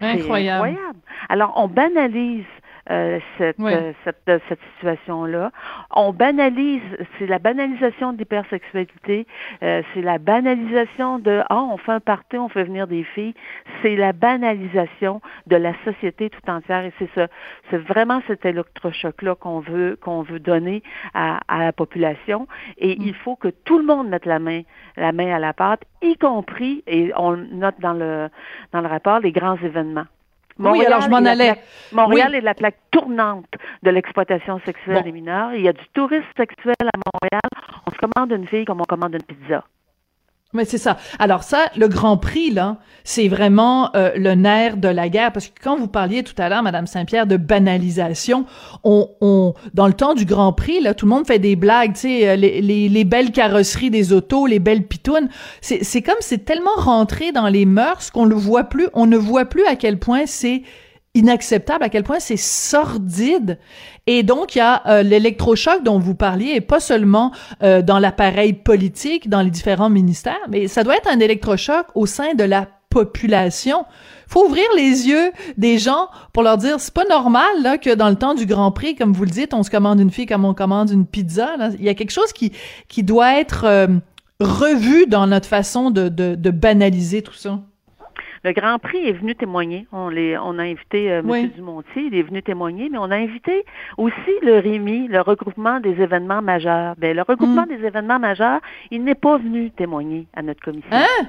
Incroyable. 0.00 0.68
incroyable. 0.68 0.98
Alors, 1.28 1.52
on 1.56 1.68
banalise 1.68 2.44
euh, 2.90 3.18
cette, 3.38 3.58
euh, 3.60 3.92
cette, 4.04 4.28
euh, 4.28 4.38
cette 4.46 4.60
situation-là. 4.74 5.52
On 5.90 6.12
banalise, 6.12 6.82
c'est 7.18 7.26
la 7.26 7.38
banalisation 7.38 8.12
de 8.12 8.18
l'hypersexualité, 8.18 9.26
c'est 9.60 10.02
la 10.02 10.18
banalisation 10.18 11.18
de 11.18 11.42
ah 11.48 11.62
on 11.62 11.78
fait 11.78 11.92
un 11.92 12.00
party, 12.00 12.36
on 12.36 12.50
fait 12.50 12.64
venir 12.64 12.86
des 12.86 13.04
filles, 13.04 13.34
c'est 13.80 13.96
la 13.96 14.12
banalisation 14.12 15.22
de 15.46 15.56
la 15.56 15.72
société 15.84 16.28
tout 16.28 16.50
entière. 16.50 16.84
Et 16.84 16.92
c'est 16.98 17.08
ça, 17.14 17.28
c'est 17.70 17.78
vraiment 17.78 18.20
cet 18.26 18.44
électrochoc-là 18.44 19.34
qu'on 19.34 19.60
veut 19.60 19.96
qu'on 20.00 20.20
veut 20.20 20.40
donner 20.40 20.82
à, 21.14 21.40
à 21.48 21.60
la 21.60 21.72
population. 21.72 22.46
Et 22.76 22.96
mm. 22.96 23.02
il 23.02 23.14
faut 23.14 23.36
que 23.36 23.48
tout 23.48 23.78
le 23.78 23.84
monde 23.84 24.08
mette 24.08 24.26
la 24.26 24.38
main 24.38 24.60
la 24.98 25.12
main 25.12 25.34
à 25.34 25.38
la 25.38 25.54
pâte, 25.54 25.84
y 26.02 26.16
compris 26.16 26.84
et 26.86 27.12
on 27.16 27.36
note 27.36 27.80
dans 27.80 27.94
le 27.94 28.28
dans 28.72 28.82
le 28.82 28.88
rapport 28.88 29.20
les 29.20 29.32
grands 29.32 29.56
événements 29.56 30.06
oui, 30.58 30.84
alors 30.86 31.00
je 31.00 31.08
m'en 31.08 31.24
allais. 31.24 31.60
Montréal 31.92 32.34
est 32.34 32.40
la 32.40 32.54
plaque 32.54 32.78
tournante 32.90 33.46
de 33.82 33.90
l'exploitation 33.90 34.60
sexuelle 34.64 35.02
des 35.02 35.12
mineurs. 35.12 35.54
Il 35.54 35.62
y 35.62 35.68
a 35.68 35.72
du 35.72 35.86
tourisme 35.92 36.24
sexuel 36.36 36.74
à 36.80 36.98
Montréal. 37.12 37.64
On 37.86 37.90
se 37.90 37.98
commande 37.98 38.32
une 38.32 38.46
fille 38.46 38.64
comme 38.64 38.80
on 38.80 38.84
commande 38.84 39.14
une 39.14 39.22
pizza. 39.22 39.64
Mais 40.54 40.64
c'est 40.64 40.78
ça. 40.78 40.96
Alors 41.18 41.42
ça, 41.42 41.66
le 41.76 41.88
Grand 41.88 42.16
Prix 42.16 42.50
là, 42.50 42.78
c'est 43.02 43.26
vraiment 43.26 43.94
euh, 43.96 44.12
le 44.16 44.34
nerf 44.34 44.76
de 44.76 44.86
la 44.88 45.08
guerre 45.08 45.32
parce 45.32 45.48
que 45.48 45.60
quand 45.60 45.76
vous 45.76 45.88
parliez 45.88 46.22
tout 46.22 46.34
à 46.38 46.48
l'heure, 46.48 46.62
Madame 46.62 46.86
Saint-Pierre, 46.86 47.26
de 47.26 47.36
banalisation, 47.36 48.46
on, 48.84 49.10
on, 49.20 49.54
dans 49.74 49.88
le 49.88 49.92
temps 49.92 50.14
du 50.14 50.24
Grand 50.24 50.52
Prix 50.52 50.80
là, 50.80 50.94
tout 50.94 51.06
le 51.06 51.10
monde 51.10 51.26
fait 51.26 51.40
des 51.40 51.56
blagues, 51.56 51.94
tu 51.94 52.00
sais, 52.00 52.28
euh, 52.28 52.36
les, 52.36 52.60
les, 52.62 52.88
les, 52.88 53.04
belles 53.04 53.32
carrosseries 53.32 53.90
des 53.90 54.12
autos, 54.12 54.46
les 54.46 54.60
belles 54.60 54.86
pitounes. 54.86 55.28
C'est, 55.60 55.82
c'est 55.82 56.02
comme 56.02 56.14
c'est 56.20 56.44
tellement 56.44 56.76
rentré 56.76 57.32
dans 57.32 57.48
les 57.48 57.66
mœurs 57.66 58.12
qu'on 58.12 58.24
le 58.24 58.36
voit 58.36 58.64
plus, 58.64 58.86
on 58.94 59.06
ne 59.06 59.16
voit 59.16 59.46
plus 59.46 59.66
à 59.66 59.74
quel 59.74 59.98
point 59.98 60.22
c'est 60.26 60.62
inacceptable, 61.14 61.84
à 61.84 61.88
quel 61.88 62.04
point 62.04 62.20
c'est 62.20 62.36
sordide. 62.36 63.58
Et 64.06 64.22
donc, 64.22 64.54
il 64.54 64.58
y 64.58 64.60
a 64.60 64.82
euh, 64.86 65.02
l'électrochoc 65.02 65.82
dont 65.82 65.98
vous 65.98 66.14
parliez, 66.14 66.52
et 66.54 66.60
pas 66.60 66.80
seulement 66.80 67.32
euh, 67.62 67.80
dans 67.82 67.98
l'appareil 67.98 68.52
politique, 68.52 69.28
dans 69.28 69.40
les 69.40 69.50
différents 69.50 69.90
ministères, 69.90 70.40
mais 70.50 70.68
ça 70.68 70.84
doit 70.84 70.96
être 70.96 71.08
un 71.10 71.20
électrochoc 71.20 71.86
au 71.94 72.06
sein 72.06 72.34
de 72.34 72.44
la 72.44 72.68
population. 72.90 73.84
Faut 74.28 74.46
ouvrir 74.46 74.66
les 74.76 75.08
yeux 75.08 75.32
des 75.56 75.78
gens 75.78 76.08
pour 76.32 76.42
leur 76.44 76.58
dire 76.58 76.78
c'est 76.78 76.94
pas 76.94 77.04
normal 77.10 77.62
là 77.62 77.76
que 77.76 77.92
dans 77.92 78.08
le 78.08 78.14
temps 78.14 78.34
du 78.34 78.46
Grand 78.46 78.70
Prix, 78.70 78.94
comme 78.94 79.12
vous 79.12 79.24
le 79.24 79.30
dites, 79.30 79.52
on 79.52 79.64
se 79.64 79.70
commande 79.70 79.98
une 80.00 80.12
fille 80.12 80.26
comme 80.26 80.44
on 80.44 80.54
commande 80.54 80.90
une 80.90 81.04
pizza. 81.04 81.56
Là. 81.56 81.70
Il 81.78 81.84
y 81.84 81.88
a 81.88 81.94
quelque 81.94 82.12
chose 82.12 82.32
qui 82.32 82.52
qui 82.88 83.02
doit 83.02 83.38
être 83.40 83.64
euh, 83.64 83.88
revu 84.38 85.06
dans 85.06 85.26
notre 85.26 85.48
façon 85.48 85.90
de, 85.90 86.08
de, 86.08 86.36
de 86.36 86.50
banaliser 86.50 87.22
tout 87.22 87.34
ça. 87.34 87.60
Le 88.44 88.52
Grand 88.52 88.78
Prix 88.78 89.08
est 89.08 89.12
venu 89.12 89.34
témoigner. 89.34 89.86
On, 89.90 90.10
les, 90.10 90.36
on 90.36 90.58
a 90.58 90.64
invité 90.64 91.10
euh, 91.10 91.22
M. 91.26 91.48
Dumontier, 91.48 92.02
il 92.02 92.14
est 92.14 92.22
venu 92.22 92.42
témoigner, 92.42 92.90
mais 92.90 92.98
on 92.98 93.10
a 93.10 93.16
invité 93.16 93.64
aussi 93.96 94.32
le 94.42 94.58
RIMI, 94.58 95.08
le 95.08 95.22
regroupement 95.22 95.80
des 95.80 95.98
événements 95.98 96.42
majeurs. 96.42 96.94
Ben, 96.98 97.16
le 97.16 97.22
regroupement 97.22 97.62
mm. 97.62 97.68
des 97.68 97.86
événements 97.86 98.18
majeurs, 98.18 98.60
il 98.90 99.02
n'est 99.02 99.14
pas 99.14 99.38
venu 99.38 99.70
témoigner 99.70 100.26
à 100.34 100.42
notre 100.42 100.60
commission. 100.60 100.90
Hein? 100.92 101.26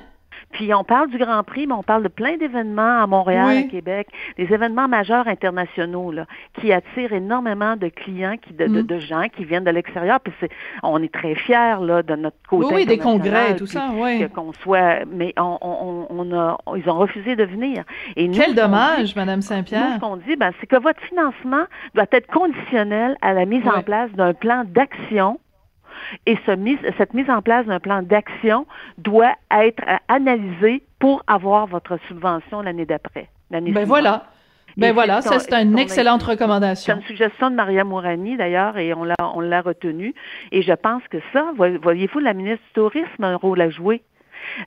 Puis 0.56 0.74
on 0.74 0.86
parle 0.86 1.10
du 1.10 1.18
Grand 1.18 1.44
Prix, 1.44 1.68
mais 1.68 1.74
on 1.74 1.84
parle 1.84 2.04
de 2.04 2.08
plein 2.08 2.38
d'événements 2.38 3.04
à 3.04 3.08
Montréal, 3.08 3.58
à 3.58 3.63
Québec, 3.63 4.08
des 4.38 4.54
événements 4.54 4.88
majeurs 4.88 5.28
internationaux 5.28 6.13
là, 6.13 6.26
qui 6.62 6.72
attirent 6.72 7.12
énormément 7.12 7.76
de 7.76 7.89
clients, 7.89 8.36
qui, 8.41 8.54
de, 8.54 8.65
de, 8.68 8.96
mm. 8.96 9.00
gens 9.00 9.26
qui 9.36 9.44
viennent 9.44 9.65
de 9.65 9.72
l'extérieur. 9.72 10.22
Puis 10.22 10.34
c'est, 10.39 10.50
on 10.82 11.04
est 11.04 11.13
très 11.13 11.36
fiers 11.36 11.82
là 11.82 12.04
de 12.04 12.15
notre 12.15 12.38
côté. 12.48 12.74
Oui, 12.74 12.86
des 12.86 12.98
congrès 12.98 13.52
et 13.52 13.56
tout 13.58 13.68
ça, 13.68 13.89
oui. 13.94 14.26
Qu'on 14.30 14.54
soit, 14.54 15.04
mais 15.12 15.34
on, 15.38 15.58
on, 15.60 16.08
on 16.10 16.34
a, 16.34 16.58
ils 16.78 16.89
ont 16.89 17.00
refusé 17.00 17.36
de 17.36 17.44
venir. 17.44 17.84
Et 18.15 18.30
nous, 18.30 18.38
Quel 18.38 18.56
dommage, 18.56 19.13
Madame 19.18 19.41
Saint-Pierre. 19.41 19.89
Nous, 19.89 19.96
ce 19.96 20.00
qu'on 20.00 20.15
dit, 20.15 20.38
ben, 20.38 20.52
c'est 20.62 20.68
que 20.68 20.78
votre 20.78 21.02
financement 21.02 21.65
doit 21.96 22.06
être 22.12 22.28
conditionnel 22.28 23.18
à 23.22 23.34
la 23.34 23.46
mise 23.46 23.68
en 23.68 23.82
place 23.82 24.10
d'un 24.13 24.34
plan 24.34 24.63
d'action 24.65 25.38
et 26.26 26.38
cette 26.46 27.13
mise 27.13 27.30
en 27.30 27.41
place 27.41 27.65
d'un 27.65 27.80
plan 27.80 28.02
d'action 28.02 28.65
doit 28.98 29.34
être 29.52 29.84
analysée 30.08 30.84
pour 31.00 31.24
avoir 31.28 31.68
votre 31.68 31.98
subvention 32.08 32.62
l'année 32.62 32.86
d'après. 32.86 33.30
Ben 33.52 33.86
voilà. 33.86 34.26
Ben 34.78 34.94
voilà, 34.94 35.22
ça 35.22 35.39
c'est 35.39 35.54
une 35.54 35.80
excellente 35.80 36.24
recommandation. 36.24 36.96
C'est 36.96 37.02
une 37.02 37.08
suggestion 37.08 37.50
de 37.50 37.56
Maria 37.56 37.86
Mourani 37.86 38.36
d'ailleurs 38.36 38.78
et 38.78 38.94
on 38.94 39.06
l'a 39.06 39.15
on 39.34 39.39
l'a 39.39 39.62
retenue 39.62 40.13
et 40.52 40.62
je 40.63 40.74
pense 40.74 41.02
que 41.10 41.18
ça, 41.32 41.54
voyez-vous, 41.56 42.20
la 42.20 42.34
ministre 42.34 42.63
du 42.65 42.74
Tourisme 42.74 43.24
a 43.24 43.28
un 43.28 43.36
rôle 43.38 43.62
à 43.62 43.70
jouer 43.70 44.02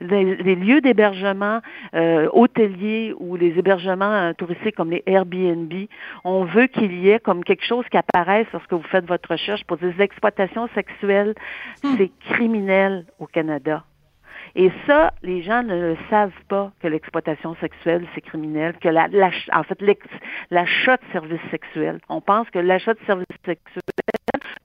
les, 0.00 0.54
lieux 0.54 0.80
d'hébergement 0.80 1.60
euh, 1.94 2.28
hôteliers 2.32 3.14
ou 3.18 3.36
les 3.36 3.58
hébergements 3.58 4.12
euh, 4.12 4.32
touristiques 4.32 4.76
comme 4.76 4.90
les 4.90 5.02
Airbnb, 5.06 5.72
on 6.24 6.44
veut 6.44 6.66
qu'il 6.66 6.92
y 6.98 7.10
ait 7.10 7.20
comme 7.20 7.44
quelque 7.44 7.64
chose 7.64 7.84
qui 7.90 7.96
apparaisse 7.96 8.46
lorsque 8.52 8.72
vous 8.72 8.82
faites 8.90 9.06
votre 9.06 9.30
recherche 9.30 9.64
pour 9.64 9.76
des 9.76 10.00
exploitations 10.00 10.68
sexuelles. 10.74 11.34
Hmm. 11.82 11.94
C'est 11.96 12.10
criminel 12.32 13.04
au 13.18 13.26
Canada. 13.26 13.84
Et 14.54 14.70
ça, 14.86 15.12
les 15.22 15.42
gens 15.42 15.62
ne 15.62 15.90
le 15.90 15.96
savent 16.10 16.32
pas 16.48 16.72
que 16.80 16.88
l'exploitation 16.88 17.54
sexuelle, 17.56 18.06
c'est 18.14 18.20
criminel, 18.20 18.74
que 18.80 18.88
la, 18.88 19.08
en 19.52 19.62
fait, 19.62 19.80
l'achat 20.50 20.96
de 20.96 21.12
services 21.12 21.50
sexuels. 21.50 22.00
On 22.08 22.20
pense 22.20 22.48
que 22.50 22.58
l'achat 22.58 22.94
de 22.94 23.00
services 23.06 23.26
sexuels, 23.44 23.82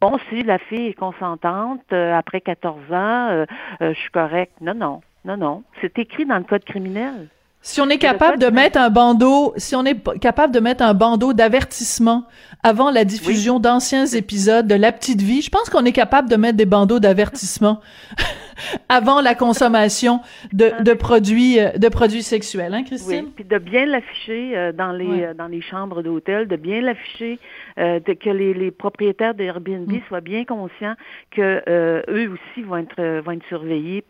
bon, 0.04 0.18
si 0.30 0.44
la 0.44 0.60
fille 0.60 0.88
est 0.88 0.94
consentante, 0.94 1.82
euh, 1.94 2.14
après 2.14 2.42
14 2.42 2.76
ans, 2.92 3.30
euh, 3.30 3.46
euh, 3.82 3.94
je 3.94 4.00
suis 4.00 4.12
correcte. 4.12 4.54
Non, 4.62 4.74
non, 4.74 5.02
non, 5.24 5.38
non. 5.38 5.64
C'est 5.82 5.98
écrit 5.98 6.26
dans 6.26 6.38
le 6.38 6.44
code 6.44 6.66
criminel. 6.66 7.30
Si 7.62 7.80
on 7.80 7.88
est 7.88 7.98
capable 7.98 8.40
de 8.40 8.48
mettre 8.48 8.78
un 8.78 8.90
bandeau, 8.90 9.54
si 9.56 9.74
on 9.74 9.86
est 9.86 9.98
capable 10.20 10.54
de 10.54 10.60
mettre 10.60 10.84
un 10.84 10.94
bandeau 10.94 11.32
d'avertissement 11.32 12.26
avant 12.62 12.92
la 12.92 13.06
diffusion 13.06 13.58
d'anciens 13.58 14.06
épisodes 14.06 14.68
de 14.68 14.76
La 14.76 14.92
Petite 14.92 15.22
Vie, 15.22 15.42
je 15.42 15.50
pense 15.50 15.70
qu'on 15.70 15.86
est 15.86 15.94
capable 15.94 16.30
de 16.30 16.36
mettre 16.36 16.58
des 16.58 16.66
bandeaux 16.66 17.00
d'avertissement 17.00 17.80
avant 18.90 19.22
la 19.22 19.36
consommation 19.36 20.22
de, 20.52 20.72
de, 20.84 20.92
ah. 20.92 20.96
produits 20.96 21.60
euh, 21.60 21.72
de 21.78 21.90
produits 21.90 22.24
sexuels, 22.24 22.74
hein, 22.74 22.84
Christine? 22.84 23.26
Oui, 23.26 23.34
puis 23.36 23.46
de 23.46 23.58
bien 23.58 23.86
l'afficher 23.86 24.58
euh, 24.58 24.72
dans 24.72 24.92
les 24.92 25.24
euh, 25.24 25.34
dans 25.34 25.48
les 25.48 25.62
chambres 25.62 26.02
d'hôtel, 26.02 26.48
de 26.48 26.56
bien 26.56 26.82
l'afficher, 26.82 27.40
de 27.78 28.14
que 28.14 28.30
les, 28.30 28.54
les 28.54 28.72
propriétaires 28.72 29.34
d'Airbnb 29.34 29.92
mm. 29.92 30.02
soient 30.08 30.22
bien 30.22 30.46
conscients 30.46 30.96
que 31.32 31.64
eux 32.10 32.30
aussi 32.30 32.62
vont 32.64 32.78
être 32.78 33.22
vont 33.22 33.32
être 33.32 33.46
surveillés 33.48 34.04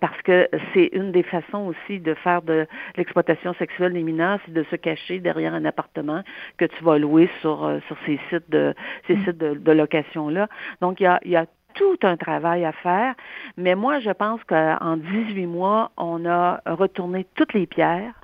parce 0.00 0.20
que 0.22 0.48
c'est 0.72 0.90
une 0.92 1.12
des 1.12 1.22
façons 1.22 1.66
aussi 1.72 2.00
de 2.00 2.14
faire 2.14 2.42
de 2.42 2.66
l'exploitation 2.96 3.54
sexuelle 3.54 3.92
des 3.92 4.02
mineurs, 4.02 4.40
c'est 4.44 4.52
de 4.52 4.64
se 4.70 4.76
cacher 4.76 5.20
derrière 5.20 5.54
un 5.54 5.64
appartement 5.64 6.22
que 6.58 6.64
tu 6.64 6.84
vas 6.84 6.98
louer 6.98 7.28
sur, 7.40 7.80
sur 7.86 7.96
ces 8.06 8.18
sites 8.30 8.50
de 8.50 8.74
ces 9.06 9.14
mm. 9.14 9.24
sites 9.24 9.38
de, 9.38 9.72
location-là. 9.72 10.48
Donc, 10.80 11.00
il 11.00 11.04
y 11.04 11.06
a, 11.06 11.20
il 11.24 11.30
y 11.30 11.36
a 11.36 11.46
tout 11.74 11.98
un 12.02 12.16
travail 12.16 12.64
à 12.64 12.72
faire, 12.72 13.14
mais 13.56 13.74
moi, 13.74 14.00
je 14.00 14.10
pense 14.10 14.42
qu'en 14.44 14.96
18 14.96 15.46
mois, 15.46 15.90
on 15.96 16.24
a 16.26 16.60
retourné 16.66 17.26
toutes 17.34 17.52
les 17.54 17.66
pierres. 17.66 18.14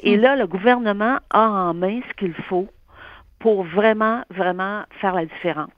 Et 0.00 0.16
mm. 0.16 0.20
là, 0.20 0.36
le 0.36 0.46
gouvernement 0.46 1.18
a 1.30 1.48
en 1.48 1.74
main 1.74 2.00
ce 2.08 2.14
qu'il 2.14 2.34
faut 2.34 2.68
pour 3.38 3.64
vraiment, 3.64 4.22
vraiment 4.30 4.82
faire 5.00 5.14
la 5.14 5.24
différence. 5.24 5.70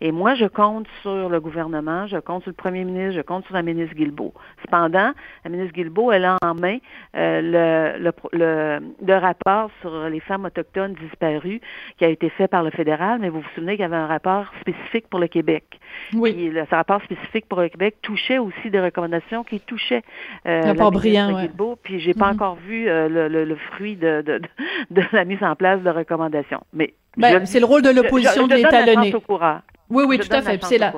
Et 0.00 0.12
moi, 0.12 0.34
je 0.34 0.46
compte 0.46 0.86
sur 1.02 1.28
le 1.28 1.40
gouvernement, 1.40 2.06
je 2.06 2.18
compte 2.18 2.42
sur 2.42 2.50
le 2.50 2.56
premier 2.56 2.84
ministre, 2.84 3.16
je 3.16 3.22
compte 3.22 3.44
sur 3.46 3.54
la 3.54 3.62
ministre 3.62 3.94
Guilbeault. 3.94 4.34
Cependant, 4.62 5.12
la 5.44 5.50
ministre 5.50 5.72
Guilbeault, 5.72 6.12
elle 6.12 6.24
a 6.24 6.36
en 6.42 6.54
main 6.54 6.78
euh, 7.16 7.96
le, 7.98 8.12
le, 8.32 8.80
le, 9.04 9.14
rapport 9.16 9.70
sur 9.80 10.08
les 10.08 10.20
femmes 10.20 10.44
autochtones 10.44 10.94
disparues 10.94 11.60
qui 11.98 12.04
a 12.04 12.08
été 12.08 12.28
fait 12.30 12.48
par 12.48 12.62
le 12.62 12.70
fédéral, 12.70 13.18
mais 13.20 13.28
vous 13.28 13.40
vous 13.40 13.48
souvenez 13.54 13.72
qu'il 13.72 13.82
y 13.82 13.86
avait 13.86 13.96
un 13.96 14.06
rapport 14.06 14.46
spécifique 14.60 15.08
pour 15.08 15.20
le 15.20 15.28
Québec. 15.28 15.64
Oui. 16.12 16.32
Puis, 16.32 16.52
ce 16.52 16.74
rapport 16.74 17.02
spécifique 17.02 17.46
pour 17.48 17.60
le 17.60 17.68
Québec 17.68 17.96
touchait 18.02 18.38
aussi 18.38 18.70
des 18.70 18.80
recommandations 18.80 19.44
qui 19.44 19.60
touchaient 19.60 20.02
euh, 20.46 20.74
la 20.74 20.74
ministre 20.74 21.40
Guilbeault, 21.40 21.76
puis 21.82 22.00
j'ai 22.00 22.14
pas 22.14 22.30
mm-hmm. 22.30 22.34
encore 22.34 22.56
vu 22.56 22.88
euh, 22.88 23.08
le, 23.08 23.44
le, 23.44 23.56
fruit 23.56 23.96
de, 23.96 24.22
de, 24.22 24.40
de, 24.90 25.02
la 25.12 25.24
mise 25.24 25.42
en 25.42 25.56
place 25.56 25.80
de 25.82 25.90
recommandations. 25.90 26.62
Mais 26.72 26.94
ben, 27.16 27.46
c'est 27.46 27.60
le 27.60 27.66
rôle 27.66 27.82
de 27.82 27.90
l'opposition 27.90 28.46
de 28.46 28.54
l'étalonner. 28.54 29.14
Oui, 29.90 30.04
oui, 30.06 30.18
tout 30.18 30.28
à 30.30 30.42
fait. 30.42 30.62
C'est 30.64 30.78
là. 30.78 30.92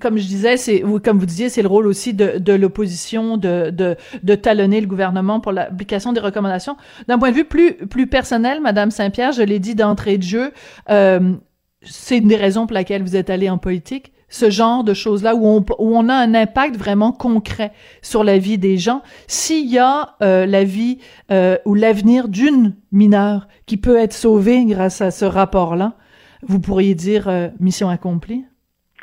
Comme 0.00 0.18
je 0.18 0.26
disais, 0.26 0.56
c'est 0.56 0.82
comme 1.04 1.20
vous 1.20 1.26
disiez, 1.26 1.48
c'est 1.48 1.62
le 1.62 1.68
rôle 1.68 1.86
aussi 1.86 2.14
de, 2.14 2.38
de 2.38 2.52
l'opposition 2.52 3.36
de, 3.36 3.70
de, 3.70 3.96
de 4.24 4.34
talonner 4.34 4.80
le 4.80 4.88
gouvernement 4.88 5.38
pour 5.38 5.52
l'application 5.52 6.12
des 6.12 6.18
recommandations. 6.18 6.76
D'un 7.06 7.16
point 7.16 7.30
de 7.30 7.36
vue 7.36 7.44
plus 7.44 7.74
plus 7.74 8.08
personnel, 8.08 8.60
Madame 8.60 8.90
Saint-Pierre, 8.90 9.30
je 9.30 9.42
l'ai 9.42 9.60
dit 9.60 9.76
d'entrée 9.76 10.18
de 10.18 10.24
jeu, 10.24 10.52
euh, 10.90 11.34
c'est 11.82 12.18
une 12.18 12.26
des 12.26 12.34
raisons 12.36 12.66
pour 12.66 12.74
laquelle 12.74 13.02
vous 13.02 13.14
êtes 13.14 13.30
allée 13.30 13.48
en 13.48 13.58
politique 13.58 14.12
ce 14.28 14.50
genre 14.50 14.84
de 14.84 14.94
choses-là 14.94 15.34
où 15.34 15.46
on, 15.46 15.64
où 15.78 15.96
on 15.96 16.08
a 16.08 16.14
un 16.14 16.34
impact 16.34 16.76
vraiment 16.76 17.12
concret 17.12 17.72
sur 18.02 18.24
la 18.24 18.38
vie 18.38 18.58
des 18.58 18.76
gens. 18.76 19.02
S'il 19.26 19.70
y 19.70 19.78
a 19.78 20.16
euh, 20.22 20.46
la 20.46 20.64
vie 20.64 20.98
euh, 21.30 21.56
ou 21.64 21.74
l'avenir 21.74 22.28
d'une 22.28 22.74
mineure 22.92 23.46
qui 23.66 23.76
peut 23.76 23.96
être 23.96 24.12
sauvée 24.12 24.64
grâce 24.64 25.00
à 25.00 25.10
ce 25.10 25.24
rapport-là, 25.24 25.94
vous 26.42 26.60
pourriez 26.60 26.94
dire 26.94 27.28
euh, 27.28 27.48
mission 27.60 27.88
accomplie? 27.88 28.44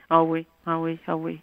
Ah 0.09 0.23
oui, 0.23 0.45
ah 0.65 0.79
oui, 0.79 0.99
ah 1.07 1.15
oui. 1.15 1.39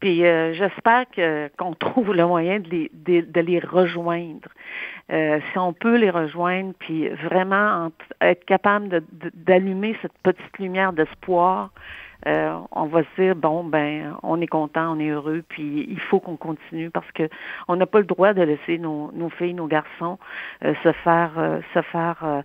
Puis 0.00 0.22
j'espère 0.54 1.04
que 1.14 1.48
qu'on 1.56 1.74
trouve 1.74 2.12
le 2.12 2.26
moyen 2.26 2.58
de 2.58 2.68
les 2.68 2.90
de, 3.22 3.40
les 3.40 3.60
rejoindre. 3.60 4.48
Si 5.08 5.58
on 5.58 5.72
peut 5.72 5.96
les 5.96 6.10
rejoindre, 6.10 6.72
puis 6.80 7.08
vraiment 7.08 7.92
être 8.20 8.44
capable 8.44 9.04
d'allumer 9.32 9.94
cette 10.02 10.18
petite 10.24 10.58
lumière 10.58 10.92
d'espoir, 10.92 11.70
on 12.26 12.86
va 12.86 13.02
se 13.02 13.22
dire 13.22 13.36
bon 13.36 13.64
ben 13.64 14.16
on 14.22 14.40
est 14.40 14.46
content, 14.46 14.96
on 14.96 15.00
est 15.00 15.08
heureux, 15.08 15.42
puis 15.48 15.86
il 15.88 16.00
faut 16.00 16.20
qu'on 16.20 16.36
continue 16.36 16.90
parce 16.90 17.10
que 17.12 17.28
on 17.68 17.76
n'a 17.76 17.86
pas 17.86 17.98
le 17.98 18.06
droit 18.06 18.32
de 18.32 18.42
laisser 18.42 18.78
nos, 18.78 19.10
nos 19.12 19.30
filles, 19.30 19.54
nos 19.54 19.66
garçons 19.66 20.18
se 20.62 20.92
faire 21.04 21.32
se 21.74 21.82
faire 21.82 22.42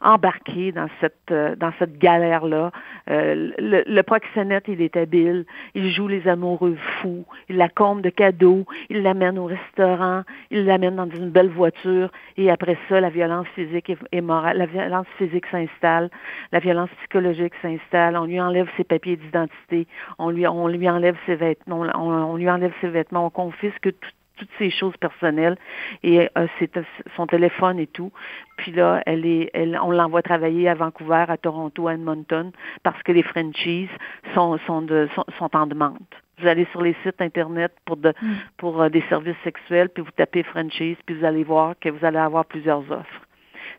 embarqué 0.00 0.72
dans 0.72 0.88
cette 1.00 1.14
euh, 1.30 1.56
dans 1.56 1.72
cette 1.78 1.98
galère 1.98 2.46
là. 2.46 2.70
Euh, 3.10 3.50
le, 3.58 3.82
le, 3.86 4.02
proxénète, 4.02 4.64
il 4.68 4.80
est 4.80 4.96
habile, 4.96 5.44
il 5.74 5.90
joue 5.90 6.08
les 6.08 6.28
amoureux 6.28 6.76
fous, 7.00 7.24
il 7.48 7.56
la 7.56 7.68
comble 7.68 8.02
de 8.02 8.10
cadeaux, 8.10 8.64
il 8.90 9.02
l'amène 9.02 9.38
au 9.38 9.46
restaurant, 9.46 10.22
il 10.50 10.66
l'amène 10.66 10.96
dans 10.96 11.08
une 11.10 11.30
belle 11.30 11.48
voiture 11.48 12.10
et 12.36 12.50
après 12.50 12.76
ça, 12.88 13.00
la 13.00 13.10
violence 13.10 13.46
physique 13.54 13.92
et, 14.12 14.20
morale, 14.20 14.58
la 14.58 14.66
violence 14.66 15.06
physique 15.16 15.46
s'installe, 15.50 16.10
la 16.52 16.60
violence 16.60 16.90
psychologique 17.00 17.54
s'installe, 17.62 18.16
on 18.16 18.24
lui 18.24 18.40
enlève 18.40 18.68
ses 18.76 18.84
papiers 18.84 19.16
d'identité, 19.16 19.86
on 20.18 20.30
lui 20.30 20.46
on 20.46 20.68
lui 20.68 20.88
enlève 20.88 21.16
ses 21.26 21.34
vêtements, 21.34 21.80
on, 21.94 22.10
on 22.10 22.36
lui 22.36 22.48
enlève 22.48 22.72
ses 22.80 22.88
vêtements, 22.88 23.26
on 23.26 23.30
confisque 23.30 23.90
tout 24.00 24.10
toutes 24.38 24.50
ces 24.58 24.70
choses 24.70 24.96
personnelles 24.96 25.56
et 26.02 26.28
euh, 26.36 26.46
c'est 26.58 26.70
son 27.16 27.26
téléphone 27.26 27.78
et 27.78 27.86
tout. 27.86 28.12
Puis 28.56 28.72
là, 28.72 29.02
elle 29.06 29.26
est, 29.26 29.50
elle, 29.54 29.78
on 29.82 29.90
l'envoie 29.90 30.22
travailler 30.22 30.68
à 30.68 30.74
Vancouver, 30.74 31.24
à 31.28 31.36
Toronto, 31.36 31.88
à 31.88 31.94
Edmonton 31.94 32.52
parce 32.82 33.02
que 33.02 33.12
les 33.12 33.22
franchises 33.22 33.88
sont 34.34 34.58
sont, 34.66 34.82
de, 34.82 35.08
sont, 35.38 35.56
en 35.56 35.66
demande. 35.66 35.98
Vous 36.40 36.46
allez 36.46 36.66
sur 36.70 36.82
les 36.82 36.94
sites 37.02 37.20
internet 37.20 37.72
pour 37.84 37.96
de, 37.96 38.10
mm. 38.10 38.34
pour 38.56 38.80
euh, 38.80 38.88
des 38.88 39.02
services 39.08 39.36
sexuels, 39.44 39.88
puis 39.88 40.02
vous 40.02 40.10
tapez 40.12 40.42
franchise, 40.42 40.96
puis 41.04 41.16
vous 41.16 41.24
allez 41.24 41.44
voir 41.44 41.74
que 41.80 41.88
vous 41.88 42.04
allez 42.04 42.18
avoir 42.18 42.44
plusieurs 42.44 42.90
offres. 42.90 43.26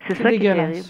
C'est 0.07 0.15
ça 0.15 0.29
qui 0.29 0.45
est 0.45 0.53
terrible. 0.53 0.85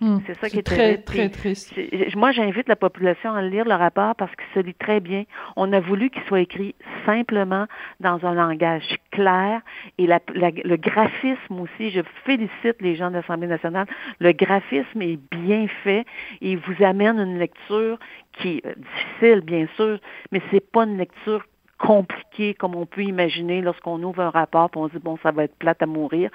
Hmm. 0.00 0.18
c'est 0.26 0.38
ça 0.38 0.50
qui 0.50 0.58
est 0.58 0.62
très, 0.62 0.98
très, 0.98 1.30
triste. 1.30 1.72
Moi, 2.16 2.30
j'invite 2.32 2.68
la 2.68 2.76
population 2.76 3.32
à 3.32 3.40
lire 3.40 3.64
le 3.64 3.74
rapport 3.74 4.14
parce 4.14 4.30
qu'il 4.36 4.46
se 4.54 4.60
lit 4.60 4.74
très 4.74 5.00
bien. 5.00 5.24
On 5.56 5.72
a 5.72 5.80
voulu 5.80 6.10
qu'il 6.10 6.22
soit 6.24 6.40
écrit 6.40 6.74
simplement 7.06 7.66
dans 8.00 8.24
un 8.26 8.34
langage 8.34 8.98
clair 9.10 9.62
et 9.96 10.06
la, 10.06 10.20
le 10.34 10.76
graphisme 10.76 11.60
aussi. 11.60 11.90
Je 11.90 12.02
félicite 12.24 12.80
les 12.80 12.94
gens 12.94 13.08
de 13.08 13.16
l'Assemblée 13.16 13.46
nationale. 13.46 13.86
Le 14.18 14.32
graphisme 14.32 15.00
est 15.00 15.18
bien 15.30 15.66
fait 15.82 16.04
et 16.42 16.52
il 16.52 16.58
vous 16.58 16.84
amène 16.84 17.18
une 17.18 17.38
lecture 17.38 17.98
qui 18.34 18.60
est 18.62 18.76
difficile, 18.76 19.40
bien 19.40 19.66
sûr, 19.76 19.98
mais 20.30 20.42
c'est 20.50 20.70
pas 20.70 20.84
une 20.84 20.98
lecture 20.98 21.42
compliqué 21.78 22.54
comme 22.54 22.74
on 22.74 22.86
peut 22.86 23.02
imaginer 23.02 23.60
lorsqu'on 23.60 24.02
ouvre 24.02 24.20
un 24.20 24.30
rapport 24.30 24.70
et 24.74 24.78
on 24.78 24.88
dit 24.88 24.98
bon 24.98 25.18
ça 25.22 25.30
va 25.30 25.44
être 25.44 25.56
plate 25.56 25.82
à 25.82 25.86
mourir. 25.86 26.30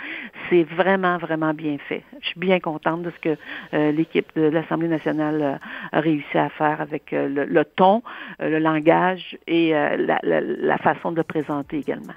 C'est 0.49 0.63
vraiment 0.63 1.17
vraiment 1.17 1.53
bien 1.53 1.77
fait. 1.89 2.03
Je 2.21 2.27
suis 2.27 2.39
bien 2.39 2.59
contente 2.59 3.03
de 3.03 3.11
ce 3.11 3.19
que 3.19 3.37
euh, 3.73 3.91
l'équipe 3.91 4.27
de 4.35 4.43
l'Assemblée 4.43 4.87
nationale 4.87 5.41
euh, 5.41 5.55
a 5.91 5.99
réussi 5.99 6.37
à 6.37 6.49
faire 6.49 6.81
avec 6.81 7.13
euh, 7.13 7.27
le, 7.27 7.65
ton, 7.65 8.03
le 8.39 8.59
langage 8.59 9.37
et 9.47 9.71
la, 9.71 10.19
la 10.23 10.77
façon 10.77 11.11
de 11.11 11.17
le 11.17 11.23
présenter 11.23 11.77
également. 11.77 12.13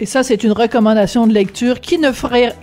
Et 0.00 0.06
ça, 0.06 0.22
c'est 0.22 0.44
une 0.44 0.52
recommandation 0.52 1.26
de 1.26 1.32
lecture 1.32 1.80
qui 1.80 1.98
ne 1.98 2.10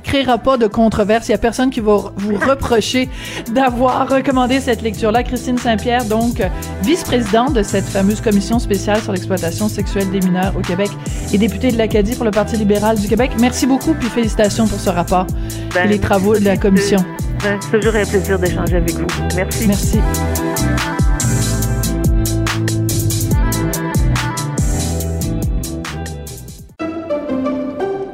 créera 0.04 0.38
pas 0.40 0.58
de 0.58 0.66
controverse. 0.66 1.28
Il 1.28 1.32
n'y 1.32 1.36
a 1.36 1.38
personne 1.38 1.70
qui 1.70 1.80
va 1.80 2.12
vous 2.16 2.36
reprocher 2.50 3.10
d'avoir 3.52 4.10
recommandé 4.10 4.60
cette 4.60 4.82
lecture-là. 4.82 5.24
Christine 5.24 5.58
Saint-Pierre, 5.58 6.06
donc 6.06 6.42
vice-présidente 6.84 7.54
de 7.54 7.64
cette 7.64 7.86
fameuse 7.86 8.22
commission 8.22 8.58
spéciale 8.58 9.02
sur 9.02 9.12
l'exploitation 9.12 9.70
sexuelle 9.70 10.10
des 10.10 10.20
mineurs 10.20 10.56
au 10.58 10.62
Québec 10.62 10.90
et 11.32 11.38
députée 11.38 11.72
de 11.72 11.78
l'Acadie 11.78 12.16
pour 12.16 12.26
le 12.26 12.32
Parti 12.32 12.58
libéral 12.58 13.00
du 13.00 13.08
Québec. 13.08 13.32
Merci 13.40 13.68
beaucoup, 13.68 13.94
puis 13.94 14.10
félicitations 14.10 14.68
pour 14.68 14.80
ce 14.80 14.90
rapport 14.90 15.28
et 15.28 15.74
ben, 15.74 15.90
les 15.90 16.00
travaux 16.00 16.38
de 16.38 16.44
la 16.44 16.58
commission. 16.58 17.04
C'est 17.42 17.80
toujours 17.80 17.96
un 17.96 18.06
plaisir 18.06 18.40
d'échanger 18.40 18.78
avec 18.78 18.94
vous. 18.94 19.08
Merci. 19.36 19.68
Merci. 19.68 20.00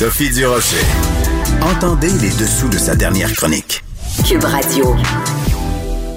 Sophie 0.00 0.30
Durocher. 0.30 0.78
Entendez 1.60 2.08
les 2.08 2.30
dessous 2.30 2.70
de 2.70 2.78
sa 2.78 2.96
dernière 2.96 3.30
chronique. 3.34 3.84
Cube 4.26 4.44
Radio. 4.44 4.96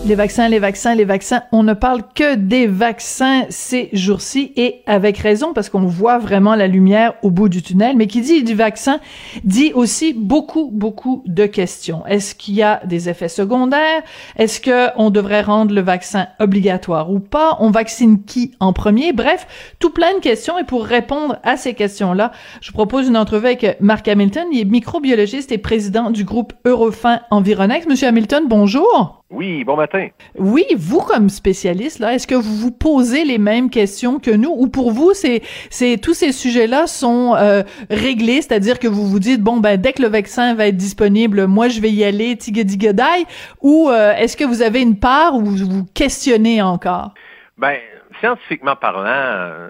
Les 0.06 0.16
vaccins, 0.16 0.49
les 0.49 0.60
vaccins, 0.60 0.95
les 0.95 1.06
vaccins. 1.06 1.43
On 1.54 1.64
ne 1.64 1.74
parle 1.74 2.01
que 2.14 2.36
des 2.36 2.68
vaccins 2.68 3.45
ces 3.47 3.88
jours-ci 3.93 4.51
et 4.58 4.82
avec 4.86 5.18
raison 5.18 5.54
parce 5.54 5.70
qu'on 5.70 5.86
voit 5.86 6.18
vraiment 6.18 6.56
la 6.56 6.68
lumière 6.68 7.14
au 7.22 7.32
bout 7.32 7.47
du 7.47 7.62
tunnel. 7.62 7.95
Mais 7.95 8.08
qui 8.08 8.20
dit 8.20 8.43
du 8.43 8.54
vaccin 8.54 8.99
dit 9.45 9.72
aussi 9.74 10.12
beaucoup, 10.12 10.70
beaucoup 10.74 11.24
de 11.26 11.45
questions. 11.45 12.06
Est-ce 12.06 12.36
qu'il 12.36 12.56
y 12.56 12.64
a 12.64 12.82
des 12.84 13.08
effets 13.08 13.30
secondaires? 13.30 14.04
Est-ce 14.36 14.60
que 14.60 14.89
on 14.97 15.10
devrait 15.10 15.41
rendre 15.41 15.74
le 15.74 15.80
vaccin 15.80 16.28
obligatoire 16.38 17.10
ou 17.10 17.20
pas? 17.20 17.56
On 17.62 17.72
vaccine 17.72 18.24
qui 18.26 18.51
en 18.60 18.74
premier? 18.74 19.14
Bref, 19.14 19.47
tout 19.80 19.91
plein 19.91 20.14
de 20.16 20.20
questions. 20.20 20.60
Et 20.60 20.66
pour 20.66 20.84
répondre 20.84 21.39
à 21.43 21.56
ces 21.56 21.76
questions-là, 21.76 22.34
je 22.60 22.74
propose 22.74 23.08
une 23.08 23.16
entrevue 23.16 23.47
avec 23.47 23.78
Marc 23.80 24.10
Hamilton. 24.10 24.47
Il 24.51 24.60
est 24.60 24.66
microbiologiste 24.66 25.54
et 25.54 25.58
président 25.58 26.12
du 26.12 26.26
groupe 26.26 26.51
Eurofin 26.66 27.22
Environex. 27.32 27.88
Monsieur 27.88 28.10
Hamilton, 28.10 28.43
bonjour. 28.49 29.23
Oui, 29.34 29.64
bon 29.64 29.76
matin. 29.76 30.10
Oui, 30.36 30.64
vous 30.78 31.02
comme 31.02 31.28
spécialiste 31.28 31.98
là, 31.98 32.14
est-ce 32.14 32.28
que 32.28 32.36
vous 32.36 32.56
vous 32.56 32.72
posez 32.72 33.24
les 33.26 33.40
mêmes 33.40 33.72
questions 33.72 34.20
que 34.20 34.30
nous? 34.30 34.54
Ou 34.56 34.68
pour 34.68 34.92
vous 34.92 35.14
c'est 35.16 35.42
c'est 35.72 35.98
tous 35.98 36.14
ces 36.14 36.32
sujets-là 36.32 36.86
sont 36.86 37.34
euh, 37.36 37.64
réglés, 37.90 38.44
c'est-à-dire 38.44 38.78
que 38.78 38.88
vous 38.88 39.08
vous 39.08 39.18
dites 39.20 39.42
bon 39.42 39.58
ben 39.58 39.82
dès 39.82 39.94
que 39.94 40.04
le 40.04 40.08
vaccin 40.08 40.54
va 40.54 40.68
être 40.68 40.78
disponible, 40.78 41.48
moi 41.48 41.68
je 41.68 41.82
vais 41.82 41.90
y 41.90 42.04
aller 42.04 42.38
tigadigadai 42.38 43.26
ou 43.60 43.90
euh, 43.90 44.14
est-ce 44.14 44.38
que 44.38 44.44
vous 44.44 44.62
avez 44.62 44.82
une 44.84 45.00
part 45.00 45.36
où 45.36 45.44
vous 45.44 45.66
vous 45.66 45.86
questionnez 45.96 46.62
encore? 46.62 47.16
Ben 47.58 47.78
scientifiquement 48.22 48.76
parlant, 48.76 49.70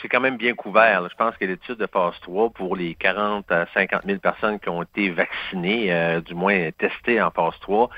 c'est 0.00 0.08
quand 0.08 0.20
même 0.20 0.36
bien 0.36 0.54
couvert. 0.54 1.08
Je 1.08 1.14
pense 1.14 1.36
que 1.36 1.44
l'étude 1.44 1.76
de 1.76 1.86
phase 1.86 2.18
3 2.22 2.50
pour 2.50 2.76
les 2.76 2.94
40 2.94 3.50
à 3.52 3.66
50 3.72 4.02
000 4.04 4.18
personnes 4.18 4.58
qui 4.58 4.68
ont 4.68 4.82
été 4.82 5.10
vaccinées, 5.10 5.92
euh, 5.92 6.20
du 6.20 6.34
moins 6.34 6.70
testées 6.76 7.22
en 7.22 7.30
phase 7.30 7.58
3, 7.60 7.88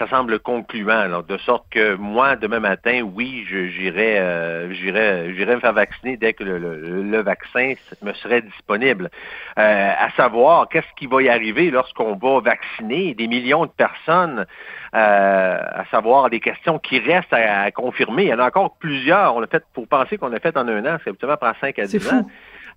ça 0.00 0.08
semble 0.08 0.38
concluant. 0.38 1.20
de 1.20 1.36
sorte 1.38 1.66
que 1.70 1.94
moi, 1.94 2.34
demain 2.34 2.58
matin, 2.58 3.02
oui, 3.02 3.44
j'irai 3.46 4.18
euh, 4.18 4.72
j'irai 4.72 5.34
j'irai 5.34 5.56
me 5.56 5.60
faire 5.60 5.74
vacciner 5.74 6.16
dès 6.16 6.32
que 6.32 6.42
le, 6.42 7.20
vaccin 7.20 7.74
me 8.00 8.14
serait 8.14 8.40
disponible. 8.40 9.10
Euh, 9.58 9.92
à 9.98 10.10
savoir, 10.12 10.70
qu'est-ce 10.70 10.86
qui 10.96 11.06
va 11.06 11.22
y 11.22 11.28
arriver 11.28 11.70
lorsqu'on 11.70 12.14
va 12.14 12.40
vacciner 12.40 13.12
des 13.12 13.28
millions 13.28 13.66
de 13.66 13.70
personnes, 13.70 14.46
à 14.92 15.84
savoir 15.90 16.30
des 16.30 16.40
questions 16.40 16.78
qui 16.78 16.98
restent 16.98 17.34
à, 17.34 17.70
confirmer. 17.70 18.24
Il 18.24 18.28
y 18.28 18.34
en 18.34 18.38
a 18.38 18.46
encore 18.46 18.76
plusieurs. 18.78 19.36
On 19.36 19.42
a 19.42 19.46
fait 19.46 19.62
pour 19.74 19.86
penser 19.86 20.16
qu'on 20.16 20.32
a 20.32 20.40
fait 20.40 20.56
en 20.56 20.66
un 20.66 20.84
an, 20.86 20.96
c'est 21.04 21.10
absolument 21.10 21.36
5 21.60 21.78
à 21.78 21.84
10 21.84 22.12
ans. 22.12 22.26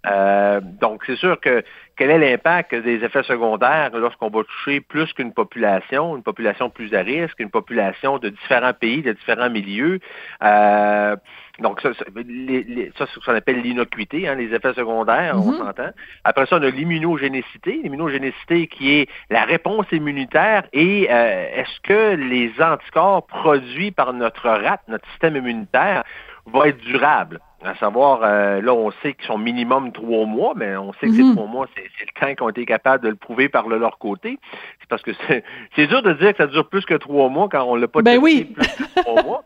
Euh, 0.06 0.60
donc, 0.82 1.04
c'est 1.06 1.16
sûr 1.16 1.39
que 1.39 1.64
quel 1.95 2.10
est 2.10 2.18
l'impact 2.18 2.76
des 2.76 3.04
effets 3.04 3.24
secondaires 3.24 3.91
lorsqu'on 3.93 4.30
va 4.30 4.43
toucher 4.43 4.82
plus 4.82 5.14
qu'une 5.14 5.34
population, 5.34 6.18
une 6.18 6.24
population 6.24 6.70
plus 6.70 6.93
à 6.93 7.01
risque, 7.01 7.39
une 7.39 7.51
population 7.51 8.18
de 8.18 8.30
différents 8.30 8.74
pays, 8.74 9.01
de 9.01 9.14
différents 9.14 9.49
milieux? 9.49 9.99
Euh, 10.43 11.16
donc, 11.60 11.80
ça, 11.82 11.93
ça, 11.93 12.06
c'est 12.06 12.93
ce 12.97 13.26
qu'on 13.26 13.36
appelle 13.36 13.62
l'innocuité, 13.62 14.28
hein, 14.28 14.36
les 14.36 14.54
effets 14.54 14.74
secondaires, 14.74 15.36
on 15.38 15.51
mm-hmm. 15.51 15.58
s'entend. 15.58 15.91
Après 16.24 16.45
ça, 16.47 16.58
on 16.58 16.64
a 16.64 16.70
l'immunogénicité, 16.70 17.80
l'immunogénicité 17.84 18.68
qui 18.68 18.91
est 18.95 19.10
la 19.30 19.45
réponse 19.45 19.86
immunitaire 19.91 20.64
et 20.74 21.08
euh, 21.10 21.47
est-ce 21.56 21.80
que 21.82 22.16
les 22.16 22.51
anticorps 22.60 23.26
produits 23.28 23.91
par 23.91 24.14
notre 24.14 24.49
rat, 24.49 24.80
notre 24.88 25.08
système 25.12 25.36
immunitaire, 25.36 26.04
vont 26.45 26.66
être 26.66 26.80
durables? 26.80 27.39
À 27.66 27.76
savoir, 27.76 28.22
euh, 28.24 28.61
là, 28.61 28.74
on 28.74 28.91
sait 29.01 29.14
qu'ils 29.14 29.26
sont 29.26 29.38
minimum 29.38 29.93
trois 29.93 30.26
mois, 30.26 30.53
mais 30.55 30.76
on 30.76 30.91
sait 30.93 31.07
que 31.07 31.14
ces 31.14 31.24
mhm. 31.24 31.36
trois 31.36 31.47
mois, 31.47 31.68
c'est 31.76 31.84
le 31.84 32.20
temps 32.20 32.34
qu'ils 32.34 32.43
ont 32.43 32.49
été 32.49 32.66
capables 32.66 33.03
de 33.03 33.09
le 33.09 33.16
prouver 33.16 33.47
par 33.47 33.68
le 33.68 33.78
leur 33.78 33.97
côté. 33.97 34.38
C'est 34.82 34.89
parce 34.89 35.01
que 35.01 35.11
c'est 35.76 35.88
dur 35.88 36.01
de 36.01 36.14
dire 36.14 36.32
que 36.32 36.38
ça 36.38 36.47
dure 36.47 36.68
plus 36.68 36.86
que 36.86 36.95
trois 36.95 37.30
mois 37.30 37.47
quand 37.49 37.64
on 37.64 37.76
l'a 37.76 37.88
pas 37.88 38.01
ben 38.01 38.20
oui. 38.22 38.45
plus 38.53 38.68
que 38.68 39.01
trois 39.01 39.24
mois. 39.24 39.43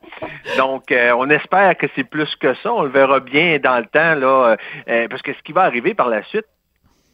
Donc, 0.58 0.92
euh, 0.92 1.14
on 1.18 1.30
espère 1.30 1.78
que 1.78 1.86
c'est 1.96 2.04
plus 2.04 2.36
que 2.38 2.56
ça. 2.56 2.74
On 2.74 2.84
le 2.84 2.90
verra 2.90 3.20
bien 3.20 3.60
dans 3.60 3.78
le 3.78 3.86
temps, 3.86 4.16
là, 4.16 4.58
euh, 4.90 5.08
parce 5.08 5.22
que 5.22 5.34
ce 5.34 5.42
qui 5.44 5.52
va 5.52 5.62
arriver 5.62 5.94
par 5.94 6.10
la 6.10 6.24
suite, 6.24 6.46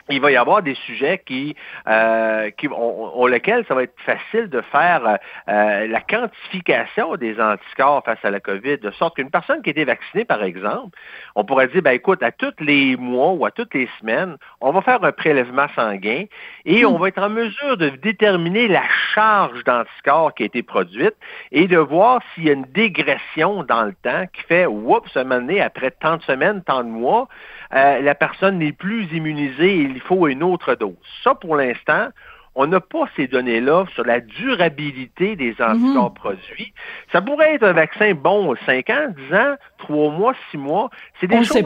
il 0.09 0.19
va 0.19 0.31
y 0.31 0.35
avoir 0.35 0.61
des 0.61 0.75
sujets 0.75 1.21
qui, 1.25 1.55
euh, 1.87 2.49
qui 2.51 2.67
ont, 2.67 3.25
lesquels 3.25 3.65
ça 3.67 3.75
va 3.75 3.83
être 3.83 3.95
facile 4.05 4.49
de 4.49 4.61
faire 4.61 5.17
euh, 5.47 5.87
la 5.87 6.01
quantification 6.01 7.15
des 7.15 7.39
anticorps 7.39 8.03
face 8.03 8.19
à 8.23 8.31
la 8.31 8.39
COVID, 8.39 8.79
de 8.79 8.91
sorte 8.91 9.15
qu'une 9.15 9.31
personne 9.31 9.61
qui 9.61 9.69
a 9.69 9.71
été 9.71 9.85
vaccinée, 9.85 10.25
par 10.25 10.43
exemple, 10.43 10.97
on 11.35 11.45
pourrait 11.45 11.67
dire, 11.67 11.81
ben 11.81 11.91
écoute, 11.91 12.21
à 12.21 12.31
tous 12.31 12.53
les 12.59 12.97
mois 12.97 13.31
ou 13.31 13.45
à 13.45 13.51
toutes 13.51 13.73
les 13.73 13.89
semaines, 13.99 14.37
on 14.61 14.71
va 14.71 14.81
faire 14.81 15.03
un 15.03 15.11
prélèvement 15.11 15.67
sanguin 15.75 16.25
et 16.65 16.83
hmm. 16.83 16.87
on 16.87 16.97
va 16.97 17.07
être 17.07 17.21
en 17.21 17.29
mesure 17.29 17.77
de 17.77 17.89
déterminer 17.89 18.67
la 18.67 18.83
charge 19.13 19.63
d'anticorps 19.63 20.33
qui 20.33 20.43
a 20.43 20.45
été 20.47 20.63
produite 20.63 21.15
et 21.51 21.67
de 21.67 21.77
voir 21.77 22.21
s'il 22.33 22.45
y 22.45 22.49
a 22.49 22.53
une 22.53 22.65
dégression 22.65 23.63
dans 23.63 23.83
le 23.83 23.93
temps 24.03 24.25
qui 24.33 24.41
fait, 24.43 24.65
oups, 24.65 25.15
un 25.15 25.23
moment 25.23 25.41
donné, 25.41 25.61
après 25.61 25.91
tant 25.91 26.17
de 26.17 26.23
semaines, 26.23 26.61
tant 26.63 26.83
de 26.83 26.89
mois, 26.89 27.27
euh, 27.73 28.01
la 28.01 28.15
personne 28.15 28.59
n'est 28.59 28.71
plus 28.71 29.11
immunisée 29.11 29.77
et 29.77 29.81
il 29.81 29.99
faut 30.01 30.27
une 30.27 30.43
autre 30.43 30.75
dose. 30.75 30.93
Ça, 31.23 31.35
pour 31.35 31.55
l'instant, 31.55 32.09
on 32.55 32.67
n'a 32.67 32.79
pas 32.79 33.05
ces 33.15 33.27
données-là 33.27 33.85
sur 33.95 34.05
la 34.05 34.19
durabilité 34.19 35.35
des 35.35 35.55
mhm. 35.59 35.65
anticorps 35.65 36.13
produits. 36.13 36.73
Ça 37.11 37.21
pourrait 37.21 37.55
être 37.55 37.63
un 37.63 37.73
vaccin 37.73 38.13
bon 38.13 38.55
5 38.65 38.89
ans, 38.89 39.07
10 39.29 39.35
ans, 39.35 39.55
3 39.79 40.11
mois, 40.11 40.33
6 40.51 40.57
mois. 40.57 40.89
C'est 41.19 41.27
des 41.27 41.43
choses 41.43 41.63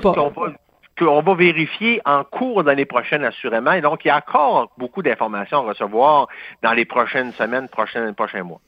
qu'on 0.98 1.22
va 1.22 1.36
vérifier 1.36 2.02
en 2.06 2.24
cours 2.24 2.64
d'année 2.64 2.86
prochaine, 2.86 3.24
assurément. 3.24 3.74
Et 3.74 3.82
donc, 3.82 4.04
il 4.06 4.08
y 4.08 4.12
a 4.12 4.18
encore 4.18 4.72
beaucoup 4.78 5.04
d'informations 5.04 5.60
à 5.60 5.70
recevoir 5.70 6.28
dans 6.64 6.74
les 6.74 6.86
prochaines 6.86 7.34
semaines, 7.34 7.68
prochains, 7.68 8.14
prochains 8.14 8.44
mois. 8.44 8.62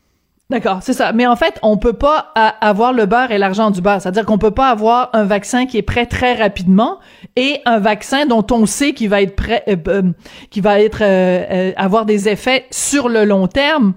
D'accord, 0.50 0.80
c'est 0.82 0.93
ça. 0.93 1.14
Mais 1.14 1.28
en 1.28 1.36
fait, 1.36 1.60
on 1.62 1.78
peut 1.78 1.93
pas 1.93 2.34
avoir 2.34 2.91
le 2.91 3.06
beurre 3.06 3.30
et 3.30 3.38
l'argent 3.38 3.70
du 3.70 3.82
beurre. 3.82 4.02
C'est-à-dire 4.02 4.26
qu'on 4.26 4.39
peut 4.39 4.50
pas 4.50 4.70
avoir 4.70 5.12
un 5.14 5.24
vaccin 5.24 5.68
qui 5.68 5.78
est 5.78 5.84
prêt 5.84 6.08
très 6.08 6.34
rapidement 6.34 6.97
et 7.36 7.62
un 7.66 7.78
vaccin 7.78 8.26
dont 8.26 8.45
on 8.50 8.66
sait 8.66 8.93
qu'il 8.93 9.10
va 9.10 9.22
être 9.22 9.36
prêt, 9.36 9.64
euh, 9.68 9.76
euh, 9.88 10.12
va 10.58 10.82
être 10.82 11.04
euh, 11.04 11.72
avoir 11.78 12.06
des 12.06 12.30
effets 12.30 12.66
sur 12.72 13.10
le 13.10 13.26
long 13.26 13.45
terme 13.45 13.93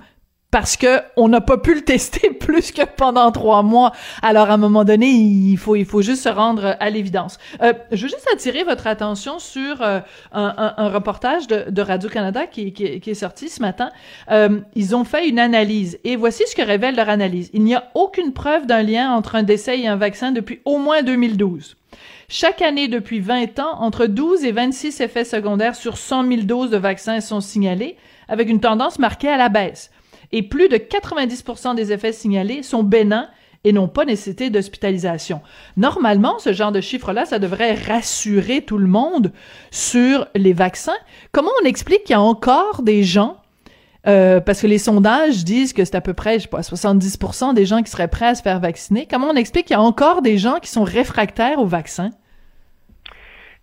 parce 0.53 0.77
que 0.77 1.01
on 1.17 1.29
n'a 1.29 1.41
pas 1.41 1.57
pu 1.57 1.75
le 1.75 1.81
tester 1.81 2.31
plus 2.41 2.71
que 2.71 2.83
pendant 2.85 3.33
trois 3.33 3.63
mois. 3.65 3.91
Alors 4.21 4.51
à 4.51 4.55
un 4.55 4.59
moment 4.59 4.85
donné, 4.85 5.09
il 5.09 5.57
faut 5.57 5.75
il 5.75 5.87
faut 5.87 6.03
juste 6.03 6.23
se 6.23 6.29
rendre 6.29 6.77
à 6.79 6.91
l'évidence. 6.91 7.39
Euh, 7.63 7.73
je 7.91 8.03
veux 8.03 8.09
juste 8.09 8.29
attirer 8.33 8.63
votre 8.63 8.87
attention 8.87 9.39
sur 9.39 9.81
euh, 9.81 10.01
un, 10.31 10.75
un, 10.77 10.89
reportage 10.91 11.47
de, 11.49 11.71
de 11.71 11.83
Radio 11.83 12.11
Canada 12.11 12.47
qui, 12.47 12.75
qui, 12.75 13.01
qui, 13.01 13.11
est 13.11 13.15
sorti 13.15 13.49
ce 13.49 13.63
matin. 13.63 13.91
Euh, 14.31 14.61
ils 14.75 14.95
ont 14.95 15.05
fait 15.05 15.27
une 15.27 15.39
analyse 15.39 15.99
et 16.05 16.17
voici 16.17 16.45
ce 16.47 16.55
que 16.55 16.63
révèle 16.63 16.97
leur 16.97 17.09
analyse. 17.09 17.49
Il 17.55 17.63
n'y 17.65 17.75
a 17.75 17.91
aucune 17.95 18.35
preuve 18.35 18.67
d'un 18.67 18.83
lien 18.83 19.11
entre 19.11 19.37
un 19.37 19.43
décès 19.43 19.81
et 19.81 19.89
un 19.89 19.97
vaccin 19.97 20.33
depuis 20.33 20.61
au 20.67 20.77
moins 20.77 21.03
2012. 21.03 21.77
Chaque 22.29 22.61
année 22.61 22.89
depuis 22.89 23.21
20 23.21 23.59
ans, 23.59 23.81
entre 23.81 24.05
12 24.05 24.45
et 24.45 24.53
26 24.53 25.01
effets 25.01 25.25
secondaires 25.25 25.77
sur 25.77 25.97
100 25.97 26.29
000 26.29 26.43
doses 26.43 26.71
de 26.71 26.77
vaccins 26.77 27.21
sont 27.23 27.41
signalés, 27.41 27.97
avec 28.29 28.51
une 28.51 28.61
tendance 28.61 28.99
marquée 28.99 29.29
à 29.29 29.39
la 29.39 29.49
baisse 29.49 29.91
et 30.33 30.43
plus 30.43 30.69
de 30.69 30.77
90% 30.77 31.75
des 31.75 31.93
effets 31.93 32.13
signalés 32.13 32.63
sont 32.63 32.83
bénins 32.83 33.29
et 33.65 33.73
n'ont 33.73 33.89
pas 33.89 34.05
nécessité 34.05 34.51
d'hospitalisation. 34.51 35.41
Normalement, 35.77 36.39
ce 36.39 36.53
genre 36.53 36.73
de 36.73 36.81
chiffre-là, 36.81 37.27
ça 37.27 37.39
devrait 37.39 37.75
rassurer 37.75 38.63
tout 38.63 38.79
le 38.79 38.89
monde 38.89 39.33
sur 39.71 40.27
les 40.35 40.53
vaccins. 40.53 40.97
Comment 41.31 41.51
on 41.63 41.67
explique 41.67 42.05
qu'il 42.05 42.15
y 42.15 42.17
a 42.17 42.21
encore 42.21 42.83
des 42.83 43.05
gens 43.05 43.37
euh, 44.09 44.41
parce 44.41 44.61
que 44.61 44.67
les 44.67 44.79
sondages 44.79 45.45
disent 45.45 45.73
que 45.73 45.85
c'est 45.85 45.95
à 45.95 46.01
peu 46.01 46.13
près, 46.13 46.39
je 46.39 46.43
sais 46.43 46.49
pas, 46.49 46.61
70% 46.61 47.55
des 47.55 47.67
gens 47.67 47.83
qui 47.83 47.91
seraient 47.91 48.09
prêts 48.09 48.27
à 48.27 48.35
se 48.35 48.43
faire 48.43 48.59
vacciner. 48.59 49.07
Comment 49.09 49.29
on 49.29 49.37
explique 49.37 49.67
qu'il 49.67 49.77
y 49.77 49.79
a 49.79 49.83
encore 49.83 50.23
des 50.23 50.39
gens 50.39 50.59
qui 50.61 50.71
sont 50.71 50.83
réfractaires 50.83 51.61
au 51.61 51.67
vaccin? 51.67 52.11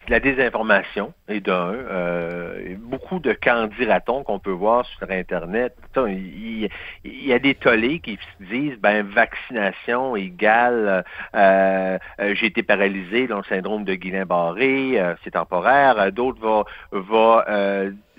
La 0.10 0.20
désinformation 0.20 1.14
et 1.28 1.40
d'un 1.40 1.74
euh, 1.74 2.76
beaucoup 2.80 3.20
de 3.20 3.34
candidatons 3.34 4.24
qu'on 4.24 4.40
peut 4.40 4.52
voir 4.52 4.86
sur 4.86 5.10
internet. 5.10 5.76
Il, 5.96 6.70
y 7.04 7.34
a 7.34 7.40
des 7.40 7.56
tollés 7.56 8.00
qui 8.00 8.18
se 8.18 8.44
disent 8.44 8.78
ben 8.80 9.06
vaccination 9.06 10.16
égale 10.16 11.04
euh, 11.36 11.98
euh, 12.20 12.34
j'ai 12.36 12.48
été 12.48 12.64
paralysé 12.64 13.28
dans 13.28 13.38
le 13.38 13.44
syndrome 13.44 13.84
de 13.84 13.96
Guillain-Barré 13.96 15.02
c'est 15.24 15.32
temporaire. 15.32 16.12
D'autres 16.12 16.40
vont 16.40 16.66
va 16.92 17.46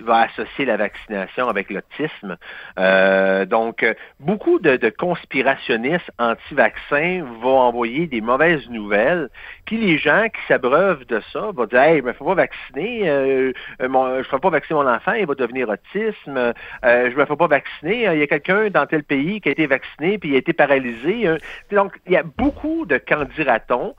associer 0.09 0.65
la 0.65 0.77
vaccination 0.77 1.49
avec 1.49 1.71
l'autisme. 1.71 2.37
Euh, 2.79 3.45
donc, 3.45 3.85
beaucoup 4.19 4.59
de, 4.59 4.79
conspirationnistes 4.91 6.11
anti-vaccins 6.19 7.23
vont 7.41 7.59
envoyer 7.59 8.07
des 8.07 8.21
mauvaises 8.21 8.69
nouvelles, 8.69 9.29
puis 9.65 9.77
les 9.77 9.99
gens 9.99 10.25
qui 10.25 10.41
s'abreuvent 10.49 11.05
de 11.07 11.21
ça 11.33 11.51
vont 11.53 11.67
dire, 11.67 11.81
hey, 11.81 11.99
je 11.99 12.05
me 12.05 12.13
fais 12.13 12.25
pas 12.25 12.35
vacciner, 12.35 13.09
euh, 13.09 13.53
mon, 13.89 14.19
je 14.19 14.23
ferai 14.25 14.41
pas 14.41 14.51
vacciner 14.51 14.79
mon 14.79 14.89
enfant, 14.89 15.13
il 15.13 15.27
va 15.27 15.35
devenir 15.35 15.69
autisme, 15.69 16.37
euh, 16.37 16.53
je 16.83 17.17
me 17.17 17.25
fais 17.25 17.37
pas 17.37 17.47
vacciner, 17.47 18.05
il 18.13 18.19
y 18.19 18.23
a 18.23 18.27
quelqu'un 18.27 18.71
dans 18.71 18.87
tel 18.87 19.05
pays 19.05 19.41
qui 19.41 19.49
a 19.49 19.53
été 19.53 19.67
vacciné 19.67 20.19
puis 20.19 20.31
il 20.31 20.35
a 20.35 20.39
été 20.39 20.53
paralysé. 20.53 21.29
Donc, 21.71 21.99
il 22.07 22.13
y 22.13 22.17
a 22.17 22.23
beaucoup 22.23 22.87
de 22.87 22.99
candidatons. 22.99 23.95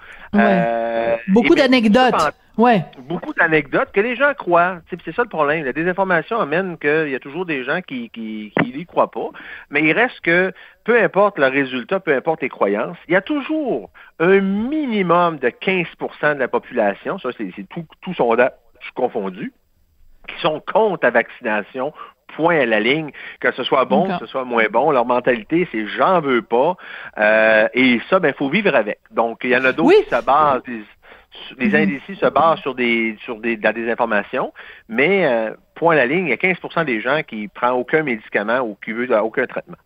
beaucoup 1.27 1.55
d'anecdotes 1.55 2.33
Ouais. 2.57 2.83
Beaucoup 2.99 3.33
d'anecdotes 3.33 3.91
que 3.93 4.01
les 4.01 4.15
gens 4.15 4.33
croient. 4.33 4.79
C'est 4.89 5.15
ça 5.15 5.23
le 5.23 5.29
problème. 5.29 5.63
La 5.65 5.73
désinformation 5.73 6.39
amène 6.39 6.77
qu'il 6.77 7.09
y 7.09 7.15
a 7.15 7.19
toujours 7.19 7.45
des 7.45 7.63
gens 7.63 7.81
qui 7.81 8.09
qui, 8.09 8.53
qui 8.61 8.85
croient 8.85 9.11
pas. 9.11 9.29
Mais 9.69 9.83
il 9.83 9.93
reste 9.93 10.19
que, 10.21 10.51
peu 10.83 11.01
importe 11.01 11.39
le 11.39 11.47
résultat, 11.47 11.99
peu 11.99 12.13
importe 12.13 12.41
les 12.41 12.49
croyances, 12.49 12.97
il 13.07 13.13
y 13.13 13.17
a 13.17 13.21
toujours 13.21 13.89
un 14.19 14.39
minimum 14.41 15.37
de 15.39 15.47
15% 15.47 16.35
de 16.35 16.39
la 16.39 16.47
population, 16.47 17.17
ça 17.19 17.29
c'est 17.37 17.67
tout, 17.69 17.85
tout 18.01 18.13
sondage 18.13 18.51
confondu, 18.95 19.53
qui 20.27 20.39
sont 20.41 20.61
contre 20.61 20.99
la 21.03 21.11
vaccination 21.11 21.93
point 22.35 22.59
à 22.59 22.65
la 22.65 22.79
ligne, 22.79 23.11
que 23.39 23.51
ce 23.51 23.63
soit 23.63 23.85
bon, 23.85 24.07
que 24.07 24.17
ce 24.19 24.25
soit 24.25 24.45
moins 24.45 24.67
bon. 24.69 24.91
Leur 24.91 25.05
mentalité, 25.05 25.67
c'est 25.71 25.85
j'en 25.87 26.21
veux 26.21 26.41
pas. 26.41 26.75
Euh, 27.17 27.67
et 27.73 27.99
ça, 28.09 28.19
ben, 28.19 28.33
faut 28.33 28.49
vivre 28.49 28.73
avec. 28.75 28.99
Donc, 29.11 29.39
il 29.43 29.49
y 29.49 29.57
en 29.57 29.65
a 29.65 29.73
d'autres 29.73 30.03
qui 30.03 30.09
se 30.09 30.23
basent, 30.23 30.61
les 31.57 31.69
mhm. 31.69 31.75
indécis 31.75 32.15
se 32.15 32.25
basent 32.27 32.59
sur 32.59 32.75
des 32.75 33.17
sur 33.23 33.39
des, 33.39 33.57
des 33.57 33.91
informations, 33.91 34.53
mais 34.89 35.25
euh, 35.25 35.51
point 35.75 35.93
à 35.93 35.97
la 35.97 36.05
ligne, 36.05 36.25
il 36.25 36.29
y 36.29 36.33
a 36.33 36.35
15% 36.35 36.85
des 36.85 37.01
gens 37.01 37.21
qui 37.27 37.43
ne 37.43 37.47
prennent 37.47 37.71
aucun 37.71 38.03
médicament 38.03 38.59
ou 38.59 38.77
qui 38.83 38.91
veulent 38.91 39.13
aucun 39.13 39.45
traitement. 39.45 39.77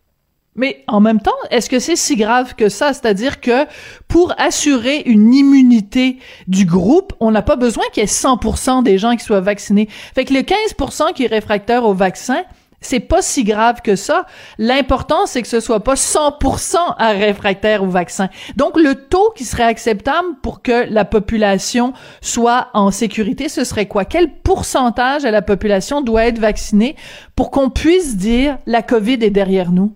Mais 0.56 0.84
en 0.86 1.00
même 1.00 1.20
temps, 1.20 1.36
est-ce 1.50 1.68
que 1.68 1.78
c'est 1.78 1.96
si 1.96 2.16
grave 2.16 2.54
que 2.54 2.70
ça? 2.70 2.94
C'est-à-dire 2.94 3.40
que 3.40 3.66
pour 4.08 4.34
assurer 4.38 5.02
une 5.04 5.34
immunité 5.34 6.18
du 6.48 6.64
groupe, 6.64 7.12
on 7.20 7.30
n'a 7.30 7.42
pas 7.42 7.56
besoin 7.56 7.84
qu'il 7.92 8.02
y 8.02 8.04
ait 8.04 8.06
100% 8.06 8.82
des 8.82 8.96
gens 8.96 9.14
qui 9.16 9.24
soient 9.24 9.42
vaccinés. 9.42 9.86
Fait 9.90 10.24
que 10.24 10.32
le 10.32 10.40
15% 10.40 11.12
qui 11.12 11.24
est 11.24 11.28
réfractaire 11.28 11.84
au 11.84 11.92
vaccin, 11.92 12.42
c'est 12.86 13.00
pas 13.00 13.22
si 13.22 13.44
grave 13.44 13.82
que 13.82 13.96
ça. 13.96 14.26
L'important, 14.58 15.26
c'est 15.26 15.42
que 15.42 15.48
ce 15.48 15.60
soit 15.60 15.82
pas 15.82 15.94
100% 15.94 16.76
à 16.98 17.10
réfractaire 17.10 17.82
au 17.82 17.88
vaccin. 17.88 18.28
Donc, 18.56 18.76
le 18.76 18.94
taux 18.94 19.30
qui 19.36 19.44
serait 19.44 19.64
acceptable 19.64 20.28
pour 20.42 20.62
que 20.62 20.86
la 20.88 21.04
population 21.04 21.92
soit 22.20 22.68
en 22.74 22.90
sécurité, 22.90 23.48
ce 23.48 23.64
serait 23.64 23.86
quoi? 23.86 24.04
Quel 24.04 24.30
pourcentage 24.30 25.24
de 25.24 25.28
la 25.28 25.42
population 25.42 26.00
doit 26.00 26.26
être 26.26 26.38
vaccinée 26.38 26.96
pour 27.34 27.50
qu'on 27.50 27.70
puisse 27.70 28.16
dire 28.16 28.58
la 28.66 28.82
COVID 28.82 29.18
est 29.22 29.30
derrière 29.30 29.72
nous? 29.72 29.94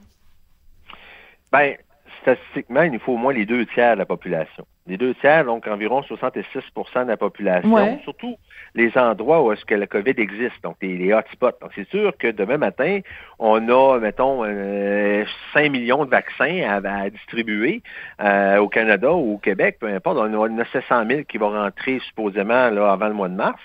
Ben, 1.53 1.75
statistiquement, 2.23 2.83
il 2.83 2.93
nous 2.93 3.01
faut 3.01 3.13
au 3.13 3.17
moins 3.17 3.33
les 3.33 3.47
deux 3.47 3.67
tiers 3.67 3.95
de 3.95 4.01
la 4.01 4.07
population. 4.07 4.65
Les 4.87 4.97
deux 4.97 5.15
tiers, 5.15 5.45
donc 5.45 5.67
environ 5.67 6.01
66% 6.01 7.05
de 7.05 7.09
la 7.09 7.17
population, 7.17 8.01
surtout 8.03 8.37
les 8.75 8.97
endroits 8.97 9.43
où 9.43 9.53
est-ce 9.53 9.65
que 9.65 9.75
la 9.75 9.87
COVID 9.87 10.15
existe, 10.17 10.63
donc 10.63 10.77
les, 10.81 11.13
hotspots. 11.13 11.59
Donc, 11.61 11.71
c'est 11.75 11.89
sûr 11.91 12.17
que 12.17 12.29
demain 12.29 12.57
matin, 12.57 13.01
on 13.39 13.69
a, 13.69 13.99
mettons, 13.99 14.43
5 14.43 14.49
euh, 14.49 15.25
millions 15.71 16.05
de 16.05 16.11
vaccins 16.11 16.81
à, 16.85 17.11
distribuer 17.11 17.83
euh, 18.23 18.59
au 18.59 18.69
Canada 18.69 19.13
ou 19.13 19.35
au 19.35 19.39
Québec, 19.39 19.77
peu 19.81 19.89
importe. 19.89 20.19
On 20.19 20.59
a 20.59 20.65
700 20.73 21.05
000 21.09 21.23
qui 21.25 21.39
vont 21.39 21.51
rentrer 21.51 22.01
supposément 22.01 22.71
là, 22.71 22.93
avant 22.93 23.09
le 23.09 23.15
mois 23.15 23.29
de 23.29 23.35
mars. 23.35 23.61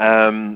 Euh, 0.00 0.50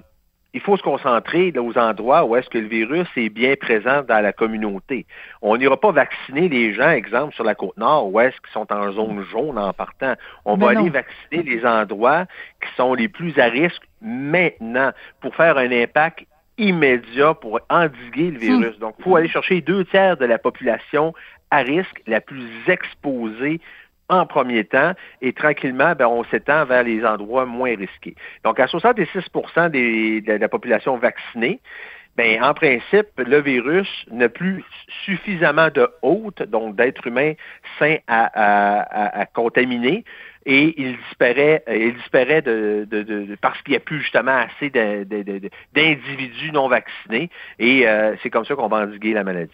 il 0.52 0.60
faut 0.60 0.76
se 0.76 0.82
concentrer 0.82 1.52
aux 1.56 1.78
endroits 1.78 2.24
où 2.24 2.36
est-ce 2.36 2.48
que 2.48 2.58
le 2.58 2.66
virus 2.66 3.06
est 3.16 3.28
bien 3.28 3.54
présent 3.56 4.02
dans 4.02 4.20
la 4.20 4.32
communauté. 4.32 5.06
On 5.42 5.56
n'ira 5.56 5.76
pas 5.76 5.92
vacciner 5.92 6.48
les 6.48 6.72
gens, 6.72 6.90
exemple, 6.90 7.34
sur 7.34 7.44
la 7.44 7.54
côte 7.54 7.76
nord, 7.76 8.12
où 8.12 8.20
est-ce 8.20 8.36
qu'ils 8.40 8.52
sont 8.52 8.72
en 8.72 8.90
zone 8.92 9.24
jaune 9.30 9.58
en 9.58 9.72
partant. 9.72 10.14
On 10.44 10.56
va 10.56 10.70
aller 10.70 10.90
vacciner 10.90 11.42
les 11.42 11.64
endroits 11.64 12.26
qui 12.60 12.74
sont 12.76 12.94
les 12.94 13.08
plus 13.08 13.38
à 13.38 13.46
risque 13.46 13.82
maintenant 14.02 14.90
pour 15.20 15.34
faire 15.34 15.56
un 15.58 15.70
impact 15.70 16.26
immédiat 16.58 17.34
pour 17.34 17.60
endiguer 17.70 18.30
le 18.30 18.38
hmm. 18.38 18.60
virus. 18.60 18.78
Donc, 18.78 18.94
il 18.98 19.04
faut 19.04 19.16
aller 19.16 19.28
chercher 19.28 19.60
deux 19.60 19.84
tiers 19.86 20.16
de 20.16 20.26
la 20.26 20.38
population 20.38 21.14
à 21.50 21.58
risque, 21.58 22.02
la 22.06 22.20
plus 22.20 22.48
exposée 22.68 23.60
en 24.10 24.26
premier 24.26 24.64
temps 24.64 24.92
et 25.22 25.32
tranquillement, 25.32 25.94
ben, 25.94 26.06
on 26.06 26.24
s'étend 26.24 26.64
vers 26.66 26.82
les 26.82 27.04
endroits 27.04 27.46
moins 27.46 27.74
risqués. 27.76 28.14
Donc, 28.44 28.60
à 28.60 28.66
66 28.66 29.08
des, 29.70 30.20
de 30.20 30.32
la 30.32 30.48
population 30.48 30.96
vaccinée, 30.96 31.60
ben, 32.16 32.42
en 32.42 32.54
principe, 32.54 33.08
le 33.16 33.40
virus 33.40 33.88
n'a 34.10 34.28
plus 34.28 34.64
suffisamment 35.04 35.68
de 35.70 35.88
hôtes, 36.02 36.42
donc 36.42 36.76
d'êtres 36.76 37.06
humains 37.06 37.32
sains 37.78 37.96
à, 38.08 39.24
contaminer, 39.32 40.04
et 40.44 40.74
il 40.76 40.96
disparaît, 40.96 41.62
il 41.68 41.94
disparaît 41.94 42.42
parce 43.40 43.62
qu'il 43.62 43.72
n'y 43.72 43.76
a 43.76 43.80
plus 43.80 44.00
justement 44.00 44.36
assez 44.36 44.70
d'individus 44.70 46.52
non 46.52 46.68
vaccinés, 46.68 47.30
et 47.58 47.88
euh, 47.88 48.16
c'est 48.22 48.30
comme 48.30 48.44
ça 48.44 48.54
qu'on 48.54 48.68
va 48.68 48.78
endiguer 48.78 49.12
la 49.12 49.24
maladie. 49.24 49.52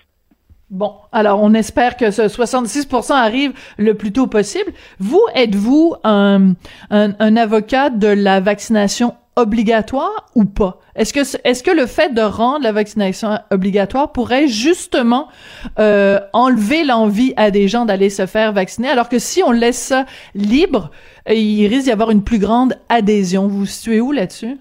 Bon, 0.71 0.95
alors 1.13 1.41
on 1.43 1.55
espère 1.55 1.97
que 1.97 2.11
ce 2.11 2.23
66% 2.23 3.13
arrive 3.13 3.53
le 3.79 3.95
plus 3.95 4.13
tôt 4.13 4.27
possible. 4.27 4.73
Vous, 4.99 5.23
êtes-vous 5.37 5.95
un, 6.03 6.55
un, 6.91 7.37
avocat 7.37 7.89
de 7.89 8.09
la 8.09 8.41
vaccination 8.41 9.15
obligatoire 9.37 10.27
ou 10.35 10.45
pas? 10.45 10.81
Est-ce 10.97 11.13
que, 11.13 11.21
est-ce 11.45 11.63
que 11.63 11.71
le 11.71 11.87
fait 11.87 12.13
de 12.15 12.21
rendre 12.21 12.65
la 12.65 12.73
vaccination 12.73 13.39
obligatoire 13.53 14.11
pourrait 14.11 14.49
justement 14.49 15.29
euh, 15.79 16.19
enlever 16.33 16.83
l'envie 16.83 17.33
à 17.37 17.53
des 17.53 17.69
gens 17.69 17.85
d'aller 17.85 18.11
se 18.11 18.27
faire 18.27 18.53
vacciner, 18.53 18.89
alors 18.89 19.09
que 19.09 19.21
si 19.21 19.45
on 19.45 19.53
laisse 19.53 19.79
ça 19.79 20.05
libre, 20.35 20.91
il 21.31 21.69
risque 21.69 21.85
d'y 21.85 21.93
avoir 21.93 22.11
une 22.11 22.25
plus 22.25 22.41
grande 22.41 22.75
adhésion. 22.89 23.47
Vous 23.47 23.59
vous 23.59 23.67
situez 23.67 24.01
où 24.01 24.11
là-dessus? 24.11 24.59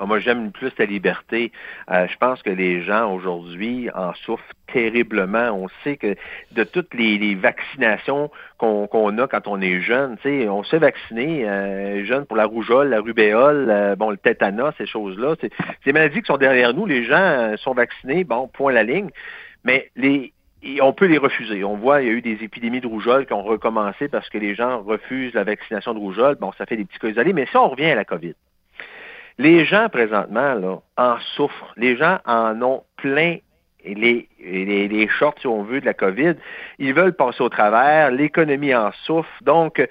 Ah, 0.00 0.06
moi, 0.06 0.20
j'aime 0.20 0.52
plus 0.52 0.70
la 0.78 0.84
liberté. 0.84 1.50
Euh, 1.90 2.06
je 2.06 2.16
pense 2.18 2.40
que 2.42 2.50
les 2.50 2.82
gens 2.82 3.12
aujourd'hui 3.12 3.90
en 3.92 4.14
souffrent 4.14 4.44
terriblement. 4.72 5.50
On 5.50 5.66
sait 5.82 5.96
que 5.96 6.14
de 6.52 6.62
toutes 6.62 6.94
les, 6.94 7.34
vaccinations 7.34 8.30
qu'on 8.58 9.18
a 9.18 9.26
quand 9.26 9.48
on 9.48 9.60
est 9.60 9.80
jeune, 9.80 10.16
on 10.24 10.62
s'est 10.62 10.78
vacciné 10.78 11.48
euh, 11.48 12.04
jeune 12.04 12.26
pour 12.26 12.36
la 12.36 12.44
rougeole, 12.44 12.90
la 12.90 13.00
rubéole, 13.00 13.66
euh, 13.70 13.96
bon, 13.96 14.10
le 14.10 14.16
tétanos, 14.16 14.72
ces 14.78 14.86
choses-là. 14.86 15.34
Des 15.84 15.92
maladies 15.92 16.20
qui 16.20 16.26
sont 16.26 16.36
derrière 16.36 16.74
nous. 16.74 16.86
Les 16.86 17.02
gens 17.04 17.56
sont 17.56 17.74
vaccinés, 17.74 18.22
bon, 18.22 18.46
point 18.46 18.72
la 18.72 18.84
ligne. 18.84 19.10
Mais 19.64 19.90
les, 19.96 20.32
on 20.80 20.92
peut 20.92 21.06
les 21.06 21.18
refuser. 21.18 21.64
On 21.64 21.76
voit, 21.76 22.02
il 22.02 22.06
y 22.06 22.10
a 22.10 22.14
eu 22.14 22.22
des 22.22 22.44
épidémies 22.44 22.80
de 22.80 22.86
rougeole 22.86 23.26
qui 23.26 23.32
ont 23.32 23.42
recommencé 23.42 24.08
parce 24.08 24.28
que 24.28 24.38
les 24.38 24.54
gens 24.54 24.80
refusent 24.80 25.34
la 25.34 25.42
vaccination 25.42 25.92
de 25.92 25.98
rougeole. 25.98 26.36
Bon, 26.36 26.52
ça 26.56 26.66
fait 26.66 26.76
des 26.76 26.84
petits 26.84 27.00
cas 27.00 27.08
isolés. 27.08 27.32
Mais 27.32 27.46
si 27.46 27.56
on 27.56 27.68
revient 27.68 27.86
à 27.86 27.96
la 27.96 28.04
COVID, 28.04 28.34
les 29.38 29.64
gens, 29.64 29.88
présentement, 29.88 30.54
là, 30.54 30.78
en 30.96 31.18
souffrent. 31.36 31.72
Les 31.76 31.96
gens 31.96 32.18
en 32.26 32.60
ont 32.62 32.82
plein 32.96 33.38
les, 33.84 34.28
les, 34.40 34.88
les 34.88 35.08
shorts, 35.08 35.36
si 35.40 35.46
on 35.46 35.62
veut, 35.62 35.80
de 35.80 35.86
la 35.86 35.94
COVID. 35.94 36.34
Ils 36.78 36.94
veulent 36.94 37.14
passer 37.14 37.42
au 37.42 37.48
travers. 37.48 38.10
L'économie 38.10 38.74
en 38.74 38.90
souffre. 39.04 39.30
Donc, 39.42 39.86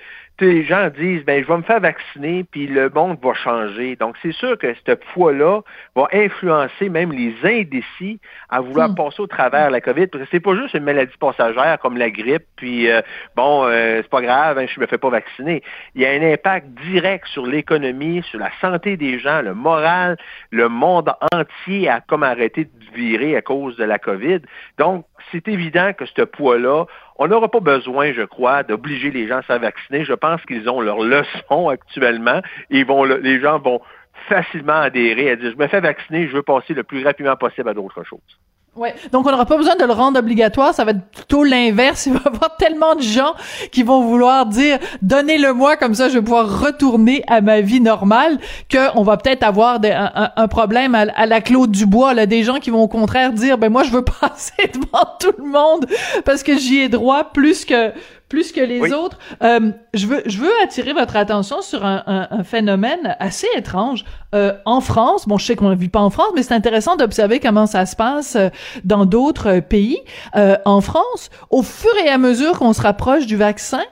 les 0.45 0.63
gens 0.63 0.89
disent, 0.89 1.23
ben, 1.25 1.43
je 1.43 1.47
vais 1.47 1.57
me 1.57 1.63
faire 1.63 1.79
vacciner, 1.79 2.43
puis 2.43 2.67
le 2.67 2.89
monde 2.89 3.17
va 3.21 3.33
changer. 3.33 3.95
Donc, 3.95 4.15
c'est 4.21 4.31
sûr 4.33 4.57
que 4.57 4.73
cette 4.85 5.03
foi-là 5.05 5.61
va 5.95 6.07
influencer 6.13 6.89
même 6.89 7.11
les 7.11 7.33
indécis 7.43 8.19
à 8.49 8.61
vouloir 8.61 8.89
hmm. 8.89 8.95
passer 8.95 9.21
au 9.21 9.27
travers 9.27 9.69
la 9.69 9.81
COVID, 9.81 10.07
parce 10.07 10.23
que 10.23 10.29
c'est 10.31 10.39
pas 10.39 10.55
juste 10.55 10.73
une 10.73 10.83
maladie 10.83 11.17
passagère 11.19 11.79
comme 11.79 11.97
la 11.97 12.09
grippe, 12.09 12.45
puis 12.55 12.89
euh, 12.89 13.01
bon, 13.35 13.65
euh, 13.65 14.01
c'est 14.01 14.09
pas 14.09 14.21
grave, 14.21 14.57
hein, 14.57 14.65
je 14.73 14.79
me 14.79 14.85
fais 14.85 14.97
pas 14.97 15.09
vacciner. 15.09 15.63
Il 15.95 16.01
y 16.01 16.05
a 16.05 16.11
un 16.11 16.33
impact 16.33 16.67
direct 16.85 17.27
sur 17.27 17.45
l'économie, 17.45 18.23
sur 18.29 18.39
la 18.39 18.51
santé 18.61 18.97
des 18.97 19.19
gens, 19.19 19.41
le 19.41 19.53
moral, 19.53 20.17
le 20.51 20.69
monde 20.69 21.11
entier 21.33 21.89
a 21.89 22.01
comme 22.01 22.23
arrêté 22.23 22.65
de 22.65 22.95
virer 22.95 23.35
à 23.35 23.41
cause 23.41 23.75
de 23.77 23.83
la 23.83 23.99
COVID. 23.99 24.39
Donc, 24.77 25.05
c'est 25.31 25.47
évident 25.47 25.93
que 25.93 26.05
ce 26.05 26.21
poids-là, 26.21 26.85
on 27.17 27.27
n'aura 27.27 27.49
pas 27.49 27.59
besoin, 27.59 28.13
je 28.13 28.23
crois, 28.23 28.63
d'obliger 28.63 29.11
les 29.11 29.27
gens 29.27 29.37
à 29.37 29.41
se 29.43 29.59
vacciner. 29.59 30.05
Je 30.05 30.13
pense 30.13 30.41
qu'ils 30.43 30.69
ont 30.69 30.81
leur 30.81 30.99
leçon 30.99 31.69
actuellement. 31.69 32.41
Ils 32.69 32.85
vont, 32.85 33.03
les 33.03 33.39
gens 33.39 33.59
vont 33.59 33.81
facilement 34.27 34.73
adhérer 34.73 35.31
à 35.31 35.35
dire, 35.35 35.51
je 35.51 35.57
me 35.57 35.67
fais 35.67 35.79
vacciner, 35.79 36.27
je 36.27 36.33
veux 36.33 36.43
passer 36.43 36.73
le 36.73 36.83
plus 36.83 37.03
rapidement 37.03 37.35
possible 37.35 37.69
à 37.69 37.73
d'autres 37.73 38.03
choses. 38.03 38.39
Ouais. 38.77 38.93
Donc, 39.11 39.25
on 39.27 39.31
n'aura 39.31 39.45
pas 39.45 39.57
besoin 39.57 39.75
de 39.75 39.83
le 39.83 39.91
rendre 39.91 40.19
obligatoire. 40.19 40.73
Ça 40.73 40.85
va 40.85 40.91
être 40.91 41.05
plutôt 41.11 41.43
l'inverse. 41.43 42.05
Il 42.07 42.13
va 42.13 42.21
y 42.23 42.27
avoir 42.27 42.55
tellement 42.57 42.95
de 42.95 43.01
gens 43.01 43.33
qui 43.71 43.83
vont 43.83 44.01
vouloir 44.01 44.45
dire, 44.45 44.77
donnez-le-moi, 45.01 45.77
comme 45.77 45.95
ça, 45.95 46.09
je 46.09 46.15
vais 46.15 46.21
pouvoir 46.21 46.61
retourner 46.61 47.23
à 47.27 47.41
ma 47.41 47.61
vie 47.61 47.81
normale, 47.81 48.37
qu'on 48.71 49.03
va 49.03 49.17
peut-être 49.17 49.43
avoir 49.43 49.79
un, 49.83 50.47
problème 50.47 50.95
à, 50.95 51.25
la 51.25 51.41
Claude 51.41 51.71
Dubois, 51.71 52.13
là, 52.13 52.25
des 52.25 52.43
gens 52.43 52.59
qui 52.59 52.69
vont 52.69 52.81
au 52.81 52.87
contraire 52.87 53.33
dire, 53.33 53.57
ben, 53.57 53.69
moi, 53.69 53.83
je 53.83 53.91
veux 53.91 54.03
passer 54.21 54.71
devant 54.73 55.07
tout 55.19 55.33
le 55.37 55.49
monde 55.49 55.85
parce 56.23 56.43
que 56.43 56.57
j'y 56.57 56.79
ai 56.79 56.89
droit 56.89 57.25
plus 57.25 57.65
que, 57.65 57.91
plus 58.29 58.51
que 58.51 58.59
les 58.59 58.91
autres. 58.91 59.17
Euh, 59.41 59.71
je 59.93 60.05
veux 60.07 60.21
je 60.25 60.39
veux 60.39 60.51
attirer 60.63 60.93
votre 60.93 61.15
attention 61.15 61.61
sur 61.61 61.85
un, 61.85 62.03
un, 62.07 62.27
un 62.29 62.43
phénomène 62.43 63.15
assez 63.19 63.47
étrange 63.55 64.03
euh, 64.35 64.53
en 64.65 64.81
France. 64.81 65.27
Bon, 65.27 65.37
je 65.37 65.45
sais 65.45 65.55
qu'on 65.55 65.69
ne 65.69 65.75
vit 65.75 65.89
pas 65.89 66.01
en 66.01 66.09
France, 66.09 66.31
mais 66.35 66.43
c'est 66.43 66.53
intéressant 66.53 66.95
d'observer 66.95 67.39
comment 67.39 67.67
ça 67.67 67.85
se 67.85 67.95
passe 67.95 68.35
euh, 68.35 68.49
dans 68.83 69.05
d'autres 69.05 69.59
pays. 69.59 69.99
Euh, 70.35 70.57
en 70.65 70.81
France, 70.81 71.29
au 71.49 71.63
fur 71.63 71.95
et 72.05 72.09
à 72.09 72.17
mesure 72.17 72.59
qu'on 72.59 72.73
se 72.73 72.81
rapproche 72.81 73.25
du 73.25 73.37
vaccin, 73.37 73.83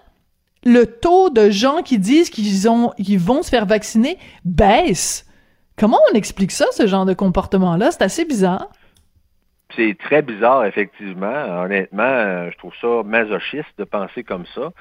le 0.66 0.86
taux 0.86 1.30
de 1.30 1.50
gens 1.50 1.82
qui 1.84 2.00
disent 2.00 2.30
qu'ils 2.30 2.68
ont 2.68 2.92
qu'ils 2.98 3.20
vont 3.20 3.44
se 3.44 3.50
faire 3.50 3.66
vacciner 3.66 4.18
baisse. 4.44 5.26
Comment 5.78 6.00
on 6.12 6.16
explique 6.16 6.52
ça, 6.52 6.66
ce 6.72 6.88
genre 6.88 7.06
de 7.06 7.14
comportement-là? 7.14 7.92
C'est 7.92 8.02
assez 8.02 8.26
bizarre. 8.26 8.70
C'est 9.76 9.98
très 9.98 10.22
bizarre, 10.22 10.66
effectivement. 10.66 11.64
Honnêtement, 11.64 12.04
euh, 12.04 12.50
je 12.52 12.58
trouve 12.58 12.74
ça 12.82 13.04
masochiste 13.04 13.78
de 13.78 13.84
penser 13.84 14.24
comme 14.24 14.46
ça. 14.48 14.72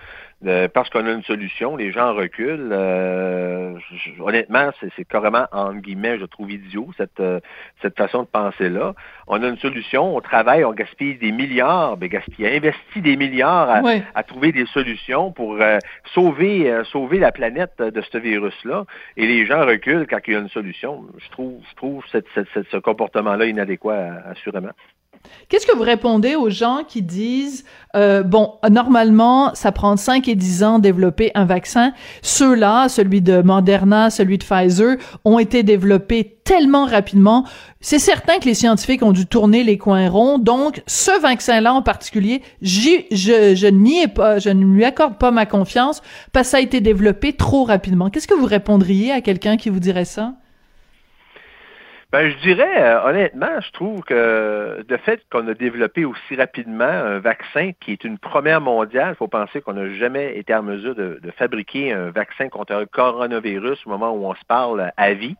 Parce 0.75 0.91
qu'on 0.91 1.07
a 1.07 1.11
une 1.13 1.23
solution, 1.23 1.77
les 1.77 1.93
gens 1.93 2.15
reculent. 2.15 2.71
Euh, 2.73 3.79
honnêtement, 4.21 4.71
c'est 4.81 5.05
carrément, 5.05 5.47
entre 5.53 5.81
guillemets, 5.81 6.19
je 6.19 6.27
trouve 6.27 6.51
idiot, 6.51 6.91
cette, 6.97 7.21
euh, 7.21 7.41
cette 7.83 7.97
façon 7.97 8.23
de 8.23 8.29
penser-là. 8.29 8.95
On 9.27 9.43
a 9.43 9.49
une 9.49 9.59
solution, 9.59 10.17
on 10.17 10.21
travaille, 10.21 10.65
on 10.65 10.73
gaspille 10.73 11.17
des 11.17 11.33
milliards, 11.33 11.97
ben, 11.97 12.09
gaspille, 12.09 12.47
investit 12.47 13.01
des 13.01 13.17
milliards 13.17 13.83
à, 14.15 14.23
trouver 14.23 14.53
des 14.53 14.67
solutions 14.67 15.33
pour 15.33 15.61
euh, 15.61 15.79
sauver, 16.15 16.83
sauver 16.91 17.19
la 17.19 17.33
planète 17.33 17.79
de 17.79 18.01
ce 18.01 18.19
virus-là. 18.19 18.85
Et 19.17 19.27
les 19.27 19.47
gens 19.47 19.65
reculent 19.65 20.07
quand 20.09 20.19
il 20.27 20.35
y 20.35 20.37
a 20.37 20.41
une 20.41 20.49
solution. 20.49 21.05
Je 21.19 21.31
trouve, 21.31 21.63
je 21.71 21.75
trouve 21.77 22.05
ce 22.07 22.77
comportement-là 22.77 23.47
inadéquat, 23.47 24.23
assurément. 24.27 24.73
Qu'est-ce 25.49 25.67
que 25.67 25.77
vous 25.77 25.83
répondez 25.83 26.37
aux 26.37 26.51
gens 26.51 26.81
qui 26.87 27.03
disent 27.03 27.65
euh, 27.97 28.23
bon, 28.23 28.55
normalement, 28.71 29.55
ça 29.55 29.71
prend 29.71 29.97
5 29.97 30.27
et 30.27 30.35
10 30.35 30.65
ans 30.65 30.79
développer 30.79 31.31
un 31.35 31.45
vaccin. 31.45 31.93
Ceux-là, 32.23 32.89
celui 32.89 33.21
de 33.21 33.41
Moderna, 33.41 34.11
celui 34.11 34.39
de 34.39 34.45
Pfizer, 34.45 34.97
ont 35.25 35.39
été 35.39 35.63
développés 35.63 36.39
tellement 36.45 36.87
rapidement. 36.87 37.45
C'est 37.81 37.99
certain 37.99 38.39
que 38.39 38.47
les 38.47 38.55
scientifiques 38.55 39.03
ont 39.03 39.13
dû 39.13 39.27
tourner 39.27 39.63
les 39.63 39.79
coins 39.79 40.09
ronds. 40.09 40.39
Donc, 40.39 40.83
ce 40.87 41.21
vaccin-là 41.21 41.73
en 41.73 41.83
particulier, 41.83 42.43
je, 42.61 43.05
je 43.13 43.67
n'y 43.69 44.03
ai 44.03 44.09
pas, 44.09 44.39
je 44.39 44.51
ne 44.51 44.65
lui 44.65 44.85
accorde 44.85 45.17
pas 45.19 45.31
ma 45.31 45.47
confiance 45.47 46.03
parce 46.33 46.49
que 46.49 46.51
ça 46.51 46.57
a 46.57 46.61
été 46.61 46.81
développé 46.81 47.33
trop 47.33 47.65
rapidement. 47.65 48.11
Qu'est-ce 48.11 48.29
que 48.29 48.35
vous 48.35 48.47
répondriez 48.47 49.13
à 49.13 49.21
quelqu'un 49.21 49.57
qui 49.57 49.71
vous 49.71 49.81
dirait 49.81 50.05
ça? 50.05 50.35
Ben, 52.15 52.31
je 52.31 52.37
dirais, 52.37 52.81
euh, 52.81 53.03
honnêtement, 53.09 53.61
je 53.61 53.73
trouve 53.73 54.01
que 54.03 54.85
le 54.89 54.97
fait 54.99 55.21
qu'on 55.33 55.49
a 55.49 55.55
développé 55.55 56.05
aussi 56.05 56.37
rapidement 56.37 56.85
un 56.85 57.19
vaccin 57.19 57.73
qui 57.81 57.91
est 57.91 58.05
une 58.05 58.19
première 58.19 58.61
mondiale, 58.61 59.15
il 59.15 59.17
faut 59.17 59.27
penser 59.27 59.61
qu'on 59.61 59.73
n'a 59.73 59.89
jamais 59.95 60.39
été 60.39 60.55
en 60.55 60.63
mesure 60.63 60.95
de, 60.95 61.19
fabriquer 61.37 61.93
un 61.93 62.13
vaccin 62.13 62.49
contre 62.49 62.73
un 62.73 62.87
coronavirus 62.87 63.85
au 63.85 63.91
moment 63.91 64.13
où 64.13 64.27
on 64.27 64.35
se 64.37 64.45
parle 64.47 64.93
à 64.97 65.13
vie. 65.15 65.35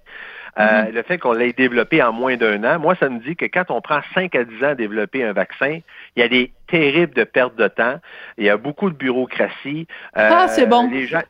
Euh, 0.59 0.63
mm-hmm. 0.65 0.91
Le 0.91 1.03
fait 1.05 1.19
qu'on 1.19 1.33
l'ait 1.33 1.53
développé 1.53 2.03
en 2.03 2.13
moins 2.13 2.37
d'un 2.37 2.65
an, 2.65 2.81
moi, 2.81 2.97
ça 2.97 3.09
me 3.09 3.21
dit 3.21 3.37
que 3.37 3.45
quand 3.45 3.71
on 3.71 3.81
prend 3.81 4.01
5 4.13 4.35
à 4.35 4.43
10 4.43 4.65
ans 4.65 4.71
à 4.71 4.75
développer 4.75 5.23
un 5.23 5.33
vaccin, 5.33 5.79
il 6.17 6.21
y 6.21 6.23
a 6.23 6.29
des 6.29 6.53
terribles 6.69 7.15
de 7.15 7.25
perte 7.25 7.57
de 7.57 7.69
temps. 7.69 7.97
Il 8.39 8.45
y 8.45 8.51
a 8.51 8.57
beaucoup 8.57 8.89
de 8.89 8.95
bureaucratie. 8.95 9.87
Euh, 10.17 10.29
ah, 10.33 10.49
c'est 10.49 10.67
bon. 10.67 10.89
Les 10.91 11.07
gens, 11.07 11.23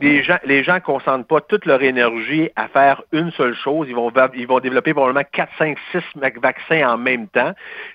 les 0.00 0.22
gens, 0.22 0.38
les 0.44 0.64
gens 0.64 0.80
concentrent 0.80 1.26
pas 1.26 1.40
toute 1.40 1.64
leur 1.64 1.82
énergie 1.82 2.50
à 2.56 2.68
faire 2.68 3.02
une 3.12 3.30
seule 3.32 3.54
chose. 3.54 3.86
Ils 3.88 3.94
vont, 3.94 4.12
ils 4.34 4.46
vont 4.46 4.60
développer 4.60 4.92
probablement 4.92 5.26
4, 5.32 5.52
5, 5.58 5.78
6 5.92 6.02
vaccins 6.40 6.88
en 6.88 6.98
même 6.98 7.28
temps, 7.28 7.52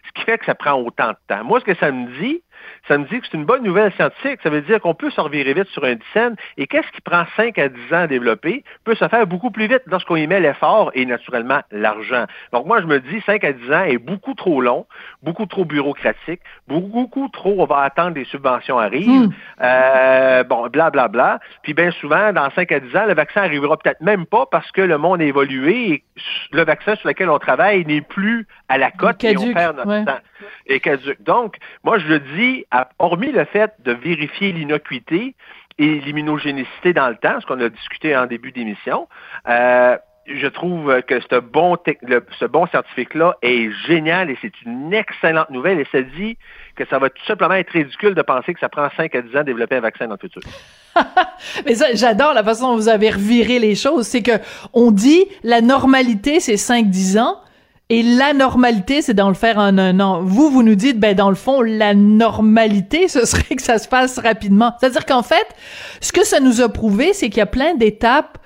ce 0.08 0.12
qui 0.14 0.26
fait 0.26 0.38
que 0.38 0.46
ça 0.46 0.56
prend 0.56 0.74
autant 0.74 1.10
de 1.10 1.18
temps. 1.28 1.44
Moi, 1.44 1.60
ce 1.60 1.66
que 1.66 1.76
ça 1.76 1.92
me 1.92 2.08
dit, 2.22 2.42
ça 2.88 2.98
me 2.98 3.06
dit 3.06 3.20
que 3.20 3.28
c'est 3.30 3.38
une 3.38 3.46
bonne 3.46 3.64
nouvelle 3.64 3.92
scientifique. 3.94 4.40
Ça 4.44 4.50
veut 4.50 4.62
dire 4.62 4.82
qu'on 4.82 4.94
peut 4.94 5.12
se 5.12 5.22
revirer 5.22 5.54
vite 5.54 5.68
sur 5.68 5.84
un 5.84 5.96
dizaine. 5.96 6.36
Et 6.58 6.68
qu'est-ce 6.68 6.92
qui 6.92 7.02
prend 7.02 7.26
5 7.36 7.58
à 7.58 7.70
10 7.70 7.94
ans 7.94 8.02
à 8.02 8.08
développer 8.08 8.64
peut 8.84 8.96
se 8.96 9.08
faire 9.08 9.28
beaucoup 9.28 9.52
plus 9.52 9.68
vite 9.68 9.84
lorsqu'on 9.86 10.16
y 10.16 10.28
met 10.28 10.40
l'effort 10.40 10.92
et 10.94 11.06
naturellement 11.06 11.62
l'argent. 11.72 12.26
Donc 12.54 12.66
moi, 12.66 12.82
je 12.82 12.88
me 12.88 13.00
dis 13.00 13.22
5 13.26 13.44
à 13.44 13.54
10 13.54 13.72
ans 13.72 13.84
est 13.84 13.98
beaucoup 13.98 14.34
trop 14.34 14.62
long, 14.62 14.86
beaucoup 15.22 15.46
trop 15.46 15.66
bureaucratique, 15.66 16.42
beaucoup, 16.68 17.30
trop 17.30 17.56
on 17.62 17.66
va 17.66 17.80
attendre 17.80 18.12
des 18.12 18.26
subventions 18.26 18.80
arrivent. 18.80 19.28
Hmm. 19.28 19.34
Euh, 19.62 20.44
bon, 20.44 20.68
blablabla. 20.68 21.08
Bla, 21.08 21.08
bla. 21.08 21.40
Puis 21.64 21.74
bien 21.74 21.92
souvent, 21.92 22.34
dans 22.34 22.50
5 22.52 22.72
à 22.72 22.80
10 22.80 22.96
ans, 22.96 23.06
le 23.06 23.14
vaccin 23.14 23.42
arrivera 23.42 23.78
peut-être 23.78 24.02
même 24.02 24.26
pas 24.26 24.46
parce 24.46 24.72
que 24.72 24.82
le 24.82 24.98
monde 24.98 25.22
a 25.22 25.26
évolué 25.26 25.92
et 25.92 26.04
le 26.52 26.64
vaccin 26.64 26.96
sur 26.96 27.08
lequel 27.08 27.30
on 27.30 27.40
travaille 27.40 27.86
n'est 27.86 28.02
plus 28.02 28.48
à 28.72 28.78
la 28.78 28.92
cote 28.92 29.24
et 29.24 29.38
on 29.38 29.54
perd 29.54 29.78
notre 29.78 30.06
temps. 30.06 30.20
Et 30.66 30.80
caduque. 30.80 31.22
Donc, 31.22 31.58
moi, 31.84 32.00
je 32.00 32.08
le 32.08 32.20
dis, 32.20 32.66
hormis 33.00 33.32
le 33.32 33.46
fait 33.46 33.74
de 33.80 33.92
vérifier 33.92 34.54
l'innocuité 34.54 35.36
et 35.78 36.00
l'immunogénicité 36.00 36.94
dans 36.94 37.10
le 37.10 37.16
temps, 37.16 37.40
ce 37.42 37.46
qu'on 37.46 37.60
a 37.60 37.70
discuté 37.70 38.16
en 38.16 38.28
début 38.28 38.52
d'émission, 38.52 39.08
euh, 39.50 39.98
je 40.28 40.48
trouve 40.48 41.02
que 41.02 41.20
ce 41.20 41.40
bon, 41.40 41.78
ce 42.40 42.46
bon 42.46 42.68
scientifique-là 42.68 43.36
est 43.42 43.72
génial 43.88 44.30
et 44.30 44.38
c'est 44.42 44.54
une 44.66 44.94
excellente 44.94 45.50
nouvelle 45.50 45.80
et 45.80 45.88
ça 45.92 46.02
dit 46.02 46.38
que 46.76 46.86
ça 46.86 47.00
va 47.00 47.10
tout 47.10 47.26
simplement 47.26 47.56
être 47.56 47.72
ridicule 47.72 48.14
de 48.14 48.22
penser 48.22 48.54
que 48.54 48.60
ça 48.60 48.70
prend 48.70 48.88
5 48.96 49.14
à 49.16 49.22
10 49.22 49.36
ans 49.36 49.40
de 49.40 49.46
développer 49.46 49.76
un 49.76 49.82
vaccin 49.82 50.08
dans 50.08 50.14
le 50.14 50.20
futur. 50.20 50.42
Mais 51.66 51.76
ça, 51.76 51.88
j'adore 51.94 52.34
la 52.34 52.44
façon 52.44 52.70
dont 52.70 52.76
vous 52.76 52.90
avez 52.90 53.10
reviré 53.10 53.60
les 53.60 53.76
choses. 53.76 54.08
C'est 54.08 54.22
que 54.22 54.40
on 54.74 54.92
dit 54.92 55.26
la 55.44 55.62
normalité, 55.62 56.40
c'est 56.40 56.56
5-10 56.56 57.20
ans. 57.20 57.38
Et 57.92 58.04
la 58.04 58.32
normalité, 58.32 59.02
c'est 59.02 59.14
d'en 59.14 59.28
le 59.28 59.34
faire 59.34 59.58
en 59.58 59.78
un 59.78 60.00
an. 60.00 60.22
Vous, 60.24 60.50
vous 60.50 60.64
nous 60.64 60.76
dites, 60.76 60.98
ben 60.98 61.14
dans 61.14 61.28
le 61.28 61.36
fond, 61.36 61.60
la 61.60 61.94
normalité, 61.94 63.08
ce 63.10 63.26
serait 63.26 63.54
que 63.58 63.62
ça 63.62 63.80
se 63.80 63.90
passe 63.90 64.18
rapidement. 64.18 64.74
C'est-à-dire 64.80 65.06
qu'en 65.06 65.24
fait, 65.24 65.46
ce 66.00 66.14
que 66.14 66.26
ça 66.26 66.40
nous 66.40 66.62
a 66.62 66.70
prouvé, 66.70 67.12
c'est 67.12 67.28
qu'il 67.28 67.40
y 67.40 67.42
a 67.42 67.46
plein 67.46 67.76
d'étapes 67.76 68.38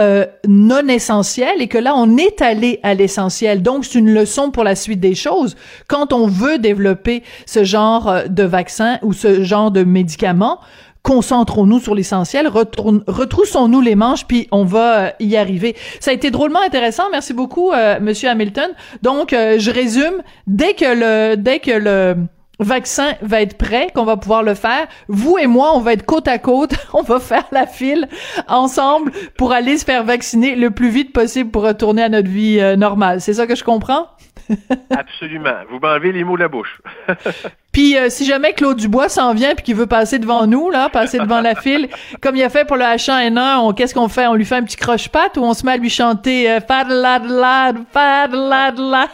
euh, 0.00 0.24
non 0.48 0.88
essentielles 0.88 1.60
et 1.60 1.68
que 1.68 1.76
là, 1.76 1.92
on 1.94 2.16
est 2.16 2.40
allé 2.40 2.80
à 2.82 2.94
l'essentiel. 2.94 3.60
Donc, 3.60 3.84
c'est 3.84 3.98
une 3.98 4.10
leçon 4.10 4.50
pour 4.50 4.64
la 4.64 4.74
suite 4.74 5.00
des 5.00 5.14
choses. 5.14 5.54
Quand 5.86 6.14
on 6.14 6.26
veut 6.26 6.56
développer 6.56 7.22
ce 7.44 7.62
genre 7.62 8.08
euh, 8.08 8.24
de 8.24 8.42
vaccin 8.42 8.98
ou 9.02 9.12
ce 9.12 9.44
genre 9.44 9.70
de 9.70 9.84
médicament, 9.84 10.60
concentrons-nous 11.04 11.80
sur 11.80 11.94
l'essentiel, 11.94 12.48
retroussons-nous 12.48 13.80
les 13.82 13.94
manches, 13.94 14.26
puis 14.26 14.48
on 14.50 14.64
va 14.64 14.98
euh, 14.98 15.10
y 15.20 15.36
arriver. 15.36 15.76
Ça 16.00 16.10
a 16.10 16.14
été 16.14 16.30
drôlement 16.30 16.60
intéressant. 16.60 17.04
Merci 17.12 17.34
beaucoup, 17.34 17.72
euh, 17.72 18.00
Monsieur 18.00 18.30
Hamilton. 18.30 18.70
Donc, 19.02 19.32
euh, 19.32 19.58
je 19.58 19.70
résume. 19.70 20.22
Dès 20.46 20.72
que 20.72 20.84
le, 20.86 21.36
dès 21.36 21.60
que 21.60 21.70
le 21.70 22.16
vaccin 22.58 23.12
va 23.20 23.42
être 23.42 23.58
prêt, 23.58 23.88
qu'on 23.94 24.04
va 24.04 24.16
pouvoir 24.16 24.42
le 24.42 24.54
faire, 24.54 24.86
vous 25.08 25.36
et 25.36 25.46
moi, 25.46 25.72
on 25.76 25.80
va 25.80 25.92
être 25.92 26.06
côte 26.06 26.26
à 26.26 26.38
côte, 26.38 26.74
on 26.94 27.02
va 27.02 27.20
faire 27.20 27.44
la 27.52 27.66
file 27.66 28.08
ensemble 28.48 29.12
pour 29.36 29.52
aller 29.52 29.76
se 29.76 29.84
faire 29.84 30.04
vacciner 30.04 30.56
le 30.56 30.70
plus 30.70 30.88
vite 30.88 31.12
possible 31.12 31.50
pour 31.50 31.64
retourner 31.64 32.02
à 32.02 32.08
notre 32.08 32.30
vie 32.30 32.60
normale. 32.78 33.20
C'est 33.20 33.34
ça 33.34 33.46
que 33.46 33.54
je 33.54 33.64
comprends? 33.64 34.06
Absolument. 34.90 35.56
Vous 35.70 35.78
m'enlevez 35.80 36.12
les 36.12 36.24
mots 36.24 36.36
de 36.36 36.42
la 36.42 36.48
bouche. 36.48 36.80
puis 37.74 37.98
euh, 37.98 38.08
si 38.08 38.24
jamais 38.24 38.52
Claude 38.52 38.78
Dubois 38.78 39.08
s'en 39.08 39.34
vient 39.34 39.54
puis 39.56 39.64
qu'il 39.64 39.74
veut 39.74 39.88
passer 39.88 40.20
devant 40.20 40.46
nous, 40.46 40.70
là, 40.70 40.88
passer 40.88 41.18
devant 41.18 41.40
la 41.40 41.56
file, 41.56 41.88
comme 42.22 42.36
il 42.36 42.42
a 42.44 42.48
fait 42.48 42.64
pour 42.64 42.76
le 42.76 42.84
H1N1, 42.84 43.58
on, 43.58 43.72
qu'est-ce 43.72 43.92
qu'on 43.92 44.08
fait? 44.08 44.28
On 44.28 44.34
lui 44.34 44.44
fait 44.44 44.54
un 44.54 44.62
petit 44.62 44.76
croche-patte 44.76 45.36
ou 45.36 45.42
on 45.42 45.54
se 45.54 45.66
met 45.66 45.72
à 45.72 45.76
lui 45.76 45.90
chanter 45.90 46.48
euh, 46.50 46.60
Fadladlad, 46.60 47.78
Fadladlad? 47.92 49.08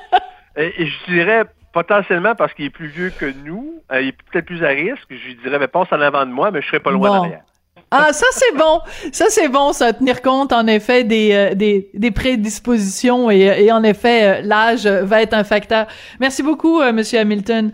Et 0.56 0.86
je 0.86 1.12
dirais 1.12 1.44
potentiellement 1.72 2.34
parce 2.34 2.54
qu'il 2.54 2.64
est 2.64 2.70
plus 2.70 2.88
vieux 2.88 3.10
que 3.10 3.26
nous, 3.44 3.74
euh, 3.92 4.00
il 4.00 4.08
est 4.08 4.16
peut-être 4.32 4.46
plus 4.46 4.64
à 4.64 4.68
risque, 4.68 5.06
je 5.10 5.26
lui 5.26 5.36
dirais, 5.36 5.58
mais 5.58 5.68
passe 5.68 5.88
en 5.92 6.00
avant 6.00 6.24
de 6.24 6.32
moi, 6.32 6.50
mais 6.50 6.62
je 6.62 6.66
serais 6.66 6.80
pas 6.80 6.90
loin 6.90 7.20
derrière. 7.20 7.42
Ah, 7.90 8.12
ça 8.12 8.26
c'est 8.32 8.54
bon. 8.56 8.80
Ça 9.12 9.26
c'est 9.28 9.48
bon, 9.48 9.72
ça 9.72 9.92
tenir 9.92 10.20
compte 10.20 10.52
en 10.52 10.66
effet 10.66 11.04
des 11.04 11.32
euh, 11.32 11.54
des, 11.54 11.90
des, 11.94 12.10
prédispositions 12.10 13.30
et, 13.30 13.64
et 13.64 13.72
en 13.72 13.82
effet 13.82 14.24
euh, 14.24 14.42
l'âge 14.42 14.86
va 14.86 15.22
être 15.22 15.32
un 15.32 15.44
facteur. 15.44 15.86
Merci 16.20 16.42
beaucoup, 16.42 16.80
euh, 16.80 16.92
Monsieur 16.92 17.18
Hamilton. 17.20 17.72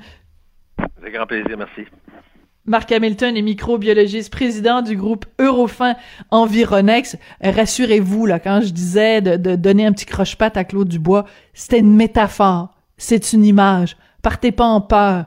Avec 0.98 1.14
grand 1.14 1.26
plaisir, 1.26 1.56
merci. 1.56 1.88
Marc 2.66 2.92
Hamilton 2.92 3.36
est 3.36 3.42
microbiologiste, 3.42 4.32
président 4.32 4.80
du 4.80 4.96
groupe 4.96 5.26
Eurofin 5.38 5.96
Environex. 6.30 7.18
Rassurez-vous, 7.42 8.24
là, 8.24 8.38
quand 8.38 8.62
je 8.62 8.70
disais 8.70 9.20
de, 9.20 9.36
de 9.36 9.54
donner 9.54 9.84
un 9.84 9.92
petit 9.92 10.06
croche-patte 10.06 10.56
à 10.56 10.64
Claude 10.64 10.88
Dubois, 10.88 11.26
c'était 11.52 11.80
une 11.80 11.94
métaphore. 11.94 12.70
C'est 12.96 13.34
une 13.34 13.44
image. 13.44 13.96
Partez 14.22 14.50
pas 14.50 14.64
en 14.64 14.80
peur. 14.80 15.26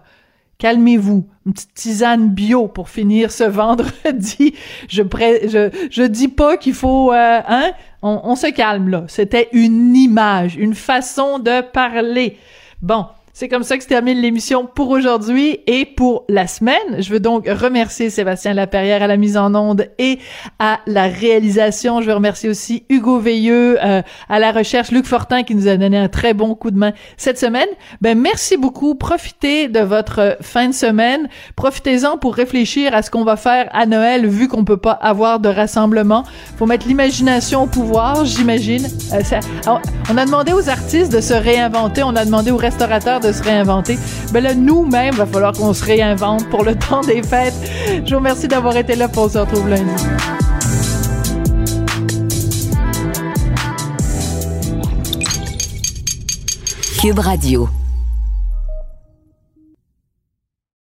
Calmez-vous. 0.58 1.28
Une 1.46 1.54
petite 1.54 1.76
tisane 1.76 2.30
bio 2.30 2.68
pour 2.68 2.90
finir 2.90 3.32
ce 3.32 3.44
vendredi. 3.48 4.56
Je 4.90 5.04
je, 5.04 5.88
je 5.92 6.04
dis 6.04 6.30
pas 6.30 6.58
qu'il 6.58 6.74
faut, 6.74 7.14
euh, 7.14 7.40
hein? 7.48 7.72
On, 8.02 8.20
on 8.24 8.36
se 8.36 8.48
calme 8.48 8.90
là. 8.90 9.04
C'était 9.08 9.50
une 9.52 9.96
image, 9.96 10.56
une 10.56 10.74
façon 10.74 11.38
de 11.38 11.62
parler. 11.62 12.38
Bon. 12.82 13.06
C'est 13.40 13.50
comme 13.50 13.62
ça 13.62 13.78
que 13.78 13.84
se 13.84 13.88
termine 13.88 14.18
l'émission 14.18 14.66
pour 14.66 14.90
aujourd'hui 14.90 15.60
et 15.68 15.86
pour 15.86 16.26
la 16.28 16.48
semaine. 16.48 16.98
Je 16.98 17.14
veux 17.14 17.20
donc 17.20 17.48
remercier 17.48 18.10
Sébastien 18.10 18.56
Laperrière 18.56 19.04
à 19.04 19.06
la 19.06 19.16
mise 19.16 19.38
en 19.38 19.54
onde 19.54 19.90
et 20.00 20.18
à 20.58 20.80
la 20.88 21.04
réalisation. 21.04 22.02
Je 22.02 22.08
veux 22.08 22.16
remercier 22.16 22.50
aussi 22.50 22.86
Hugo 22.90 23.20
Veilleux 23.20 23.78
euh, 23.80 24.02
à 24.28 24.40
la 24.40 24.52
recherche, 24.52 24.90
Luc 24.90 25.06
Fortin 25.06 25.44
qui 25.44 25.54
nous 25.54 25.68
a 25.68 25.78
donné 25.78 26.00
un 26.00 26.08
très 26.08 26.34
bon 26.34 26.56
coup 26.56 26.72
de 26.72 26.80
main 26.80 26.94
cette 27.16 27.38
semaine. 27.38 27.68
Ben 28.02 28.20
merci 28.20 28.58
beaucoup. 28.58 28.96
Profitez 28.96 29.68
de 29.68 29.82
votre 29.82 30.38
fin 30.42 30.70
de 30.70 30.74
semaine. 30.74 31.30
Profitez-en 31.56 32.18
pour 32.18 32.34
réfléchir 32.34 32.96
à 32.96 33.04
ce 33.04 33.12
qu'on 33.12 33.24
va 33.24 33.36
faire 33.36 33.70
à 33.72 33.86
Noël 33.86 34.26
vu 34.26 34.48
qu'on 34.48 34.66
peut 34.66 34.78
pas 34.78 34.94
avoir 34.94 35.40
de 35.40 35.50
rassemblement. 35.50 36.24
Faut 36.58 36.66
mettre 36.66 36.88
l'imagination 36.88 37.66
au 37.66 37.68
pouvoir, 37.68 38.26
j'imagine. 38.26 38.88
Euh, 39.14 39.22
on 40.10 40.18
a 40.18 40.26
demandé 40.26 40.54
aux 40.54 40.70
artistes 40.70 41.12
de 41.12 41.22
se 41.22 41.36
réinventer. 41.36 42.02
On 42.02 42.16
a 42.16 42.26
demandé 42.26 42.50
aux 42.50 42.58
restaurateurs 42.58 43.20
de 43.20 43.27
se 43.32 43.44
réinventer. 43.44 43.98
Ben 44.32 44.44
là, 44.44 44.54
nous-mêmes, 44.54 45.16
va 45.16 45.26
falloir 45.26 45.54
qu'on 45.54 45.74
se 45.74 45.84
réinvente 45.84 46.48
pour 46.50 46.64
le 46.64 46.76
temps 46.90 47.02
des 47.02 47.24
fêtes. 47.24 47.56
Je 48.06 48.12
vous 48.12 48.18
remercie 48.18 48.48
d'avoir 48.48 48.76
été 48.78 48.96
là. 48.96 49.08
pour 49.08 49.30
se 49.30 49.38
retrouve 49.38 49.70
lundi. 49.70 50.04
Cube 57.00 57.20
Radio. 57.20 57.70